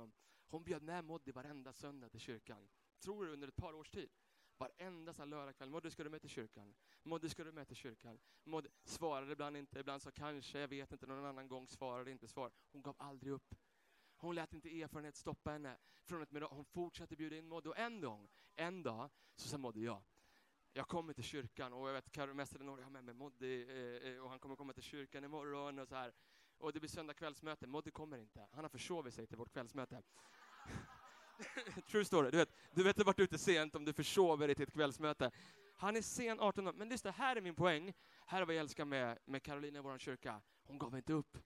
Hon 0.50 0.64
bjöd 0.64 0.84
med 0.84 1.06
Moddy 1.06 1.32
varenda 1.32 1.74
söndag 1.74 2.10
till 2.10 2.20
kyrkan. 2.20 2.70
Tror 3.00 3.26
du 3.26 3.32
under 3.32 3.48
ett 3.48 3.56
par 3.56 3.74
års 3.74 3.90
tid. 3.90 4.10
Varenda 4.58 5.14
sån 5.14 5.30
lördagkväll. 5.30 5.70
Moddy, 5.70 5.90
ska 5.90 6.04
du 6.04 6.10
med 6.10 6.22
till 6.22 6.30
kyrkan? 6.30 6.76
Moddy, 7.04 7.30
ska 7.30 7.44
du 7.44 7.52
med 7.52 7.68
till 7.68 7.76
kyrkan? 7.76 8.20
Moddi 8.44 8.70
svarade 8.84 9.32
ibland 9.32 9.58
inte, 9.58 9.80
ibland 9.80 10.02
sa 10.02 10.12
kanske, 10.12 10.60
jag 10.60 10.68
vet 10.68 10.92
inte, 10.92 11.08
någon 11.08 11.26
annan 11.26 11.48
gång 11.48 11.68
svarade 11.68 12.12
inte, 12.12 12.28
svar. 12.28 12.52
Hon 12.72 12.82
gav 12.82 12.96
aldrig 12.98 13.34
upp. 13.34 13.56
Hon 14.16 14.36
lät 14.36 14.54
inte 14.54 14.82
erfarenhet 14.82 15.16
stoppa 15.16 15.52
henne 15.52 15.78
från 16.04 16.22
ett 16.22 16.30
Hon 16.50 16.66
fortsatte 16.66 17.16
bjuda 17.16 17.36
in 17.36 17.48
Moddy 17.48 17.70
och 17.70 17.78
en 17.78 18.02
gång, 18.02 18.30
en 18.56 18.84
dag, 18.84 19.10
så 19.36 19.48
sa 19.48 19.58
Moddy 19.58 19.84
ja. 19.84 20.04
Jag 20.74 20.88
kommer 20.88 21.14
till 21.14 21.24
kyrkan 21.24 21.74
och 21.74 21.90
jag 21.90 21.94
vet 21.94 22.36
Mästare 22.36 22.64
Norge 22.64 22.84
har 22.84 22.92
med 22.92 23.04
mig 23.04 23.14
Moddy 23.14 23.64
eh, 23.64 24.12
eh, 24.12 24.20
och 24.20 24.30
han 24.30 24.40
kommer 24.40 24.56
komma 24.56 24.74
till 24.74 24.84
kyrkan 24.84 25.24
imorgon 25.24 25.80
och 25.80 25.88
så 25.88 25.96
här. 25.96 26.14
Och 26.58 26.74
det 26.74 26.80
blir 26.80 26.90
söndag 26.90 27.14
kvällsmöte. 27.14 27.68
Moddy 27.68 27.92
kommer 27.92 28.18
inte. 28.18 28.48
Han 28.52 28.64
har 28.64 28.70
försovit 28.70 29.14
sig 29.14 29.28
till 29.28 29.38
vårt 29.38 29.54
kvällsmöte. 29.54 30.02
True 31.92 32.06
story. 32.06 32.32
Du 32.32 32.38
vet, 32.38 32.50
du 32.72 32.84
vet 32.84 32.96
du 32.96 33.04
varit 33.04 33.20
ute 33.20 33.38
sent 33.38 33.76
om 33.76 33.86
du 33.86 33.94
försover 33.94 34.48
dig 34.48 34.56
till 34.56 34.64
ett 34.64 34.74
kvällsmöte. 34.74 35.32
Han 35.76 35.96
är 35.96 36.02
sen 36.02 36.40
18 36.40 36.68
år. 36.68 36.74
Men 36.74 36.90
lyssna, 36.90 37.12
här 37.12 37.36
är 37.36 37.42
min 37.42 37.56
poäng. 37.56 37.94
Här 38.26 38.42
är 38.42 38.46
vad 38.46 38.56
jag 38.56 38.62
älskar 38.62 38.86
med, 38.86 39.18
med 39.26 39.44
Carolina 39.44 39.80
i 39.80 39.82
vår 39.82 39.98
kyrka. 39.98 40.42
Hon 40.64 40.80
gav 40.80 40.98
inte 40.98 41.14
upp. 41.14 41.38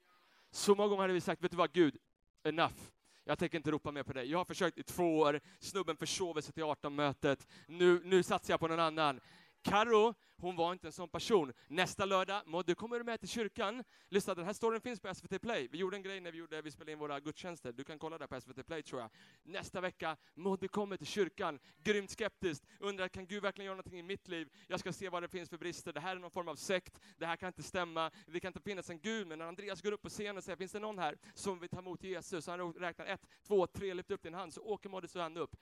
Så 0.52 0.76
många 0.76 0.88
gånger 0.90 1.02
hade 1.02 1.14
vi 1.14 1.22
sagt, 1.22 1.42
vet 1.42 1.52
du 1.52 1.58
vad 1.58 1.72
Gud, 1.72 1.98
enough. 2.44 2.92
Jag 3.26 3.40
tänker 3.40 3.58
inte 3.58 3.72
ropa 3.72 3.92
mer 3.92 4.04
på 4.04 4.14
dig. 4.14 4.32
Jag 4.32 4.38
har 4.38 4.46
försökt 4.46 4.78
i 4.78 4.84
två 4.84 5.20
år, 5.20 5.40
snubben 5.60 5.98
försover 5.98 6.42
sig 6.42 6.54
till 6.54 6.64
18-mötet. 6.64 7.48
Nu, 7.68 8.02
nu 8.04 8.24
satsar 8.24 8.54
jag 8.54 8.60
på 8.60 8.68
någon 8.68 8.80
annan. 8.80 9.20
Karo, 9.64 10.14
hon 10.38 10.56
var 10.56 10.72
inte 10.74 10.88
en 10.88 10.92
sån 10.92 11.10
person. 11.10 11.54
Nästa 11.68 12.06
lördag, 12.06 12.42
Modde, 12.46 12.76
kommer 12.76 12.98
du 12.98 13.04
med 13.04 13.20
till 13.20 13.30
kyrkan? 13.30 13.84
Lyssna, 14.10 14.36
den 14.36 14.46
här 14.46 14.54
storyn 14.54 14.82
finns 14.82 15.00
på 15.00 15.16
SVT 15.16 15.42
Play. 15.42 15.68
Vi 15.72 15.78
gjorde 15.78 15.98
en 15.98 16.04
grej 16.04 16.20
när 16.20 16.32
vi, 16.32 16.38
gjorde, 16.38 16.62
vi 16.62 16.72
spelade 16.72 16.92
in 16.92 17.00
våra 17.00 17.20
gudstjänster. 17.20 17.72
Du 17.72 17.84
kan 17.84 18.00
kolla 18.00 18.18
där 18.18 18.28
på 18.28 18.42
SVT 18.42 18.66
Play 18.68 18.84
tror 18.84 19.02
jag. 19.02 19.10
Nästa 19.44 19.82
vecka, 19.82 20.18
Modde 20.34 20.68
kommer 20.68 20.98
till 20.98 21.08
kyrkan. 21.08 21.60
Grymt 21.84 22.12
skeptiskt. 22.12 22.66
Undrar, 22.80 23.08
kan 23.08 23.28
Gud 23.28 23.44
verkligen 23.44 23.66
göra 23.66 23.76
någonting 23.76 24.00
i 24.00 24.04
mitt 24.04 24.28
liv? 24.28 24.50
Jag 24.68 24.80
ska 24.80 24.94
se 24.94 25.10
vad 25.10 25.24
det 25.24 25.28
finns 25.28 25.50
för 25.50 25.58
brister. 25.58 25.94
Det 25.94 26.00
här 26.00 26.16
är 26.16 26.20
någon 26.20 26.32
form 26.32 26.48
av 26.48 26.56
sekt. 26.56 27.00
Det 27.18 27.26
här 27.26 27.36
kan 27.36 27.48
inte 27.48 27.64
stämma. 27.64 28.12
Det 28.28 28.40
kan 28.40 28.50
inte 28.50 28.62
finnas 28.62 28.90
en 28.90 29.00
Gud. 29.00 29.28
Men 29.28 29.40
när 29.40 29.46
Andreas 29.46 29.82
går 29.82 29.92
upp 29.92 30.02
på 30.02 30.10
scenen 30.10 30.38
och 30.38 30.44
säger, 30.44 30.58
finns 30.58 30.72
det 30.72 30.80
någon 30.80 31.00
här 31.00 31.18
som 31.34 31.60
vill 31.60 31.70
ta 31.70 31.80
emot 31.80 32.04
Jesus? 32.04 32.46
Så 32.46 32.52
han 32.52 32.74
räknar 32.74 33.06
ett, 33.06 33.28
två, 33.48 33.68
tre, 33.68 33.94
lyft 33.94 34.12
upp 34.12 34.24
din 34.24 34.34
hand. 34.34 34.54
Så 34.54 34.62
åker 34.62 34.90
Moddys 34.90 35.16
hand 35.16 35.38
upp. 35.38 35.56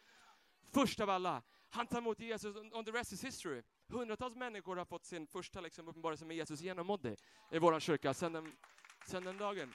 Först 0.73 0.99
av 0.99 1.09
alla, 1.09 1.43
han 1.69 1.87
tar 1.87 1.97
emot 1.97 2.19
Jesus, 2.19 2.55
on 2.55 2.85
the 2.85 2.91
rest 2.91 3.11
is 3.11 3.23
history. 3.23 3.63
Hundratals 3.87 4.35
människor 4.35 4.75
har 4.75 4.85
fått 4.85 5.05
sin 5.05 5.27
första 5.27 5.61
liksom, 5.61 5.87
uppenbarelse 5.87 6.25
med 6.25 6.37
Jesus 6.37 6.61
genom 6.61 6.87
Moddy 6.87 7.15
i 7.51 7.59
vår 7.59 7.79
kyrka 7.79 8.13
sedan 8.13 8.33
den, 8.33 8.57
sedan 9.05 9.23
den 9.23 9.37
dagen. 9.37 9.73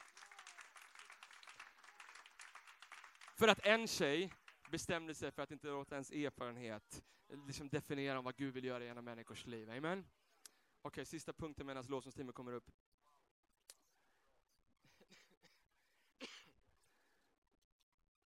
För 3.36 3.48
att 3.48 3.66
en 3.66 3.86
tjej 3.86 4.32
bestämde 4.70 5.14
sig 5.14 5.30
för 5.30 5.42
att 5.42 5.50
inte 5.50 5.66
låta 5.66 5.94
ens 5.94 6.10
erfarenhet 6.10 7.04
liksom 7.46 7.68
definiera 7.68 8.20
vad 8.20 8.36
Gud 8.36 8.54
vill 8.54 8.64
göra 8.64 8.84
genom 8.84 9.04
människors 9.04 9.46
liv. 9.46 9.70
Amen? 9.70 9.98
Okej, 9.98 10.88
okay, 10.88 11.04
sista 11.04 11.32
punkten 11.32 11.66
medan 11.66 11.84
lovsångsteamet 11.86 12.34
kommer 12.34 12.52
upp. 12.52 12.70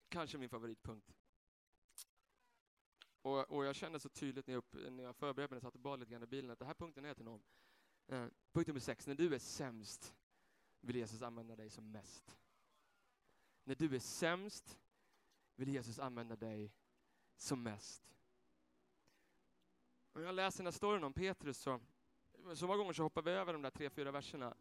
Kanske 0.09 0.37
min 0.37 0.49
favoritpunkt. 0.49 1.13
Och, 3.25 3.51
och 3.51 3.65
jag 3.65 3.75
kände 3.75 3.99
så 3.99 4.09
tydligt 4.09 4.47
när 4.47 4.53
jag, 4.53 4.57
upp, 4.57 4.73
när 4.91 5.03
jag 5.03 5.15
förberedde 5.15 5.41
mig, 5.41 5.47
när 5.49 5.55
jag 5.55 5.61
satt 5.61 5.75
och 5.75 5.79
bad 5.79 5.99
lite 5.99 6.11
grann 6.11 6.23
i 6.23 6.27
bilen, 6.27 6.51
att 6.51 6.59
den 6.59 6.67
här 6.67 6.73
punkten 6.73 7.05
är 7.05 7.13
till 7.13 7.25
någon. 7.25 7.43
Eh, 8.07 8.27
punkt 8.51 8.67
nummer 8.67 8.79
sex, 8.79 9.07
när 9.07 9.15
du 9.15 9.35
är 9.35 9.39
sämst 9.39 10.13
vill 10.81 10.95
Jesus 10.95 11.21
använda 11.21 11.55
dig 11.55 11.69
som 11.69 11.91
mest. 11.91 12.37
När 13.63 13.75
du 13.75 13.95
är 13.95 13.99
sämst 13.99 14.79
vill 15.55 15.69
Jesus 15.69 15.99
använda 15.99 16.35
dig 16.35 16.73
som 17.35 17.63
mest. 17.63 18.15
Om 20.13 20.21
jag 20.21 20.35
läser 20.35 20.57
den 20.57 20.65
här 20.65 20.71
storyn 20.71 21.03
om 21.03 21.13
Petrus 21.13 21.57
så, 21.57 21.79
så 22.53 22.67
många 22.67 22.77
gånger 22.77 22.93
så 22.93 23.03
hoppar 23.03 23.21
vi 23.21 23.31
över 23.31 23.53
de 23.53 23.61
där 23.61 23.71
tre, 23.71 23.89
fyra 23.89 24.11
verserna. 24.11 24.55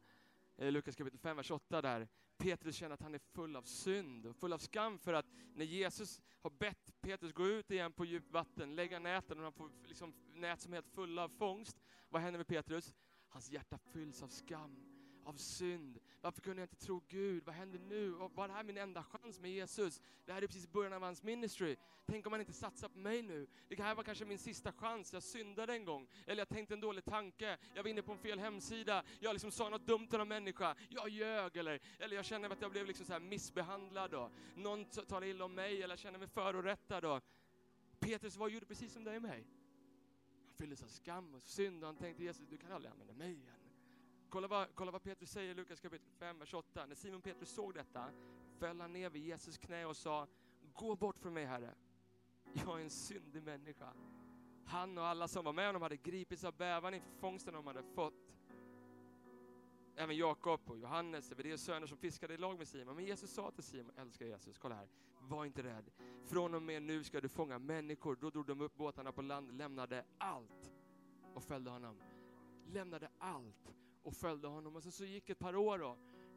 Eh, 0.57 0.73
Lukas 0.73 0.97
kapitel 0.97 1.19
5, 1.19 1.37
vers 1.37 1.51
8 1.51 1.83
där. 1.83 2.09
Petrus 2.39 2.77
känner 2.77 2.95
att 2.95 3.03
han 3.03 3.15
är 3.15 3.19
full 3.19 3.57
av 3.57 3.63
synd 3.63 4.27
och 4.27 4.37
full 4.37 4.53
av 4.53 4.59
skam 4.59 4.99
för 4.99 5.13
att 5.13 5.27
när 5.55 5.65
Jesus 5.65 6.23
har 6.43 6.51
bett 6.51 6.95
Petrus 7.01 7.33
gå 7.33 7.47
ut 7.47 7.71
igen 7.71 7.93
på 7.93 8.05
djupt 8.05 8.31
vatten, 8.31 8.75
lägga 8.75 8.99
näten 8.99 9.39
och 9.39 9.45
han 9.45 9.53
får 9.53 9.71
liksom 9.85 10.15
nät 10.35 10.61
som 10.61 10.73
är 10.73 10.77
helt 10.77 10.95
fulla 10.95 11.25
av 11.25 11.29
fångst. 11.29 11.83
Vad 12.09 12.23
händer 12.23 12.39
med 12.39 12.47
Petrus? 12.47 12.95
Hans 13.29 13.51
hjärta 13.51 13.79
fylls 13.79 14.23
av 14.23 14.29
skam 14.29 14.94
av 15.25 15.33
synd. 15.33 15.99
Varför 16.21 16.41
kunde 16.41 16.63
jag 16.63 16.65
inte 16.65 16.87
tro 16.87 17.03
Gud? 17.09 17.45
Vad 17.45 17.55
händer 17.55 17.79
nu? 17.79 18.11
Var 18.11 18.49
det 18.49 18.55
här 18.55 18.65
min 18.65 18.77
enda 18.77 19.03
chans 19.03 19.41
med 19.41 19.51
Jesus? 19.51 20.01
Det 20.25 20.33
här 20.33 20.43
är 20.43 20.47
precis 20.47 20.73
början 20.73 20.93
av 20.93 21.03
hans 21.03 21.23
ministry. 21.23 21.77
Tänk 22.07 22.27
om 22.27 22.33
han 22.33 22.41
inte 22.41 22.53
satsar 22.53 22.89
på 22.89 22.99
mig 22.99 23.23
nu? 23.23 23.47
Det 23.69 23.83
här 23.83 23.95
var 23.95 24.03
kanske 24.03 24.25
min 24.25 24.39
sista 24.39 24.73
chans. 24.73 25.13
Jag 25.13 25.23
syndade 25.23 25.73
en 25.73 25.85
gång. 25.85 26.09
Eller 26.27 26.41
jag 26.41 26.49
tänkte 26.49 26.75
en 26.75 26.81
dålig 26.81 27.05
tanke. 27.05 27.59
Jag 27.75 27.83
var 27.83 27.91
inne 27.91 28.03
på 28.03 28.13
en 28.13 28.19
fel 28.19 28.39
hemsida. 28.39 29.03
Jag 29.21 29.33
liksom 29.33 29.51
sa 29.51 29.69
något 29.69 29.87
dumt 29.87 30.07
till 30.07 30.19
någon 30.19 30.29
människa. 30.29 30.75
Jag 30.89 31.09
ljög 31.09 31.57
eller, 31.57 31.81
eller 31.99 32.17
jag 32.17 32.25
känner 32.25 32.51
att 32.51 32.63
jag 32.63 32.71
blev 32.71 32.87
liksom 32.87 33.07
så 33.07 33.19
missbehandlad 33.21 34.11
då. 34.11 34.31
Någon 34.57 34.85
talade 34.85 35.29
illa 35.29 35.45
om 35.45 35.55
mig 35.55 35.83
eller 35.83 35.93
jag 35.93 35.99
känner 35.99 36.19
mig 36.19 36.29
förorättad 36.29 37.03
då. 37.03 37.21
Petrus 38.01 38.37
var 38.37 38.49
gjorde 38.49 38.67
precis 38.67 38.93
som 38.93 39.05
dig 39.05 39.17
och 39.17 39.23
mig. 39.23 39.47
Han 40.47 40.55
fylldes 40.55 40.83
av 40.83 40.87
skam 40.87 41.35
och 41.35 41.43
synd 41.43 41.83
och 41.83 41.87
han 41.87 41.97
tänkte 41.97 42.25
Jesus, 42.25 42.49
du 42.49 42.57
kan 42.57 42.73
aldrig 42.73 42.93
använda 42.93 43.15
mig 43.15 43.33
igen. 43.33 43.64
Kolla 44.35 44.49
vad, 44.49 44.75
kolla 44.75 44.91
vad 44.91 45.03
Petrus 45.03 45.31
säger 45.31 45.51
i 45.51 45.55
Lukas 45.55 45.81
kapitel 45.81 46.09
5, 46.19 46.39
vers 46.39 46.55
8. 46.55 46.87
När 46.87 46.95
Simon 46.95 47.23
Petrus 47.23 47.49
såg 47.49 47.75
detta 47.75 48.11
föll 48.59 48.81
han 48.81 48.93
ner 48.93 49.11
vid 49.11 49.23
Jesus 49.23 49.59
knä 49.59 49.87
och 49.87 49.97
sa, 49.97 50.27
gå 50.73 50.97
bort 50.97 51.19
från 51.19 51.35
mig 51.35 51.45
Herre. 51.45 51.75
Jag 52.53 52.79
är 52.79 52.83
en 52.83 52.91
syndig 52.91 53.43
människa. 53.43 53.93
Han 54.67 54.99
och 54.99 55.05
alla 55.05 55.29
som 55.29 55.45
var 55.45 55.53
med 55.53 55.67
honom 55.67 55.83
hade 55.83 55.97
gripits 55.97 56.45
av 56.45 56.57
bävan 56.57 56.95
inför 56.95 57.11
fångsten 57.11 57.55
de 57.55 57.67
hade 57.67 57.83
fått. 57.83 58.37
Även 59.97 60.17
Jakob 60.17 60.61
och 60.71 60.79
Johannes, 60.79 61.29
Zebedeus 61.29 61.65
söner 61.65 61.87
som 61.87 61.99
fiskade 61.99 62.35
i 62.35 62.39
lag 62.39 62.59
med 62.59 62.69
Simon. 62.69 62.97
Men 62.97 63.05
Jesus 63.05 63.31
sa 63.31 63.51
till 63.51 63.65
Simon, 63.65 63.93
älskar 63.97 64.27
Jesus, 64.27 64.59
kolla 64.59 64.75
här, 64.75 64.89
var 65.21 65.45
inte 65.45 65.63
rädd. 65.63 65.91
Från 66.25 66.55
och 66.55 66.63
med 66.63 66.83
nu 66.83 67.05
ska 67.05 67.21
du 67.21 67.29
fånga 67.29 67.59
människor. 67.59 68.17
Då 68.21 68.31
drog 68.31 68.47
de 68.47 68.61
upp 68.61 68.77
båtarna 68.77 69.13
på 69.13 69.23
land, 69.23 69.53
lämnade 69.53 70.05
allt 70.19 70.73
och 71.35 71.43
följde 71.43 71.71
honom. 71.71 72.01
Lämnade 72.67 73.09
allt 73.19 73.75
och 74.05 74.15
följde 74.15 74.49
honom. 74.49 74.77
Och 74.77 74.83
så, 74.83 74.91
så 74.91 75.05
gick 75.05 75.31
ett 75.31 75.39
par 75.39 75.57
år 75.57 75.79
då. 75.79 75.97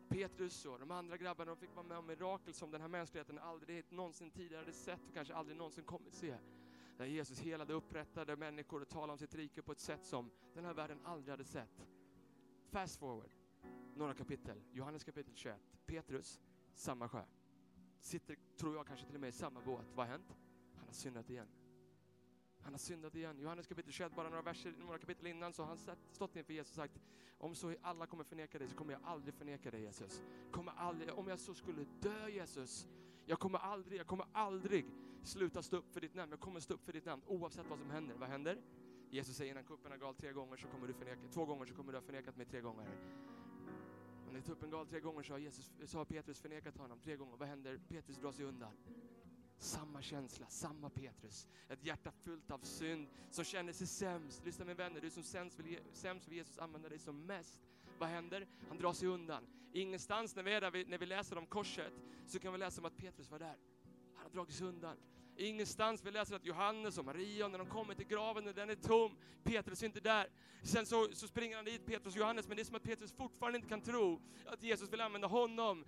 Petrus 0.10 0.66
och 0.66 0.80
de 0.80 0.92
andra 0.92 1.18
grabbarna 1.18 1.52
de 1.52 1.58
fick 1.58 1.76
vara 1.76 1.88
med 1.88 1.98
om 1.98 2.08
mirakel 2.08 2.54
som 2.54 2.72
den 2.72 2.82
här 2.82 2.88
mänskligheten 2.88 3.40
aldrig 3.40 3.86
någonsin 3.90 4.32
tidigare 4.32 4.62
hade 4.62 4.74
sett 4.74 5.08
och 5.08 5.14
kanske 5.14 5.36
aldrig 5.36 5.58
någonsin 5.58 5.84
kommer 5.84 6.10
se. 6.12 6.38
Där 6.98 7.06
Jesus 7.06 7.40
helade 7.40 7.74
upprättade 7.74 8.36
människor 8.36 8.82
och 8.82 8.90
talade 8.90 9.12
om 9.12 9.18
sitt 9.18 9.36
rike 9.36 9.62
på 9.62 9.72
ett 9.72 9.80
sätt 9.80 10.06
som 10.06 10.32
den 10.54 10.66
här 10.66 10.74
världen 10.74 11.00
aldrig 11.04 11.32
hade 11.32 11.46
sett. 11.46 11.88
Fast 12.70 13.00
forward, 13.00 13.32
några 13.96 14.14
kapitel. 14.14 14.62
Johannes 14.72 15.04
kapitel 15.04 15.36
21. 15.36 15.60
Petrus, 15.86 16.42
samma 16.74 17.10
sjö. 17.10 17.24
Sitter, 18.00 18.38
tror 18.58 18.76
jag, 18.76 18.88
kanske 18.88 19.06
till 19.06 19.16
och 19.16 19.22
med 19.22 19.28
i 19.28 19.32
samma 19.32 19.62
båt. 19.62 19.86
Vad 19.96 20.06
har 20.06 20.12
hänt? 20.12 20.38
Han 20.76 20.86
har 20.86 20.94
syndat 20.94 21.30
igen. 21.30 21.48
Han 22.68 22.74
har 22.74 22.80
syndat 22.80 23.16
igen. 23.16 23.40
Johannes 23.40 23.68
kapitel 23.68 23.92
21, 23.92 24.16
bara 24.16 24.30
några, 24.30 24.42
verser, 24.42 24.74
några 24.80 24.98
kapitel 24.98 25.28
innan, 25.28 25.54
så 25.54 25.64
har 25.64 25.68
han 25.68 25.78
stått 26.12 26.36
inför 26.36 26.54
Jesus 26.54 26.70
och 26.70 26.76
sagt, 26.76 27.00
om 27.38 27.56
så 27.56 27.76
alla 27.82 28.06
kommer 28.06 28.24
förneka 28.24 28.60
dig 28.60 28.68
så 28.68 28.76
kommer 28.76 28.94
jag 28.94 29.02
aldrig 29.04 29.34
förneka 29.34 29.72
dig 29.72 29.82
Jesus. 29.82 30.22
Kommer 30.52 30.72
aldrig, 30.72 31.14
om 31.14 31.28
jag 31.28 31.40
så 31.40 31.54
skulle 31.54 31.86
dö 32.02 32.30
Jesus, 32.30 32.88
jag 33.26 33.40
kommer 33.40 33.60
aldrig, 33.60 34.00
jag 34.00 34.08
kommer 34.08 34.26
aldrig 34.32 34.86
sluta 35.24 35.62
stå 35.62 35.78
upp 35.78 35.94
för 35.94 36.02
ditt 36.02 36.16
namn. 36.16 36.32
Jag 36.32 36.40
kommer 36.40 36.60
stå 36.60 36.74
upp 36.74 36.86
för 36.86 36.94
ditt 36.94 37.06
namn 37.06 37.22
oavsett 37.28 37.70
vad 37.70 37.80
som 37.80 37.90
händer. 37.90 38.16
Vad 38.16 38.30
händer? 38.30 38.62
Jesus 39.10 39.36
säger 39.38 39.52
innan 39.52 39.64
kuppen 39.64 39.92
har 39.92 39.98
gal 39.98 40.16
tre 40.16 40.32
gånger 40.32 40.58
så 40.58 40.68
kommer 40.68 40.88
du 40.88 40.94
förneka, 40.94 41.22
två 41.34 41.46
gånger 41.46 41.66
så 41.66 41.74
kommer 41.74 41.92
du 41.92 41.98
ha 41.98 42.04
förnekat 42.04 42.38
mig 42.38 42.46
tre 42.46 42.62
gånger. 42.62 42.88
Och 44.28 44.34
när 44.34 44.42
tuppen 44.42 44.70
gal 44.70 44.88
tre 44.88 45.00
gånger 45.00 45.24
så 45.24 45.34
har, 45.34 45.40
Jesus, 45.40 45.72
så 45.86 45.98
har 45.98 46.06
Petrus 46.06 46.42
förnekat 46.42 46.78
honom 46.78 47.00
tre 47.00 47.16
gånger. 47.16 47.38
Vad 47.38 47.48
händer? 47.48 47.80
Petrus 47.88 48.18
drar 48.18 48.32
sig 48.32 48.46
undan. 48.46 48.72
Samma 49.58 50.02
känsla, 50.02 50.46
samma 50.50 50.90
Petrus. 50.90 51.48
Ett 51.70 51.84
hjärta 51.84 52.12
fullt 52.12 52.52
av 52.52 52.60
synd, 52.60 53.08
som 53.30 53.46
känner 53.46 53.74
sig 53.74 53.88
sämst. 53.88 54.46
Lyssna 54.46 54.66
min 54.66 54.76
vänner, 54.76 55.02
du 55.02 55.10
som 55.10 55.24
sämst 55.24 55.60
vill, 55.60 55.80
sämst 55.94 56.28
vill 56.28 56.38
Jesus 56.38 56.58
använda 56.58 56.90
dig 56.90 57.00
som 57.00 57.26
mest. 57.26 57.60
Vad 58.00 58.10
händer? 58.10 58.48
Han 58.68 58.78
drar 58.78 58.94
sig 58.94 59.08
undan. 59.08 59.48
Ingenstans 59.74 60.36
när 60.36 60.44
vi, 60.44 60.54
är 60.54 60.62
där, 60.62 60.86
när 60.88 60.98
vi 60.98 61.06
läser 61.06 61.38
om 61.38 61.46
korset 61.46 61.94
så 62.26 62.40
kan 62.40 62.54
vi 62.54 62.60
läsa 62.60 62.82
om 62.82 62.86
att 62.86 62.98
Petrus 62.98 63.32
var 63.32 63.40
där. 63.40 63.58
Han 64.16 64.24
har 64.24 64.30
dragit 64.30 64.56
sig 64.56 64.68
undan. 64.68 64.98
Ingenstans 65.38 66.06
vi 66.06 66.12
läser 66.12 66.36
att 66.36 66.46
Johannes 66.46 66.98
och 66.98 67.06
Maria, 67.06 67.48
när 67.48 67.58
de 67.58 67.68
kommer 67.68 67.94
till 67.94 68.08
graven, 68.08 68.44
när 68.44 68.54
den 68.54 68.70
är 68.70 68.76
tom, 68.76 69.18
Petrus 69.44 69.82
är 69.82 69.86
inte 69.86 70.00
där. 70.00 70.30
Sen 70.62 70.86
så, 70.86 71.08
så 71.14 71.28
springer 71.28 71.56
han 71.56 71.66
dit, 71.66 71.86
Petrus 71.86 72.16
och 72.16 72.20
Johannes, 72.20 72.48
men 72.48 72.58
det 72.58 72.64
är 72.64 72.66
som 72.66 72.76
att 72.76 72.84
Petrus 72.84 73.12
fortfarande 73.12 73.58
inte 73.58 73.70
kan 73.70 73.82
tro 73.82 74.22
att 74.46 74.64
Jesus 74.64 74.94
vill 74.94 75.02
använda 75.02 75.28
honom. 75.28 75.86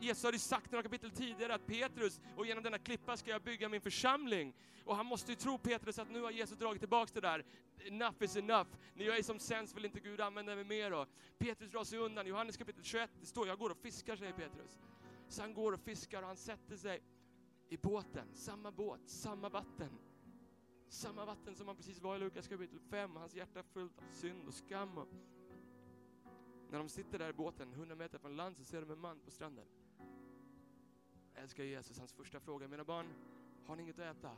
Jesus 0.00 0.24
har 0.24 0.32
ju 0.32 0.38
sagt 0.38 0.70
några 0.70 0.82
kapitel 0.82 1.10
tidigare 1.10 1.54
att 1.54 1.66
Petrus, 1.66 2.20
och 2.36 2.46
genom 2.46 2.64
denna 2.64 2.78
klippa 2.78 3.16
ska 3.16 3.30
jag 3.30 3.42
bygga 3.42 3.68
min 3.68 3.80
församling. 3.80 4.54
Och 4.84 4.96
han 4.96 5.06
måste 5.06 5.32
ju 5.32 5.36
tro 5.36 5.58
Petrus 5.58 5.98
att 5.98 6.10
nu 6.10 6.22
har 6.22 6.30
Jesus 6.30 6.58
dragit 6.58 6.80
tillbaks 6.80 7.12
det 7.12 7.20
där. 7.20 7.44
Enough 7.86 8.22
is 8.22 8.36
enough. 8.36 8.70
När 8.94 9.04
jag 9.04 9.18
är 9.18 9.22
som 9.22 9.38
sämst 9.38 9.76
vill 9.76 9.84
inte 9.84 10.00
Gud 10.00 10.20
använda 10.20 10.54
mig 10.54 10.64
mer 10.64 10.90
då. 10.90 11.06
Petrus 11.38 11.70
drar 11.70 11.84
sig 11.84 11.98
undan. 11.98 12.26
Johannes 12.26 12.56
kapitel 12.56 12.84
21, 12.84 13.10
det 13.20 13.26
står 13.26 13.48
jag 13.48 13.58
går 13.58 13.70
och 13.70 13.78
fiskar, 13.78 14.16
säger 14.16 14.32
Petrus. 14.32 14.78
Så 15.28 15.42
han 15.42 15.54
går 15.54 15.72
och 15.72 15.80
fiskar 15.80 16.22
och 16.22 16.28
han 16.28 16.36
sätter 16.36 16.76
sig 16.76 17.02
i 17.68 17.76
båten, 17.76 18.28
samma 18.34 18.72
båt, 18.72 19.00
samma 19.08 19.48
vatten. 19.48 19.90
Samma 20.88 21.24
vatten 21.24 21.54
som 21.56 21.66
han 21.66 21.76
precis 21.76 22.00
var 22.00 22.16
i 22.16 22.18
Lukas 22.18 22.48
kapitel 22.48 22.78
5, 22.80 23.16
hans 23.16 23.34
hjärta 23.34 23.62
fullt 23.62 23.98
av 23.98 24.04
synd 24.12 24.48
och 24.48 24.54
skam. 24.54 24.98
Och 24.98 25.08
när 26.70 26.78
de 26.78 26.88
sitter 26.88 27.18
där 27.18 27.28
i 27.30 27.32
båten, 27.32 27.72
100 27.72 27.94
meter 27.94 28.18
från 28.18 28.36
land, 28.36 28.56
så 28.56 28.64
ser 28.64 28.80
de 28.80 28.90
en 28.90 29.00
man 29.00 29.20
på 29.20 29.30
stranden. 29.30 29.66
Jag 31.34 31.42
älskar 31.42 31.64
Jesus, 31.64 31.98
hans 31.98 32.12
första 32.12 32.40
fråga, 32.40 32.68
mina 32.68 32.84
barn, 32.84 33.06
har 33.66 33.76
ni 33.76 33.82
inget 33.82 33.98
att 33.98 34.16
äta? 34.16 34.30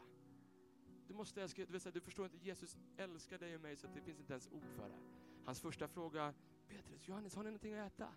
Du 1.09 1.15
måste 1.15 1.43
älska, 1.43 1.67
du, 1.67 1.81
säga, 1.81 1.93
du 1.93 2.01
förstår 2.01 2.25
inte, 2.25 2.39
Jesus 2.39 2.79
älskar 2.97 3.39
dig 3.39 3.55
och 3.55 3.61
mig 3.61 3.77
så 3.77 3.87
det 3.95 4.01
finns 4.01 4.21
inte 4.21 4.33
ens 4.33 4.49
ord 4.53 4.71
för 4.77 4.89
det. 4.89 4.99
Hans 5.45 5.61
första 5.61 5.89
fråga, 5.89 6.35
Petrus, 6.69 7.09
Johannes, 7.09 7.35
har 7.35 7.43
ni 7.43 7.51
någonting 7.51 7.75
att 7.75 7.93
äta? 7.93 8.09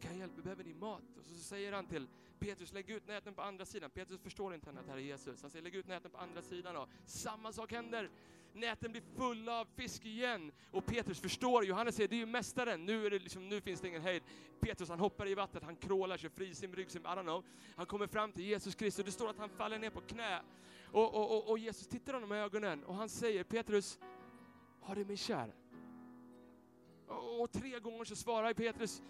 Kan 0.00 0.10
jag 0.10 0.18
hjälpa, 0.18 0.42
behöver 0.42 0.64
ni 0.64 0.74
mat? 0.74 1.16
Och 1.18 1.24
så 1.24 1.34
säger 1.34 1.72
han 1.72 1.86
till 1.86 2.08
Petrus, 2.38 2.72
lägg 2.72 2.90
ut 2.90 3.06
näten 3.06 3.34
på 3.34 3.42
andra 3.42 3.64
sidan. 3.64 3.90
Petrus 3.90 4.20
förstår 4.20 4.54
inte 4.54 4.70
att 4.70 4.86
det 4.86 4.90
här 4.90 4.98
är 4.98 5.02
Jesus. 5.02 5.42
Han 5.42 5.50
säger, 5.50 5.62
lägg 5.62 5.74
ut 5.74 5.86
näten 5.86 6.10
på 6.10 6.18
andra 6.18 6.42
sidan. 6.42 6.76
Och 6.76 6.88
samma 7.04 7.52
sak 7.52 7.72
händer. 7.72 8.10
Näten 8.52 8.92
blir 8.92 9.02
fulla 9.16 9.60
av 9.60 9.66
fisk 9.76 10.04
igen. 10.04 10.52
Och 10.70 10.86
Petrus 10.86 11.20
förstår, 11.20 11.64
Johannes 11.64 11.96
säger, 11.96 12.08
det 12.08 12.16
är 12.16 12.18
ju 12.18 12.26
mästaren. 12.26 12.86
Nu, 12.86 13.06
är 13.06 13.10
det 13.10 13.18
liksom, 13.18 13.48
nu 13.48 13.60
finns 13.60 13.80
det 13.80 13.88
ingen 13.88 14.02
hejd. 14.02 14.22
Petrus 14.60 14.88
han 14.88 15.00
hoppar 15.00 15.28
i 15.28 15.34
vattnet, 15.34 15.62
han 15.62 15.76
krålar, 15.76 16.16
kör 16.16 16.28
frisim, 16.28 16.74
ryggsim, 16.74 17.02
I 17.02 17.08
don't 17.08 17.22
know. 17.22 17.44
Han 17.76 17.86
kommer 17.86 18.06
fram 18.06 18.32
till 18.32 18.44
Jesus 18.44 18.74
Kristus. 18.74 19.04
Det 19.04 19.12
står 19.12 19.30
att 19.30 19.38
han 19.38 19.48
faller 19.48 19.78
ner 19.78 19.90
på 19.90 20.00
knä. 20.00 20.40
Och, 20.92 21.14
och, 21.14 21.36
och, 21.36 21.50
och 21.50 21.58
Jesus 21.58 21.86
tittar 21.86 22.14
honom 22.14 22.32
i 22.32 22.36
ögonen 22.36 22.84
och 22.84 22.94
han 22.94 23.08
säger, 23.08 23.44
Petrus, 23.44 23.98
har 24.80 24.94
du 24.94 25.04
mig 25.04 25.16
kär? 25.16 25.54
Och, 27.06 27.40
och 27.40 27.52
tre 27.52 27.78
gånger 27.78 28.04
så 28.04 28.16
svarar 28.16 28.54
Petrus, 28.54 29.02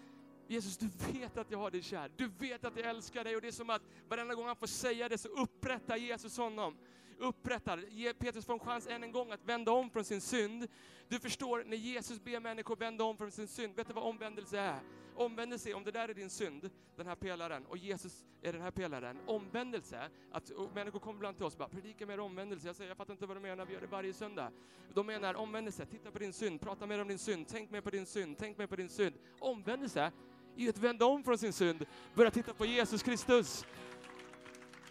Jesus, 0.49 0.77
du 0.77 0.87
vet 1.13 1.37
att 1.37 1.51
jag 1.51 1.57
har 1.57 1.71
dig 1.71 1.81
kär. 1.81 2.11
Du 2.15 2.27
vet 2.27 2.65
att 2.65 2.77
jag 2.77 2.85
älskar 2.85 3.23
dig 3.23 3.35
och 3.35 3.41
det 3.41 3.47
är 3.47 3.51
som 3.51 3.69
att 3.69 3.81
varenda 4.07 4.35
gång 4.35 4.45
han 4.45 4.55
får 4.55 4.67
säga 4.67 5.09
det 5.09 5.17
så 5.17 5.27
upprättar 5.27 5.97
Jesus 5.97 6.37
honom. 6.37 6.77
Upprättar, 7.17 7.77
ger 7.77 8.13
Petrus 8.13 8.45
får 8.45 8.53
en 8.53 8.59
chans 8.59 8.87
än 8.87 9.03
en 9.03 9.11
gång 9.11 9.31
att 9.31 9.45
vända 9.45 9.71
om 9.71 9.89
från 9.89 10.03
sin 10.03 10.21
synd. 10.21 10.67
Du 11.07 11.19
förstår, 11.19 11.63
när 11.63 11.77
Jesus 11.77 12.23
ber 12.23 12.39
människor 12.39 12.75
vända 12.75 13.03
om 13.03 13.17
från 13.17 13.31
sin 13.31 13.47
synd, 13.47 13.75
vet 13.75 13.87
du 13.87 13.93
vad 13.93 14.03
omvändelse 14.03 14.59
är? 14.59 14.79
Omvändelse, 15.15 15.73
om 15.73 15.83
det 15.83 15.91
där 15.91 16.09
är 16.09 16.13
din 16.13 16.29
synd, 16.29 16.69
den 16.95 17.07
här 17.07 17.15
pelaren, 17.15 17.65
och 17.65 17.77
Jesus 17.77 18.25
är 18.41 18.53
den 18.53 18.61
här 18.61 18.71
pelaren. 18.71 19.17
Omvändelse, 19.25 20.09
att 20.31 20.51
människor 20.75 20.99
kommer 20.99 21.17
ibland 21.17 21.37
till 21.37 21.45
oss 21.45 21.53
och 21.53 21.59
bara, 21.59 21.69
predika 21.69 22.05
mer 22.05 22.19
omvändelse. 22.19 22.67
Jag 22.67 22.75
säger, 22.75 22.89
jag 22.89 22.97
fattar 22.97 23.13
inte 23.13 23.25
vad 23.25 23.37
du 23.37 23.41
menar, 23.41 23.65
vi 23.65 23.73
gör 23.73 23.81
det 23.81 23.87
varje 23.87 24.13
söndag. 24.13 24.51
De 24.93 25.05
menar 25.05 25.33
omvändelse, 25.33 25.85
titta 25.85 26.11
på 26.11 26.19
din 26.19 26.33
synd, 26.33 26.61
prata 26.61 26.85
mer 26.85 27.01
om 27.01 27.07
din 27.07 27.19
synd, 27.19 27.47
tänk 27.47 27.71
mer 27.71 27.81
på 27.81 27.89
din 27.89 28.05
synd, 28.05 28.37
tänk 28.37 28.57
mer 28.57 28.67
på 28.67 28.75
din 28.75 28.89
synd. 28.89 29.15
Omvändelse 29.39 30.11
i 30.55 30.69
att 30.69 30.77
vända 30.77 31.05
om 31.05 31.23
från 31.23 31.37
sin 31.37 31.53
synd, 31.53 31.85
börja 32.13 32.31
titta 32.31 32.53
på 32.53 32.65
Jesus 32.65 33.03
Kristus. 33.03 33.65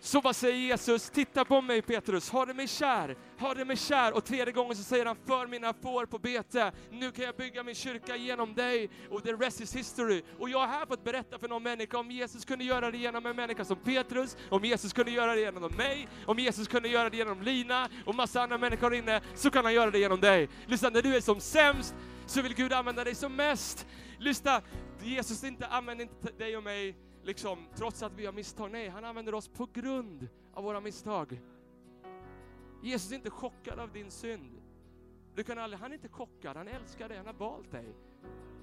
Så 0.00 0.20
vad 0.20 0.36
säger 0.36 0.56
Jesus? 0.56 1.10
Titta 1.10 1.44
på 1.44 1.60
mig 1.60 1.82
Petrus, 1.82 2.30
har 2.30 2.46
du 2.46 2.54
mig 2.54 2.68
kär? 2.68 3.16
Har 3.38 3.54
du 3.54 3.64
mig 3.64 3.76
kär? 3.76 4.12
Och 4.12 4.24
tredje 4.24 4.52
gången 4.52 4.76
så 4.76 4.82
säger 4.82 5.06
han, 5.06 5.16
för 5.26 5.46
mina 5.46 5.74
får 5.82 6.06
på 6.06 6.18
bete. 6.18 6.72
Nu 6.90 7.12
kan 7.12 7.24
jag 7.24 7.36
bygga 7.36 7.62
min 7.62 7.74
kyrka 7.74 8.16
genom 8.16 8.54
dig. 8.54 8.90
Och 9.10 9.22
the 9.24 9.32
rest 9.32 9.60
is 9.60 9.76
history. 9.76 10.22
Och 10.38 10.48
jag 10.48 10.62
är 10.62 10.66
här 10.66 10.86
för 10.86 10.94
att 10.94 11.04
berätta 11.04 11.38
för 11.38 11.48
någon 11.48 11.62
människa, 11.62 11.98
om 11.98 12.10
Jesus 12.10 12.44
kunde 12.44 12.64
göra 12.64 12.90
det 12.90 12.98
genom 12.98 13.26
en 13.26 13.36
människa 13.36 13.64
som 13.64 13.76
Petrus, 13.76 14.36
om 14.50 14.64
Jesus 14.64 14.92
kunde 14.92 15.10
göra 15.10 15.34
det 15.34 15.40
genom 15.40 15.72
mig, 15.76 16.08
om 16.26 16.38
Jesus 16.38 16.68
kunde 16.68 16.88
göra 16.88 17.10
det 17.10 17.16
genom 17.16 17.42
Lina 17.42 17.88
och 18.06 18.14
massa 18.14 18.42
andra 18.42 18.58
människor 18.58 18.94
inne, 18.94 19.20
så 19.34 19.50
kan 19.50 19.64
han 19.64 19.74
göra 19.74 19.90
det 19.90 19.98
genom 19.98 20.20
dig. 20.20 20.48
Lyssna, 20.66 20.90
när 20.90 21.02
du 21.02 21.16
är 21.16 21.20
som 21.20 21.40
sämst, 21.40 21.94
så 22.26 22.42
vill 22.42 22.54
Gud 22.54 22.72
använda 22.72 23.04
dig 23.04 23.14
som 23.14 23.36
mest. 23.36 23.86
Lyssna, 24.18 24.62
Jesus 25.02 25.44
inte 25.44 25.66
använder 25.66 26.04
inte 26.04 26.32
dig 26.38 26.56
och 26.56 26.62
mig 26.62 27.07
liksom, 27.28 27.58
trots 27.74 28.02
att 28.02 28.12
vi 28.12 28.26
har 28.26 28.32
misstag. 28.32 28.70
Nej, 28.70 28.88
han 28.88 29.04
använder 29.04 29.34
oss 29.34 29.48
på 29.48 29.68
grund 29.72 30.28
av 30.52 30.64
våra 30.64 30.80
misstag. 30.80 31.40
Jesus 32.82 33.10
är 33.12 33.16
inte 33.16 33.30
chockad 33.30 33.78
av 33.78 33.92
din 33.92 34.10
synd. 34.10 34.62
Du 35.34 35.44
kan 35.44 35.58
aldrig, 35.58 35.80
han 35.80 35.90
är 35.90 35.94
inte 35.94 36.08
chockad, 36.08 36.56
han 36.56 36.68
älskar 36.68 37.08
dig, 37.08 37.16
han 37.16 37.26
har 37.26 37.32
valt 37.32 37.70
dig. 37.70 37.94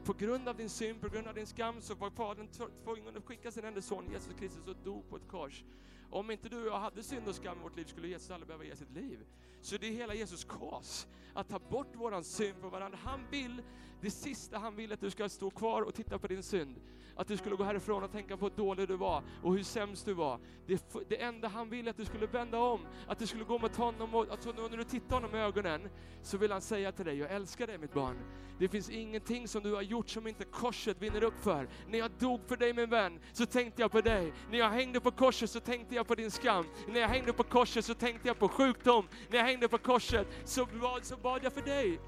På 0.03 0.13
grund 0.13 0.47
av 0.47 0.55
din 0.55 0.69
synd, 0.69 1.01
på 1.01 1.09
grund 1.09 1.27
av 1.27 1.35
din 1.35 1.47
skam 1.47 1.81
så 1.81 1.95
var 1.95 2.09
Fadern 2.09 2.47
tvungen 2.83 3.17
att 3.17 3.25
skicka 3.25 3.51
sin 3.51 3.65
enda 3.65 3.81
son 3.81 4.09
Jesus 4.11 4.33
Kristus 4.39 4.67
och 4.67 4.75
dog 4.83 5.09
på 5.09 5.15
ett 5.15 5.27
kors. 5.27 5.63
Om 6.09 6.31
inte 6.31 6.49
du 6.49 6.61
och 6.61 6.67
jag 6.67 6.79
hade 6.79 7.03
synd 7.03 7.27
och 7.27 7.35
skam 7.35 7.57
i 7.59 7.63
vårt 7.63 7.77
liv 7.77 7.85
skulle 7.85 8.07
Jesus 8.07 8.31
aldrig 8.31 8.47
behöva 8.47 8.63
ge 8.63 8.75
sitt 8.75 8.91
liv. 8.91 9.25
Så 9.65 9.77
det 9.77 9.87
är 9.87 9.91
hela 9.91 10.13
Jesus 10.13 10.43
kors, 10.43 11.05
att 11.33 11.49
ta 11.49 11.59
bort 11.59 11.95
våran 11.95 12.23
synd 12.23 12.57
från 12.59 12.71
varandra. 12.71 12.99
Han 13.03 13.19
vill, 13.31 13.61
det 14.01 14.11
sista 14.11 14.57
han 14.57 14.75
vill 14.75 14.93
att 14.93 15.01
du 15.01 15.09
ska 15.09 15.29
stå 15.29 15.49
kvar 15.49 15.81
och 15.81 15.93
titta 15.93 16.19
på 16.19 16.27
din 16.27 16.43
synd. 16.43 16.75
Att 17.15 17.27
du 17.27 17.37
skulle 17.37 17.55
gå 17.55 17.63
härifrån 17.63 18.03
och 18.03 18.11
tänka 18.11 18.37
på 18.37 18.45
hur 18.45 18.55
dålig 18.55 18.87
du 18.87 18.97
var 18.97 19.23
och 19.43 19.53
hur 19.53 19.63
sämst 19.63 20.05
du 20.05 20.13
var. 20.13 20.39
Det, 20.67 20.83
det 21.09 21.21
enda 21.21 21.47
han 21.47 21.69
vill 21.69 21.87
är 21.87 21.91
att 21.91 21.97
du 21.97 22.05
skulle 22.05 22.27
vända 22.27 22.59
om, 22.59 22.87
att 23.07 23.19
du 23.19 23.27
skulle 23.27 23.43
gå 23.43 23.59
mot 23.59 23.75
honom 23.75 24.15
och 24.15 24.31
alltså, 24.31 24.49
att 24.49 24.71
när 24.71 24.77
du 24.77 24.83
tittar 24.83 25.15
honom 25.15 25.35
i 25.35 25.39
ögonen 25.39 25.89
så 26.21 26.37
vill 26.37 26.51
han 26.51 26.61
säga 26.61 26.91
till 26.91 27.05
dig, 27.05 27.17
jag 27.17 27.31
älskar 27.31 27.67
dig 27.67 27.77
mitt 27.77 27.93
barn. 27.93 28.17
Det 28.59 28.67
finns 28.67 28.89
ingenting 28.89 29.47
som 29.47 29.63
du 29.63 29.73
har 29.73 29.81
gjort 29.81 30.09
som 30.09 30.27
inte 30.27 30.43
korset 30.43 31.01
vinner 31.01 31.23
upp 31.23 31.43
för. 31.43 31.69
När 31.87 31.99
jag 31.99 32.11
dog 32.19 32.41
för 32.47 32.57
dig 32.57 32.73
min 32.73 32.89
vän, 32.89 33.19
så 33.33 33.45
tänkte 33.45 33.81
jag 33.81 33.91
på 33.91 34.01
dig. 34.01 34.33
När 34.51 34.57
jag 34.57 34.69
hängde 34.69 34.99
på 34.99 35.11
korset 35.11 35.49
så 35.49 35.59
tänkte 35.59 35.95
jag 35.95 36.07
på 36.07 36.15
din 36.15 36.31
skam. 36.31 36.65
När 36.87 36.99
jag 36.99 37.07
hängde 37.07 37.33
på 37.33 37.43
korset 37.43 37.85
så 37.85 37.93
tänkte 37.93 38.27
jag 38.27 38.39
på 38.39 38.49
sjukdom. 38.49 39.07
När 39.29 39.37
jag 39.37 39.45
hängde 39.55 39.67
på 39.67 39.77
korset 39.77 40.27
så 40.45 40.65
bad, 40.65 41.05
så 41.05 41.17
bad 41.17 41.43
jag 41.43 41.53
för 41.53 41.61
dig. 41.61 41.99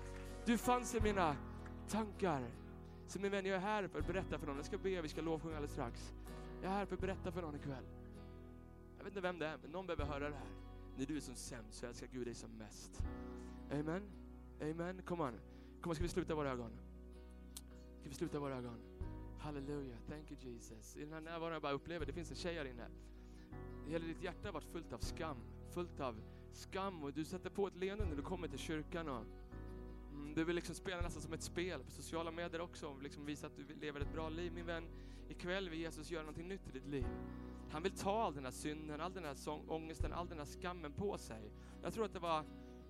Du 0.45 0.58
fanns 0.58 0.95
i 0.95 1.02
mina 1.02 1.36
tankar. 1.89 2.43
Så 3.08 3.20
min 3.20 3.32
vän, 3.32 3.45
jag 3.45 3.56
är 3.56 3.60
här 3.60 3.88
för 3.88 4.00
att 4.00 4.08
berätta 4.08 4.39
för 4.39 4.48
någon. 4.48 4.56
Jag 4.56 4.66
ska 4.66 4.78
be, 4.78 5.02
vi 5.02 5.10
ska 5.10 5.22
lovsjunga 5.22 5.56
alldeles 5.56 5.72
strax. 5.72 6.14
Jag 6.62 6.72
är 6.72 6.76
här 6.76 6.86
för 6.86 6.95
att 6.95 7.02
berätta 7.02 7.32
för 7.32 7.41
någon 7.41 7.56
ikväll. 7.56 7.84
Jag 8.98 9.04
vet 9.04 9.12
inte 9.12 9.22
vem 9.22 9.39
det 9.39 9.48
är, 9.48 9.58
men 9.62 9.72
någon 9.72 9.86
behöver 9.86 10.06
höra 10.06 10.30
det 10.30 10.36
här. 10.36 10.50
När 10.98 11.06
du 11.06 11.18
är 11.18 11.22
som 11.22 11.36
sämst 11.36 11.80
så 11.80 11.86
älskar 11.86 12.08
Gud 12.08 12.28
dig 12.28 12.36
som 12.36 12.50
mest. 12.58 13.04
Amen. 13.72 14.02
Amen. 14.62 15.02
Kom 15.06 15.22
on. 15.22 15.39
Kom 15.82 15.89
on, 15.89 15.95
ska 15.95 16.04
vi 16.04 16.10
sluta 16.10 16.36
våra 16.36 16.52
ögon? 16.52 16.72
Ska 18.00 18.10
vi 18.10 18.16
sluta 18.16 18.39
våra 18.39 18.56
ögon? 18.58 18.80
Halleluja. 19.39 19.95
Thank 20.10 20.32
you 20.32 20.54
Jesus. 20.54 20.98
I 20.98 21.00
den 21.00 21.14
här 21.14 21.22
närvaron 21.22 21.54
jag 21.54 21.62
bara 21.62 21.74
upplever, 21.74 22.06
det 22.06 22.14
finns 22.14 22.32
en 22.32 22.38
tjej 22.38 22.56
här 22.56 22.66
inne. 22.66 22.88
Hela 23.88 24.06
ditt 24.06 24.24
hjärta 24.24 24.48
har 24.48 24.54
varit 24.54 24.72
fullt 24.72 24.93
av 24.93 25.00
skam. 25.00 25.38
Fullt 25.74 26.00
av 26.00 26.16
skam 26.58 27.03
och 27.03 27.14
du 27.14 27.26
sätter 27.26 27.49
på 27.49 27.68
ett 27.68 27.76
leende 27.76 28.05
när 28.05 28.16
du 28.16 28.22
kommer 28.22 28.47
till 28.47 28.60
kyrkan. 28.60 29.10
Och 29.10 29.24
Mm, 30.18 30.34
du 30.34 30.43
vill 30.43 30.55
liksom 30.55 30.76
spela 30.76 31.01
nästan 31.01 31.22
som 31.22 31.34
ett 31.34 31.41
spel 31.41 31.84
på 31.84 31.91
sociala 31.91 32.32
medier 32.32 32.62
också, 32.62 32.88
och 32.88 33.03
liksom 33.03 33.26
visa 33.26 33.47
att 33.47 33.58
du 33.58 33.76
lever 33.82 34.01
ett 34.01 34.14
bra 34.14 34.30
liv. 34.30 34.53
Min 34.53 34.66
vän, 34.66 34.88
ikväll 35.30 35.70
vill 35.70 35.80
Jesus 35.80 36.12
göra 36.12 36.24
någonting 36.24 36.47
nytt 36.47 36.68
i 36.68 36.72
ditt 36.72 36.88
liv. 36.88 37.05
Han 37.72 37.84
vill 37.84 37.91
ta 37.91 38.24
all 38.24 38.34
den 38.34 38.43
här 38.43 38.51
synden, 38.51 39.01
all 39.01 39.14
den 39.14 39.24
här 39.24 39.34
sång, 39.34 39.64
ångesten, 39.68 40.14
all 40.14 40.28
den 40.30 40.38
här 40.38 40.45
skammen 40.45 40.91
på 40.91 41.18
sig. 41.18 41.51
Jag 41.84 41.93
tror 41.93 42.05
att 42.05 42.14
det 42.14 42.20
var 42.20 42.43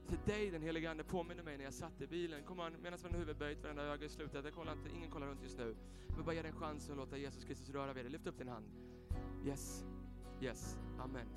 till 0.07 0.19
dig 0.25 0.51
den 0.51 0.61
helige 0.61 0.91
Ande 0.91 1.03
påminner 1.03 1.43
mig 1.43 1.57
när 1.57 1.63
jag 1.63 1.73
satt 1.73 2.01
i 2.01 2.07
bilen. 2.07 2.43
Kom 2.43 2.59
an, 2.59 2.73
medan 2.81 2.99
man 3.03 3.11
huvud 3.11 3.37
böjt, 3.37 3.63
varenda 3.63 3.83
öga 3.83 4.05
är 4.05 4.09
slutet. 4.09 4.45
Jag 4.45 4.53
kollar 4.53 4.73
inte, 4.73 4.89
ingen 4.89 5.09
kollar 5.11 5.27
runt 5.27 5.43
just 5.43 5.57
nu. 5.57 5.75
Men 6.07 6.25
bara 6.25 6.35
ge 6.35 6.41
dig 6.41 6.51
en 6.51 6.57
chans 6.57 6.89
att 6.89 6.97
låta 6.97 7.17
Jesus 7.17 7.43
Kristus 7.43 7.69
röra 7.69 7.93
vid 7.93 8.05
dig. 8.05 8.11
Lyft 8.11 8.27
upp 8.27 8.37
din 8.37 8.47
hand. 8.47 8.65
Yes, 9.45 9.85
yes, 10.41 10.79
amen. 10.99 11.27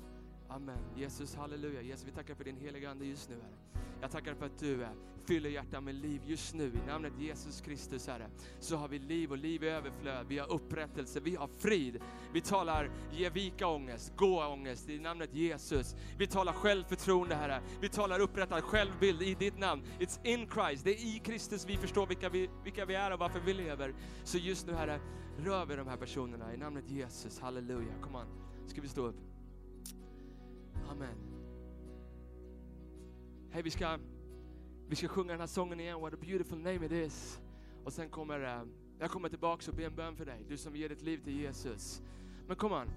Amen. 0.55 0.77
Jesus, 0.95 1.35
halleluja. 1.35 1.81
Jesus, 1.81 2.07
vi 2.07 2.11
tackar 2.11 2.35
för 2.35 2.43
din 2.43 2.57
heliga 2.57 2.91
Ande 2.91 3.05
just 3.05 3.29
nu, 3.29 3.35
Herre. 3.35 3.83
Jag 4.01 4.11
tackar 4.11 4.33
för 4.33 4.45
att 4.45 4.59
du 4.59 4.83
är, 4.83 4.93
fyller 5.25 5.49
hjärtan 5.49 5.83
med 5.83 5.95
liv 5.95 6.21
just 6.25 6.55
nu. 6.55 6.65
I 6.65 6.87
namnet 6.87 7.13
Jesus 7.19 7.61
Kristus, 7.61 8.07
Herre, 8.07 8.29
så 8.59 8.75
har 8.75 8.87
vi 8.87 8.99
liv 8.99 9.31
och 9.31 9.37
liv 9.37 9.63
i 9.63 9.67
överflöd. 9.67 10.27
Vi 10.27 10.37
har 10.37 10.51
upprättelse, 10.51 11.19
vi 11.19 11.35
har 11.35 11.47
frid. 11.47 12.01
Vi 12.33 12.41
talar 12.41 12.89
ge 13.11 13.29
vika 13.29 13.67
ångest, 13.67 14.13
gå 14.15 14.45
ångest 14.45 14.89
i 14.89 14.99
namnet 14.99 15.33
Jesus. 15.33 15.95
Vi 16.17 16.27
talar 16.27 16.53
självförtroende, 16.53 17.35
Herre. 17.35 17.61
Vi 17.81 17.89
talar 17.89 18.19
upprättad 18.19 18.63
självbild 18.63 19.21
i 19.21 19.35
ditt 19.35 19.59
namn. 19.59 19.83
It's 19.99 20.19
in 20.23 20.49
Christ, 20.53 20.83
det 20.83 20.91
är 20.91 21.15
i 21.15 21.19
Kristus 21.19 21.65
vi 21.65 21.77
förstår 21.77 22.07
vilka 22.07 22.29
vi, 22.29 22.49
vilka 22.63 22.85
vi 22.85 22.95
är 22.95 23.13
och 23.13 23.19
varför 23.19 23.39
vi 23.39 23.53
lever. 23.53 23.93
Så 24.23 24.37
just 24.37 24.67
nu, 24.67 24.73
Herre, 24.73 24.99
rör 25.37 25.65
vi 25.65 25.75
de 25.75 25.87
här 25.87 25.97
personerna 25.97 26.53
i 26.53 26.57
namnet 26.57 26.89
Jesus. 26.89 27.39
Halleluja. 27.39 27.93
Kom 28.01 28.15
an, 28.15 28.27
ska 28.67 28.81
vi 28.81 28.87
stå 28.87 29.05
upp? 29.05 29.30
Amen. 30.91 31.15
Hej, 33.49 33.63
vi 33.63 33.69
ska, 33.71 33.99
vi 34.87 34.95
ska 34.95 35.07
sjunga 35.07 35.31
den 35.31 35.39
här 35.39 35.47
sången 35.47 35.79
igen, 35.79 36.01
What 36.01 36.13
a 36.13 36.17
beautiful 36.21 36.57
name 36.57 36.85
it 36.85 36.91
is. 36.91 37.41
Och 37.83 37.93
sen 37.93 38.09
kommer 38.09 38.43
eh, 38.43 38.63
jag 38.99 39.11
kommer 39.11 39.29
tillbaka 39.29 39.71
och 39.71 39.77
ber 39.77 39.83
en 39.83 39.95
bön 39.95 40.15
för 40.15 40.25
dig, 40.25 40.45
du 40.49 40.57
som 40.57 40.75
ger 40.75 40.89
ditt 40.89 41.01
liv 41.01 41.23
till 41.23 41.33
Jesus. 41.33 42.01
Men 42.47 42.55
kom 42.55 42.71
on, 42.71 42.87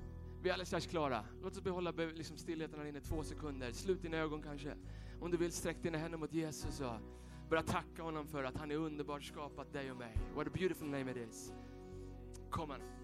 vi 0.43 0.49
är 0.49 0.53
alldeles 0.53 0.69
strax 0.69 0.87
klara. 0.87 1.25
Låt 1.43 1.53
oss 1.53 1.63
behålla 1.63 1.91
liksom 1.91 2.37
stillheten 2.37 2.79
här 2.79 2.87
inne 2.87 3.01
två 3.01 3.23
sekunder. 3.23 3.73
Slut 3.73 4.03
dina 4.03 4.17
ögon 4.17 4.43
kanske. 4.43 4.75
Om 5.21 5.31
du 5.31 5.37
vill, 5.37 5.53
sträck 5.53 5.83
dina 5.83 5.99
händer 5.99 6.19
mot 6.19 6.33
Jesus 6.33 6.81
och 6.81 6.95
börja 7.51 7.63
tacka 7.63 8.03
honom 8.03 8.27
för 8.27 8.45
att 8.45 8.57
han 8.57 8.71
är 8.71 8.77
underbart 8.77 9.23
skapat 9.23 9.73
dig 9.73 9.91
och 9.91 9.97
mig. 9.97 10.17
What 10.35 10.47
a 10.47 10.51
beautiful 10.55 10.89
name 10.89 11.11
it 11.11 11.17
is. 11.17 11.53
Kom 12.51 12.71
on. 12.71 13.04